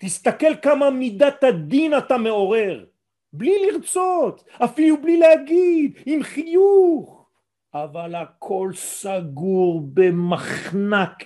תסתכל 0.03 0.57
כמה 0.62 0.90
מידת 0.90 1.44
הדין 1.44 1.98
אתה 1.98 2.18
מעורר, 2.18 2.84
בלי 3.32 3.53
לרצות, 3.66 4.44
אפילו 4.64 5.03
בלי 5.03 5.16
להגיד, 5.16 5.92
עם 6.07 6.22
חיוך, 6.22 7.26
אבל 7.74 8.14
הכל 8.14 8.70
סגור 8.74 9.82
במחנק, 9.94 11.24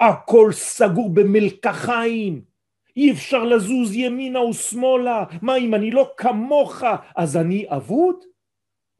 הכל 0.00 0.52
סגור 0.52 1.10
במלקחיים, 1.14 2.42
אי 2.96 3.12
אפשר 3.12 3.44
לזוז 3.44 3.94
ימינה 3.94 4.40
ושמאלה, 4.40 5.24
מה 5.42 5.56
אם 5.56 5.74
אני 5.74 5.90
לא 5.90 6.10
כמוך 6.16 6.82
אז 7.16 7.36
אני 7.36 7.66
אבוד? 7.68 8.16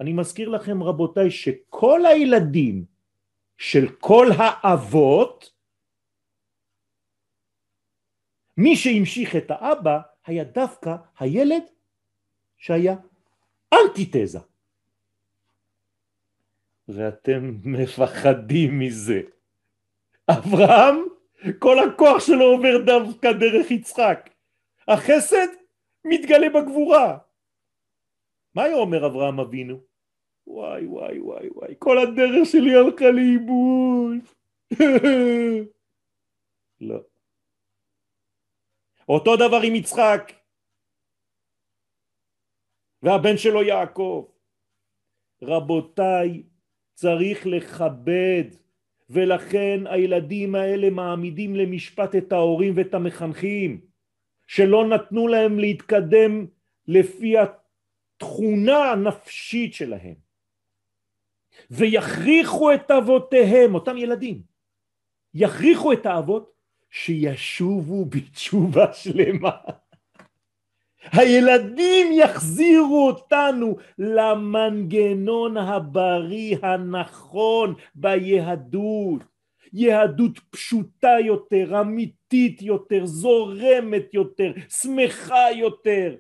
אני 0.01 0.13
מזכיר 0.13 0.49
לכם 0.49 0.83
רבותיי 0.83 1.31
שכל 1.31 2.07
הילדים 2.07 2.85
של 3.59 3.89
כל 3.89 4.29
האבות 4.37 5.52
מי 8.57 8.77
שהמשיך 8.77 9.37
את 9.37 9.51
האבא 9.51 10.01
היה 10.27 10.45
דווקא 10.45 10.97
הילד 11.19 11.63
שהיה 12.57 12.97
אנטיתזה. 13.75 14.39
ואתם 16.89 17.55
מפחדים 17.65 18.79
מזה. 18.79 19.21
אברהם, 20.31 20.97
כל 21.59 21.77
הכוח 21.79 22.27
שלו 22.27 22.45
עובר 22.45 22.85
דווקא 22.87 23.33
דרך 23.33 23.71
יצחק. 23.71 24.31
החסד 24.89 25.47
מתגלה 26.05 26.49
בגבורה. 26.49 27.19
מה 28.55 28.63
היה 28.63 28.77
אומר 28.77 29.07
אברהם 29.07 29.41
אבינו? 29.41 29.81
וואי 30.47 30.87
וואי 30.87 31.21
וואי 31.21 31.49
וואי, 31.55 31.75
כל 31.79 31.99
הדרך 31.99 32.49
שלי 32.49 32.75
הלכה 32.75 33.11
לאיבוד. 33.11 34.19
לא. 36.81 37.12
אותו 39.13 39.37
דבר 39.37 39.61
עם 39.65 39.75
יצחק 39.75 40.33
והבן 43.03 43.37
שלו 43.37 43.63
יעקב. 43.63 44.29
רבותיי, 45.43 46.43
צריך 46.95 47.47
לכבד 47.47 48.45
ולכן 49.11 49.87
הילדים 49.87 50.55
האלה 50.55 50.91
מעמידים 50.91 51.57
למשפט 51.57 52.15
את 52.15 52.33
ההורים 52.33 52.77
ואת 52.77 52.95
המחנכים 52.95 53.81
שלא 54.47 54.89
נתנו 54.89 55.29
להם 55.29 55.59
להתקדם 55.59 56.47
לפי 56.87 57.35
התכונה 57.39 58.93
הנפשית 58.93 59.75
שלהם 59.75 60.15
ויכריחו 61.71 62.75
את 62.75 62.91
אבותיהם, 62.91 63.75
אותם 63.75 63.97
ילדים, 63.97 64.43
יכריחו 65.35 65.93
את 65.93 66.07
האבות 66.07 66.53
שישובו 66.93 68.05
בתשובה 68.05 68.93
שלמה. 68.93 69.57
הילדים 71.13 72.13
יחזירו 72.13 73.07
אותנו 73.07 73.77
למנגנון 73.99 75.57
הבריא 75.57 76.57
הנכון 76.63 77.75
ביהדות. 77.95 79.23
יהדות 79.73 80.39
פשוטה 80.51 81.17
יותר, 81.25 81.81
אמיתית 81.81 82.63
יותר, 82.63 83.07
זורמת 83.07 84.15
יותר, 84.15 84.53
שמחה 84.69 85.51
יותר. 85.57 86.17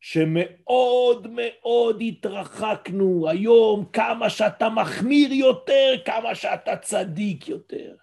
שמאוד 0.00 1.26
מאוד 1.30 2.02
התרחקנו 2.08 3.28
היום, 3.28 3.84
כמה 3.92 4.30
שאתה 4.30 4.68
מחמיר 4.68 5.32
יותר, 5.32 5.92
כמה 6.04 6.34
שאתה 6.34 6.76
צדיק 6.76 7.48
יותר. 7.48 7.94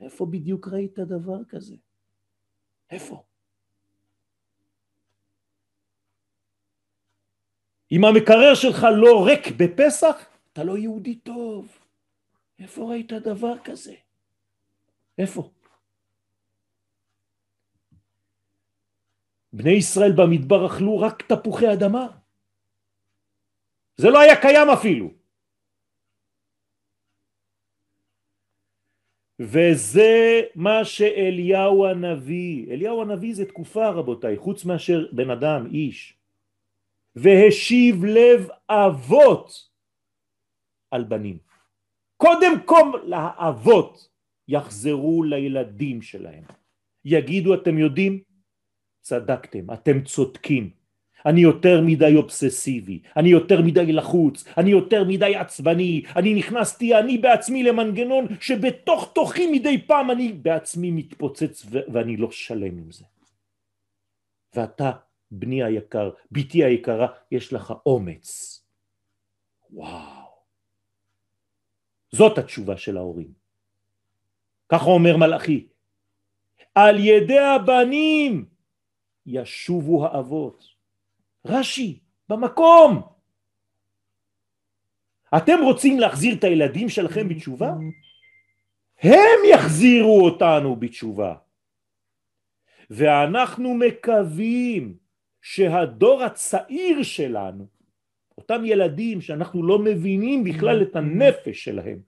איפה 0.00 0.26
בדיוק 0.26 0.68
ראית 0.68 0.98
דבר 0.98 1.44
כזה? 1.48 1.76
איפה? 2.90 3.24
אם 7.92 8.04
המקרר 8.04 8.54
שלך 8.54 8.86
לא 9.02 9.24
ריק 9.26 9.56
בפסח, 9.56 10.26
אתה 10.52 10.64
לא 10.64 10.78
יהודי 10.78 11.14
טוב. 11.14 11.78
איפה 12.58 12.90
ראית 12.90 13.12
דבר 13.12 13.58
כזה? 13.64 13.94
איפה? 15.18 15.50
בני 19.52 19.70
ישראל 19.70 20.12
במדבר 20.16 20.66
אכלו 20.66 20.98
רק 20.98 21.22
תפוחי 21.22 21.72
אדמה. 21.72 22.06
זה 23.96 24.08
לא 24.10 24.20
היה 24.20 24.42
קיים 24.42 24.68
אפילו. 24.68 25.19
וזה 29.40 30.40
מה 30.54 30.84
שאליהו 30.84 31.86
הנביא, 31.86 32.72
אליהו 32.72 33.02
הנביא 33.02 33.34
זה 33.34 33.44
תקופה 33.44 33.88
רבותיי, 33.88 34.36
חוץ 34.36 34.64
מאשר 34.64 35.06
בן 35.12 35.30
אדם, 35.30 35.66
איש, 35.66 36.16
והשיב 37.16 38.04
לב 38.04 38.48
אבות 38.68 39.68
על 40.90 41.04
בנים. 41.04 41.38
קודם 42.16 42.52
כל 42.64 43.00
לאבות 43.04 44.08
יחזרו 44.48 45.22
לילדים 45.22 46.02
שלהם. 46.02 46.44
יגידו 47.04 47.54
אתם 47.54 47.78
יודעים? 47.78 48.20
צדקתם, 49.00 49.72
אתם 49.72 50.04
צודקים. 50.04 50.79
אני 51.26 51.40
יותר 51.40 51.80
מדי 51.80 52.14
אובססיבי, 52.16 53.02
אני 53.16 53.28
יותר 53.28 53.62
מדי 53.62 53.92
לחוץ, 53.92 54.44
אני 54.58 54.70
יותר 54.70 55.04
מדי 55.04 55.36
עצבני, 55.36 56.02
אני 56.16 56.34
נכנסתי 56.34 56.98
אני 56.98 57.18
בעצמי 57.18 57.62
למנגנון 57.62 58.26
שבתוך 58.40 59.12
תוכי 59.14 59.46
מדי 59.46 59.86
פעם 59.86 60.10
אני 60.10 60.32
בעצמי 60.32 60.90
מתפוצץ 60.90 61.66
ואני 61.92 62.16
לא 62.16 62.30
שלם 62.30 62.78
עם 62.78 62.90
זה. 62.90 63.04
ואתה 64.54 64.90
בני 65.30 65.62
היקר, 65.62 66.10
בתי 66.32 66.64
היקרה, 66.64 67.06
יש 67.30 67.52
לך 67.52 67.74
אומץ. 67.86 68.56
וואו. 69.70 70.30
זאת 72.12 72.38
התשובה 72.38 72.76
של 72.76 72.96
ההורים. 72.96 73.32
ככה 74.68 74.84
אומר 74.84 75.16
מלאכי. 75.16 75.68
על 76.74 76.96
ידי 76.98 77.38
הבנים 77.38 78.48
ישובו 79.26 80.06
האבות. 80.06 80.64
רש"י, 81.46 82.00
במקום. 82.28 83.02
אתם 85.36 85.58
רוצים 85.62 85.98
להחזיר 85.98 86.34
את 86.38 86.44
הילדים 86.44 86.88
שלכם 86.88 87.28
בתשובה? 87.28 87.72
הם 89.02 89.38
יחזירו 89.52 90.24
אותנו 90.24 90.76
בתשובה. 90.76 91.34
ואנחנו 92.90 93.74
מקווים 93.74 94.98
שהדור 95.42 96.22
הצעיר 96.22 97.02
שלנו, 97.02 97.66
אותם 98.38 98.64
ילדים 98.64 99.20
שאנחנו 99.20 99.66
לא 99.66 99.78
מבינים 99.78 100.44
בכלל 100.44 100.82
את 100.82 100.96
הנפש 100.96 101.64
שלהם, 101.64 102.00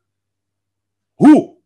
הוא 1.15 1.63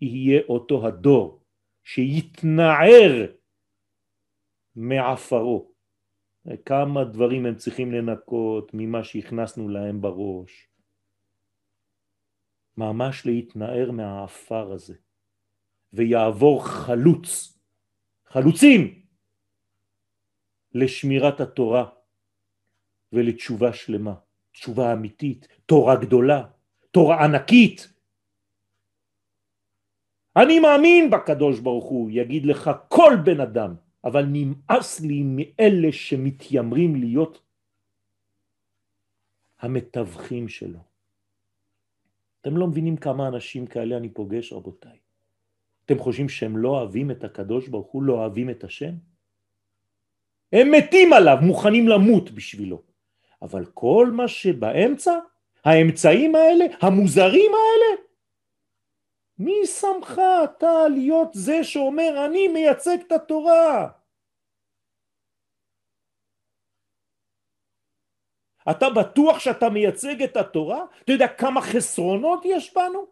יהיה 0.00 0.40
אותו 0.48 0.86
הדור 0.86 1.42
שיתנער 1.84 3.26
מעפרו. 4.76 5.75
כמה 6.64 7.04
דברים 7.04 7.46
הם 7.46 7.56
צריכים 7.56 7.92
לנקות 7.92 8.70
ממה 8.74 9.04
שהכנסנו 9.04 9.68
להם 9.68 10.00
בראש. 10.00 10.68
ממש 12.76 13.26
להתנער 13.26 13.90
מהעפר 13.90 14.72
הזה, 14.72 14.94
ויעבור 15.92 16.66
חלוץ, 16.66 17.58
חלוצים, 18.26 19.02
לשמירת 20.74 21.40
התורה 21.40 21.88
ולתשובה 23.12 23.72
שלמה, 23.72 24.14
תשובה 24.52 24.92
אמיתית, 24.92 25.48
תורה 25.66 25.96
גדולה, 25.96 26.42
תורה 26.90 27.24
ענקית. 27.24 27.88
אני 30.36 30.60
מאמין 30.60 31.10
בקדוש 31.10 31.60
ברוך 31.60 31.84
הוא, 31.84 32.10
יגיד 32.12 32.46
לך 32.46 32.70
כל 32.88 33.12
בן 33.24 33.40
אדם, 33.40 33.74
אבל 34.04 34.24
נמאס 34.28 35.00
לי 35.00 35.22
מאלה 35.22 35.92
שמתיימרים 35.92 36.96
להיות 36.96 37.42
המתווכים 39.60 40.48
שלו. 40.48 40.78
אתם 42.40 42.56
לא 42.56 42.66
מבינים 42.66 42.96
כמה 42.96 43.28
אנשים 43.28 43.66
כאלה 43.66 43.96
אני 43.96 44.08
פוגש, 44.08 44.52
רבותיי. 44.52 44.98
אתם 45.84 45.98
חושבים 45.98 46.28
שהם 46.28 46.56
לא 46.56 46.68
אוהבים 46.68 47.10
את 47.10 47.24
הקדוש 47.24 47.68
ברוך 47.68 47.90
הוא, 47.90 48.02
לא 48.02 48.12
אוהבים 48.12 48.50
את 48.50 48.64
השם? 48.64 48.94
הם 50.52 50.70
מתים 50.70 51.12
עליו, 51.12 51.36
מוכנים 51.42 51.88
למות 51.88 52.30
בשבילו. 52.30 52.82
אבל 53.42 53.64
כל 53.74 54.10
מה 54.12 54.28
שבאמצע, 54.28 55.18
האמצעים 55.64 56.34
האלה, 56.34 56.64
המוזרים 56.80 57.50
האלה, 57.52 58.02
מי 59.38 59.66
שמך 59.66 60.20
אתה 60.44 60.88
להיות 60.94 61.28
זה 61.32 61.64
שאומר 61.64 62.26
אני 62.26 62.48
מייצג 62.48 62.98
את 63.06 63.12
התורה? 63.12 63.88
אתה 68.70 68.86
בטוח 69.00 69.38
שאתה 69.38 69.66
מייצג 69.72 70.22
את 70.22 70.36
התורה? 70.36 70.84
אתה 71.04 71.12
יודע 71.12 71.28
כמה 71.38 71.60
חסרונות 71.60 72.42
יש 72.44 72.74
בנו? 72.74 73.06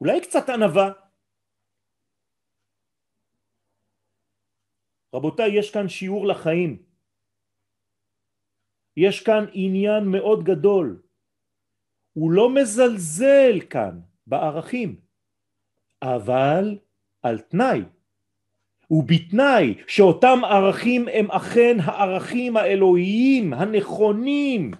אולי 0.00 0.20
קצת 0.20 0.48
ענווה. 0.48 0.92
רבותיי, 5.14 5.58
יש 5.58 5.70
כאן 5.70 5.88
שיעור 5.88 6.26
לחיים. 6.26 6.82
יש 8.96 9.22
כאן 9.22 9.44
עניין 9.52 10.04
מאוד 10.12 10.44
גדול. 10.44 11.02
הוא 12.12 12.30
לא 12.30 12.54
מזלזל 12.54 13.60
כאן 13.70 14.00
בערכים, 14.26 14.96
אבל 16.02 16.78
על 17.22 17.38
תנאי. 17.38 17.82
ובתנאי 18.90 19.74
שאותם 19.88 20.40
ערכים 20.44 21.08
הם 21.12 21.30
אכן 21.30 21.76
הערכים 21.82 22.56
האלוהיים 22.56 23.52
הנכונים 23.52 24.70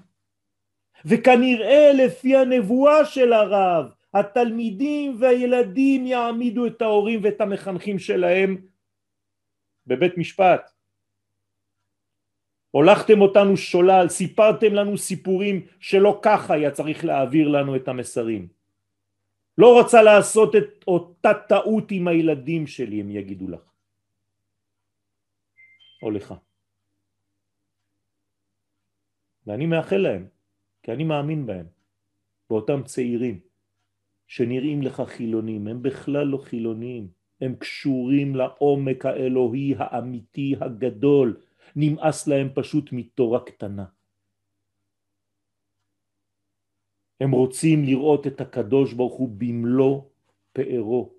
וכנראה 1.05 1.93
לפי 1.95 2.37
הנבואה 2.37 3.05
של 3.05 3.33
הרב 3.33 3.93
התלמידים 4.15 5.17
והילדים 5.21 6.07
יעמידו 6.07 6.67
את 6.67 6.83
ההורים 6.83 7.21
ואת 7.23 7.41
המחנכים 7.41 7.99
שלהם 7.99 8.57
בבית 9.87 10.19
משפט 10.19 10.72
הולכתם 12.73 13.21
אותנו 13.21 13.57
שולל, 13.57 14.09
סיפרתם 14.09 14.73
לנו 14.75 14.99
סיפורים 14.99 15.67
שלא 15.81 16.21
ככה 16.23 16.55
היה 16.55 16.71
צריך 16.71 17.05
להעביר 17.05 17.49
לנו 17.49 17.77
את 17.77 17.89
המסרים 17.89 18.49
לא 19.59 19.79
רוצה 19.79 20.03
לעשות 20.03 20.57
את 20.57 20.85
אותה 20.87 21.31
טעות 21.49 21.91
עם 21.91 22.09
הילדים 22.09 22.67
שלי, 22.67 23.01
הם 23.01 23.11
יגידו 23.11 23.49
לך. 23.49 23.73
או 26.03 26.11
לך. 26.11 26.35
ואני 29.47 29.67
מאחל 29.67 29.97
להם, 29.97 30.27
כי 30.83 30.93
אני 30.93 31.05
מאמין 31.05 31.47
בהם, 31.47 31.67
באותם 32.51 32.83
צעירים 32.85 33.41
שנראים 34.27 34.83
לך 34.83 35.03
חילונים, 35.07 35.67
הם 35.67 35.83
בכלל 35.83 36.27
לא 36.27 36.39
חילונים, 36.39 37.09
הם 37.41 37.55
קשורים 37.55 38.37
לעומק 38.37 39.07
האלוהי 39.07 39.75
האמיתי 39.79 40.55
הגדול, 40.61 41.41
נמאס 41.77 42.29
להם 42.29 42.49
פשוט 42.55 42.93
מתורה 42.93 43.45
קטנה. 43.45 43.85
הם 47.21 47.31
רוצים 47.31 47.85
לראות 47.85 48.27
את 48.27 48.41
הקדוש 48.41 48.93
ברוך 48.93 49.15
הוא 49.15 49.29
במלוא 49.39 50.03
פארו, 50.53 51.13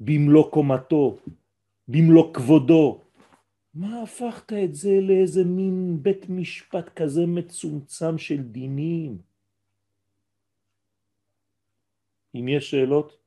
במלוא 0.00 0.50
קומתו, 0.50 1.18
במלוא 1.88 2.34
כבודו. 2.34 3.00
מה 3.74 4.02
הפכת 4.02 4.52
את 4.52 4.74
זה 4.74 4.90
לאיזה 5.00 5.44
מין 5.44 6.02
בית 6.02 6.28
משפט 6.28 6.88
כזה 6.88 7.20
מצומצם 7.26 8.18
של 8.18 8.42
דינים? 8.42 9.18
אם 12.34 12.48
יש 12.48 12.70
שאלות, 12.70 13.18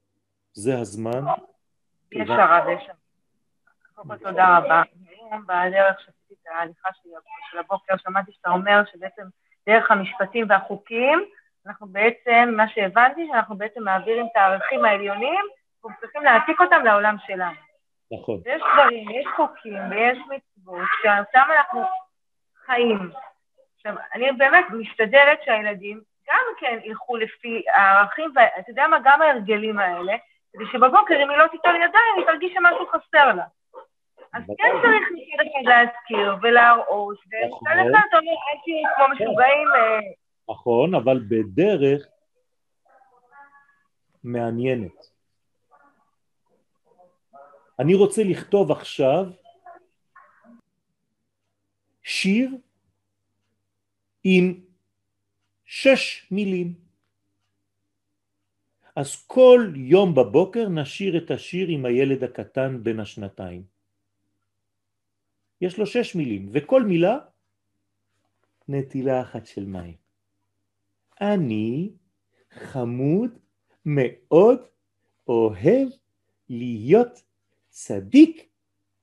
זה 0.54 0.80
הזמן. 0.80 1.24
יש 2.12 2.30
הרב, 2.30 2.64
יש. 2.78 2.90
תודה 4.24 4.58
רבה. 4.58 4.82
היום 5.32 5.44
בדרך 5.44 6.00
שעשיתי 6.00 6.34
את 6.42 6.48
ההליכה 6.48 6.90
של 7.52 7.60
הבוקר, 7.60 7.98
שמעתי 7.98 8.32
שאתה 8.32 8.50
אומר 8.50 8.82
שבעצם 8.92 9.24
דרך 9.70 9.92
המשפטים 9.92 10.46
והחוקים, 10.50 11.26
אנחנו 11.68 11.88
בעצם, 11.88 12.54
מה 12.58 12.68
שהבנתי, 12.68 13.28
שאנחנו 13.32 13.58
בעצם 13.58 13.84
מעבירים 13.84 14.26
את 14.32 14.36
הערכים 14.36 14.86
העליונים, 14.86 15.46
אנחנו 15.76 16.00
צריכים 16.02 16.24
להעתיק 16.24 16.62
אותם 16.62 16.86
לעולם 16.86 17.16
שלנו. 17.28 17.56
נכון. 18.12 18.40
יש 18.46 18.62
דברים, 18.74 19.10
יש 19.10 19.26
חוקים 19.36 19.80
ויש 19.90 20.18
מצוות, 20.18 20.88
שאותם 21.02 21.48
אנחנו 21.58 21.84
חיים. 22.66 23.12
עכשיו, 23.76 23.94
אני 24.14 24.32
באמת 24.32 24.66
משתדלת 24.70 25.40
שהילדים 25.46 26.02
גם 26.28 26.44
כן 26.60 26.80
ילכו 26.84 27.18
לפי 27.18 27.64
הערכים, 27.74 28.34
ואתה 28.36 28.72
יודע 28.72 28.88
מה, 28.88 28.98
גם 29.04 29.22
ההרגלים 29.22 29.80
האלה, 29.80 30.14
כדי 30.54 30.64
שבבוקר 30.72 31.16
אם 31.24 31.30
היא 31.30 31.38
לא 31.38 31.48
תיטול 31.48 31.76
ידיים, 31.76 32.16
היא 32.18 32.26
תרגיש 32.26 32.54
שמשהו 32.54 32.88
חסר 32.88 33.34
לה. 33.34 33.46
אז 34.36 34.44
כן 34.48 34.72
צריך 34.82 35.04
מצד 35.12 35.44
אחד 35.52 35.66
להזכיר 35.66 36.36
ולהראות, 36.42 37.18
ומצד 37.26 37.76
אחד 37.82 38.00
אתה 38.10 38.18
אומר, 38.18 38.32
אל 38.32 38.58
תהיו 38.64 38.90
כמו 38.96 39.06
משוגעים. 39.14 39.68
אה, 39.76 40.00
נכון, 40.50 40.96
אבל 40.96 41.20
בדרך 41.30 42.08
מעניינת. 44.24 45.16
אני 47.80 47.96
רוצה 47.96 48.24
לכתוב 48.24 48.72
עכשיו 48.72 49.26
שיר 52.04 52.50
עם 54.24 54.60
שש 55.66 56.28
מילים. 56.32 56.74
אז 58.96 59.26
כל 59.28 59.72
יום 59.76 60.16
בבוקר 60.16 60.70
נשיר 60.70 61.18
את 61.18 61.32
השיר 61.32 61.68
עם 61.68 61.86
הילד 61.86 62.24
הקטן 62.24 62.84
בן 62.84 63.00
השנתיים. 63.00 63.75
יש 65.62 65.78
לו 65.78 65.86
שש 65.86 66.16
מילים, 66.16 66.50
וכל 66.52 66.84
מילה 66.84 67.18
נטילה 68.68 69.22
אחת 69.22 69.46
של 69.46 69.66
מים. 69.66 69.96
אני 71.22 71.92
חמוד 72.52 73.32
מאוד 73.86 74.60
אוהב 75.28 75.88
להיות 76.50 77.24
צדיק 77.70 78.50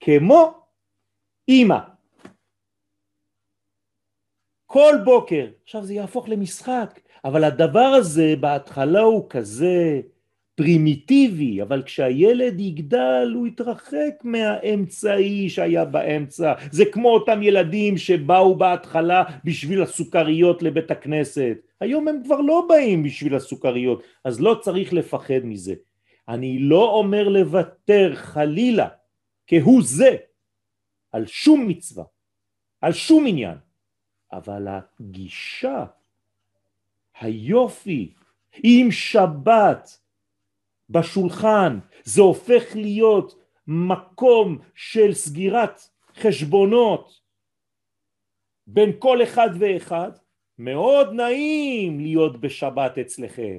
כמו 0.01 0.67
אימא. 1.49 1.79
כל 4.67 4.95
בוקר. 5.05 5.51
עכשיו 5.63 5.85
זה 5.85 5.95
יהפוך 5.95 6.29
למשחק, 6.29 7.01
אבל 7.25 7.45
הדבר 7.45 7.93
הזה 7.99 8.35
בהתחלה 8.41 9.01
הוא 9.01 9.31
כזה 9.31 10.01
פרימיטיבי, 10.55 11.63
אבל 11.63 11.83
כשהילד 11.83 12.61
יגדל 12.61 13.33
הוא 13.35 13.47
יתרחק 13.47 14.15
מהאמצעי 14.23 15.51
שהיה 15.51 15.85
באמצע. 15.85 16.53
זה 16.71 16.85
כמו 16.93 17.09
אותם 17.09 17.43
ילדים 17.43 17.99
שבאו 17.99 18.57
בהתחלה 18.57 19.25
בשביל 19.45 19.83
הסוכריות 19.83 20.63
לבית 20.63 20.91
הכנסת. 20.91 21.57
היום 21.81 22.09
הם 22.09 22.21
כבר 22.25 22.41
לא 22.41 22.67
באים 22.69 23.03
בשביל 23.03 23.35
הסוכריות, 23.35 24.03
אז 24.25 24.41
לא 24.41 24.59
צריך 24.61 24.93
לפחד 24.93 25.45
מזה. 25.45 25.75
אני 26.29 26.59
לא 26.59 26.91
אומר 26.91 27.29
לוותר 27.29 28.15
חלילה 28.15 28.89
כהוא 29.47 29.83
זה 29.83 30.17
על 31.13 31.27
שום 31.27 31.69
מצווה, 31.69 32.05
על 32.81 32.93
שום 32.93 33.27
עניין, 33.27 33.57
אבל 34.33 34.67
הגישה, 34.69 35.85
היופי, 37.21 38.13
עם 38.63 38.91
שבת 38.91 40.02
בשולחן, 40.93 41.79
זה 42.05 42.23
הופך 42.23 42.63
להיות 42.75 43.35
מקום 43.67 44.59
של 44.75 45.13
סגירת 45.13 45.81
חשבונות 46.17 47.21
בין 48.67 48.91
כל 48.99 49.23
אחד 49.23 49.49
ואחד, 49.59 50.11
מאוד 50.59 51.13
נעים 51.13 52.01
להיות 52.01 52.41
בשבת 52.41 52.99
אצלכם. 52.99 53.59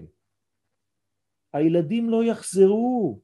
הילדים 1.54 2.10
לא 2.10 2.24
יחזרו. 2.24 3.20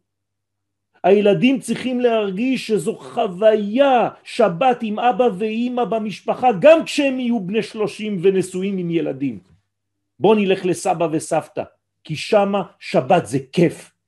הילדים 1.03 1.59
צריכים 1.59 1.99
להרגיש 1.99 2.67
שזו 2.67 2.95
חוויה 2.95 4.09
שבת 4.23 4.77
עם 4.81 4.99
אבא 4.99 5.27
ואימא 5.37 5.85
במשפחה 5.85 6.47
גם 6.61 6.85
כשהם 6.85 7.19
יהיו 7.19 7.39
בני 7.39 7.63
שלושים 7.63 8.19
ונשואים 8.23 8.77
עם 8.77 8.89
ילדים. 8.89 9.39
בוא 10.19 10.35
נלך 10.35 10.65
לסבא 10.65 11.07
וסבתא, 11.11 11.63
כי 12.03 12.15
שמה 12.15 12.63
שבת 12.79 13.25
זה 13.25 13.39
כיף. 13.51 13.98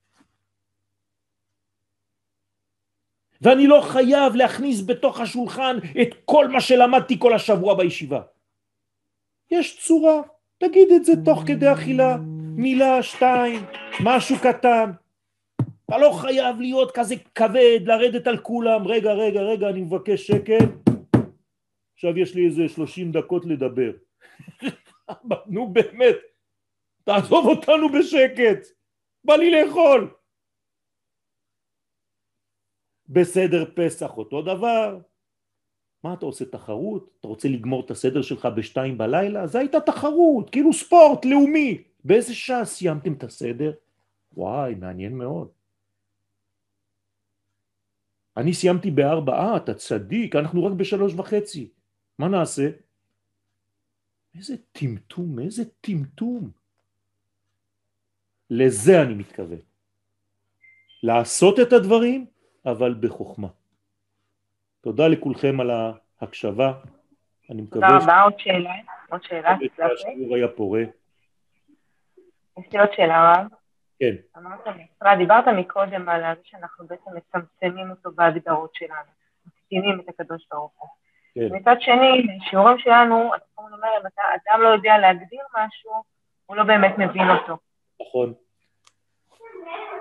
ואני 3.41 3.67
לא 3.67 3.81
חייב 3.81 4.35
להכניס 4.35 4.85
בתוך 4.85 5.19
השולחן 5.19 5.77
את 6.01 6.15
כל 6.25 6.47
מה 6.47 6.61
שלמדתי 6.61 7.19
כל 7.19 7.33
השבוע 7.33 7.73
בישיבה. 7.73 8.21
יש 9.51 9.79
צורה, 9.87 10.21
תגיד 10.57 10.91
את 10.91 11.05
זה 11.05 11.13
תוך 11.25 11.43
כדי 11.47 11.73
אכילה. 11.73 12.17
מילה, 12.55 13.03
שתיים, 13.03 13.61
משהו 14.03 14.35
קטן. 14.43 14.91
אתה 15.85 15.97
לא 15.97 16.11
חייב 16.21 16.59
להיות 16.59 16.91
כזה 16.91 17.15
כבד, 17.35 17.79
לרדת 17.85 18.27
על 18.27 18.37
כולם, 18.37 18.87
רגע, 18.87 19.13
רגע, 19.13 19.41
רגע, 19.41 19.69
אני 19.69 19.81
מבקש 19.81 20.27
שקט. 20.27 20.69
עכשיו 21.93 22.17
יש 22.17 22.35
לי 22.35 22.45
איזה 22.45 22.69
שלושים 22.69 23.11
דקות 23.11 23.45
לדבר. 23.45 23.91
נו 25.53 25.67
באמת, 25.67 26.15
תעזוב 27.03 27.45
אותנו 27.45 27.89
בשקט, 27.89 28.67
בא 29.23 29.35
לי 29.35 29.51
לאכול. 29.51 30.13
בסדר 33.11 33.65
פסח 33.75 34.17
אותו 34.17 34.41
דבר. 34.41 34.99
מה 36.03 36.13
אתה 36.13 36.25
עושה 36.25 36.45
תחרות? 36.45 37.09
אתה 37.19 37.27
רוצה 37.27 37.47
לגמור 37.47 37.85
את 37.85 37.91
הסדר 37.91 38.21
שלך 38.21 38.45
בשתיים 38.45 38.97
בלילה? 38.97 39.47
זה 39.47 39.59
הייתה 39.59 39.79
תחרות, 39.79 40.49
כאילו 40.49 40.73
ספורט 40.73 41.25
לאומי. 41.25 41.83
באיזה 42.03 42.35
שעה 42.35 42.65
סיימתם 42.65 43.13
את 43.13 43.23
הסדר? 43.23 43.71
וואי, 44.33 44.75
מעניין 44.75 45.17
מאוד. 45.17 45.47
אני 48.37 48.53
סיימתי 48.53 48.91
בארבע, 48.91 49.33
אה, 49.33 49.57
אתה 49.57 49.73
צדיק, 49.73 50.35
אנחנו 50.35 50.65
רק 50.65 50.73
בשלוש 50.73 51.13
וחצי. 51.13 51.69
מה 52.19 52.27
נעשה? 52.27 52.69
איזה 54.35 54.55
טמטום, 54.71 55.39
איזה 55.39 55.63
טמטום. 55.81 56.51
לזה 58.49 59.01
אני 59.01 59.13
מתכוון. 59.13 59.59
לעשות 61.03 61.59
את 61.59 61.73
הדברים, 61.73 62.25
אבל 62.65 62.93
בחוכמה. 62.99 63.47
תודה 64.81 65.07
לכולכם 65.07 65.59
על 65.59 65.71
ההקשבה. 65.71 66.73
אני 67.49 67.61
מקווה... 67.61 67.87
תודה 67.87 68.03
רבה, 68.03 68.21
עוד 68.21 68.33
שאלה. 68.37 68.73
עוד 69.09 69.23
שאלה. 69.23 69.55
השיעור 69.93 70.35
היה 70.35 70.47
פורה. 70.47 70.81
יש 72.59 72.73
לי 72.73 72.79
עוד 72.79 72.89
שאלה, 72.95 73.33
רב. 73.33 73.47
כן. 73.99 74.15
אמרת, 74.37 75.17
דיברת 75.17 75.47
מקודם 75.47 76.09
על 76.09 76.21
זה 76.35 76.41
שאנחנו 76.43 76.87
בעצם 76.87 77.11
מצמצמים 77.15 77.89
אותו 77.89 78.11
בהגדרות 78.11 78.75
שלנו, 78.75 79.11
מקטינים 79.45 79.99
את 79.99 80.09
הקדוש 80.09 80.47
ברוך 80.51 80.73
הוא. 80.77 80.89
כן. 81.35 81.55
מצד 81.55 81.75
שני, 81.79 82.27
בשיעורים 82.45 82.77
שלנו, 82.77 83.35
אתה 83.35 83.45
אומר, 83.57 83.87
אם 84.01 84.07
אתה 84.07 84.21
אדם 84.35 84.61
לא 84.61 84.67
יודע 84.67 84.97
להגדיר 84.97 85.43
משהו, 85.53 85.91
הוא 86.45 86.57
לא 86.57 86.63
באמת 86.63 86.97
מבין 86.97 87.29
אותו. 87.29 87.57
נכון. 88.01 88.33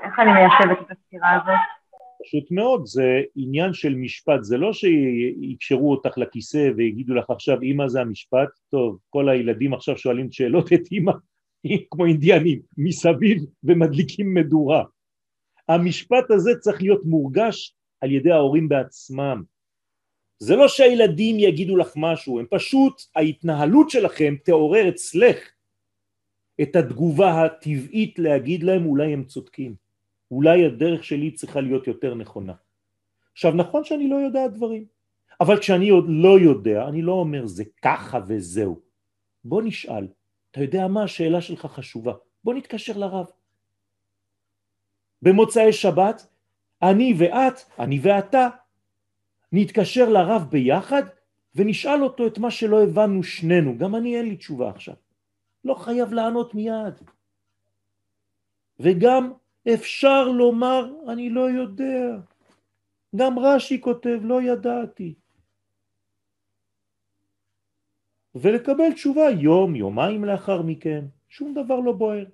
איך 0.02 0.18
אני 0.18 0.32
מיישבת 0.32 0.80
את 0.80 0.90
הסתירה 0.90 1.30
הזאת? 1.32 1.79
פשוט 2.22 2.50
מאוד, 2.50 2.86
זה 2.86 3.22
עניין 3.36 3.72
של 3.72 3.94
משפט, 3.94 4.42
זה 4.42 4.56
לא 4.56 4.72
שיקשרו 4.72 5.90
אותך 5.90 6.18
לכיסא 6.18 6.70
ויגידו 6.76 7.14
לך 7.14 7.30
עכשיו 7.30 7.62
אמא 7.62 7.88
זה 7.88 8.00
המשפט, 8.00 8.48
טוב, 8.70 8.98
כל 9.10 9.28
הילדים 9.28 9.74
עכשיו 9.74 9.98
שואלים 9.98 10.32
שאלות 10.32 10.72
את 10.72 10.92
אמא, 10.92 11.12
כמו 11.90 12.06
אינדיאנים, 12.06 12.60
מסביב 12.76 13.44
ומדליקים 13.64 14.34
מדורה. 14.34 14.84
המשפט 15.68 16.30
הזה 16.30 16.50
צריך 16.60 16.82
להיות 16.82 17.04
מורגש 17.04 17.74
על 18.00 18.12
ידי 18.12 18.30
ההורים 18.30 18.68
בעצמם. 18.68 19.42
זה 20.38 20.56
לא 20.56 20.68
שהילדים 20.68 21.38
יגידו 21.38 21.76
לך 21.76 21.92
משהו, 21.96 22.38
הם 22.38 22.46
פשוט, 22.50 23.02
ההתנהלות 23.16 23.90
שלכם 23.90 24.34
תעורר 24.44 24.88
אצלך 24.88 25.50
את 26.62 26.76
התגובה 26.76 27.44
הטבעית 27.44 28.18
להגיד 28.18 28.62
להם 28.62 28.86
אולי 28.86 29.12
הם 29.12 29.24
צודקים, 29.24 29.74
אולי 30.30 30.66
הדרך 30.66 31.04
שלי 31.04 31.30
צריכה 31.30 31.60
להיות 31.60 31.86
יותר 31.86 32.14
נכונה. 32.14 32.54
עכשיו 33.32 33.52
נכון 33.54 33.84
שאני 33.84 34.08
לא 34.08 34.16
יודע 34.16 34.46
דברים, 34.46 34.84
אבל 35.40 35.58
כשאני 35.58 35.88
עוד 35.88 36.04
לא 36.08 36.38
יודע, 36.38 36.88
אני 36.88 37.02
לא 37.02 37.12
אומר 37.12 37.46
זה 37.46 37.64
ככה 37.82 38.18
וזהו. 38.26 38.80
בוא 39.44 39.62
נשאל, 39.62 40.06
אתה 40.50 40.60
יודע 40.60 40.88
מה 40.88 41.02
השאלה 41.04 41.40
שלך 41.40 41.66
חשובה, 41.66 42.12
בוא 42.44 42.54
נתקשר 42.54 42.98
לרב. 42.98 43.26
במוצאי 45.22 45.72
שבת, 45.72 46.26
אני 46.82 47.14
ואת, 47.18 47.60
אני 47.78 47.98
ואתה, 48.02 48.48
נתקשר 49.52 50.08
לרב 50.08 50.46
ביחד 50.50 51.02
ונשאל 51.54 52.02
אותו 52.02 52.26
את 52.26 52.38
מה 52.38 52.50
שלא 52.50 52.82
הבנו 52.82 53.22
שנינו, 53.22 53.78
גם 53.78 53.94
אני 53.94 54.16
אין 54.16 54.28
לי 54.28 54.36
תשובה 54.36 54.70
עכשיו. 54.70 54.94
לא 55.64 55.74
חייב 55.74 56.12
לענות 56.12 56.54
מיד. 56.54 56.94
וגם 58.80 59.32
אפשר 59.68 60.28
לומר, 60.28 61.10
אני 61.12 61.30
לא 61.30 61.50
יודע. 61.50 62.16
גם 63.16 63.38
רש"י 63.38 63.80
כותב, 63.80 64.18
לא 64.22 64.42
ידעתי. 64.42 65.14
ולקבל 68.34 68.92
תשובה 68.94 69.30
יום, 69.40 69.76
יומיים 69.76 70.24
לאחר 70.24 70.62
מכן, 70.62 71.04
שום 71.28 71.54
דבר 71.54 71.80
לא 71.80 71.92
בוער. 71.92 72.24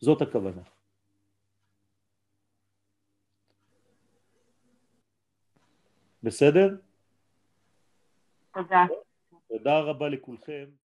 זאת 0.00 0.22
הכוונה. 0.22 0.62
בסדר? 6.22 6.76
תודה. 8.54 8.86
תודה 9.48 9.80
רבה 9.80 10.08
לכולכם. 10.08 10.64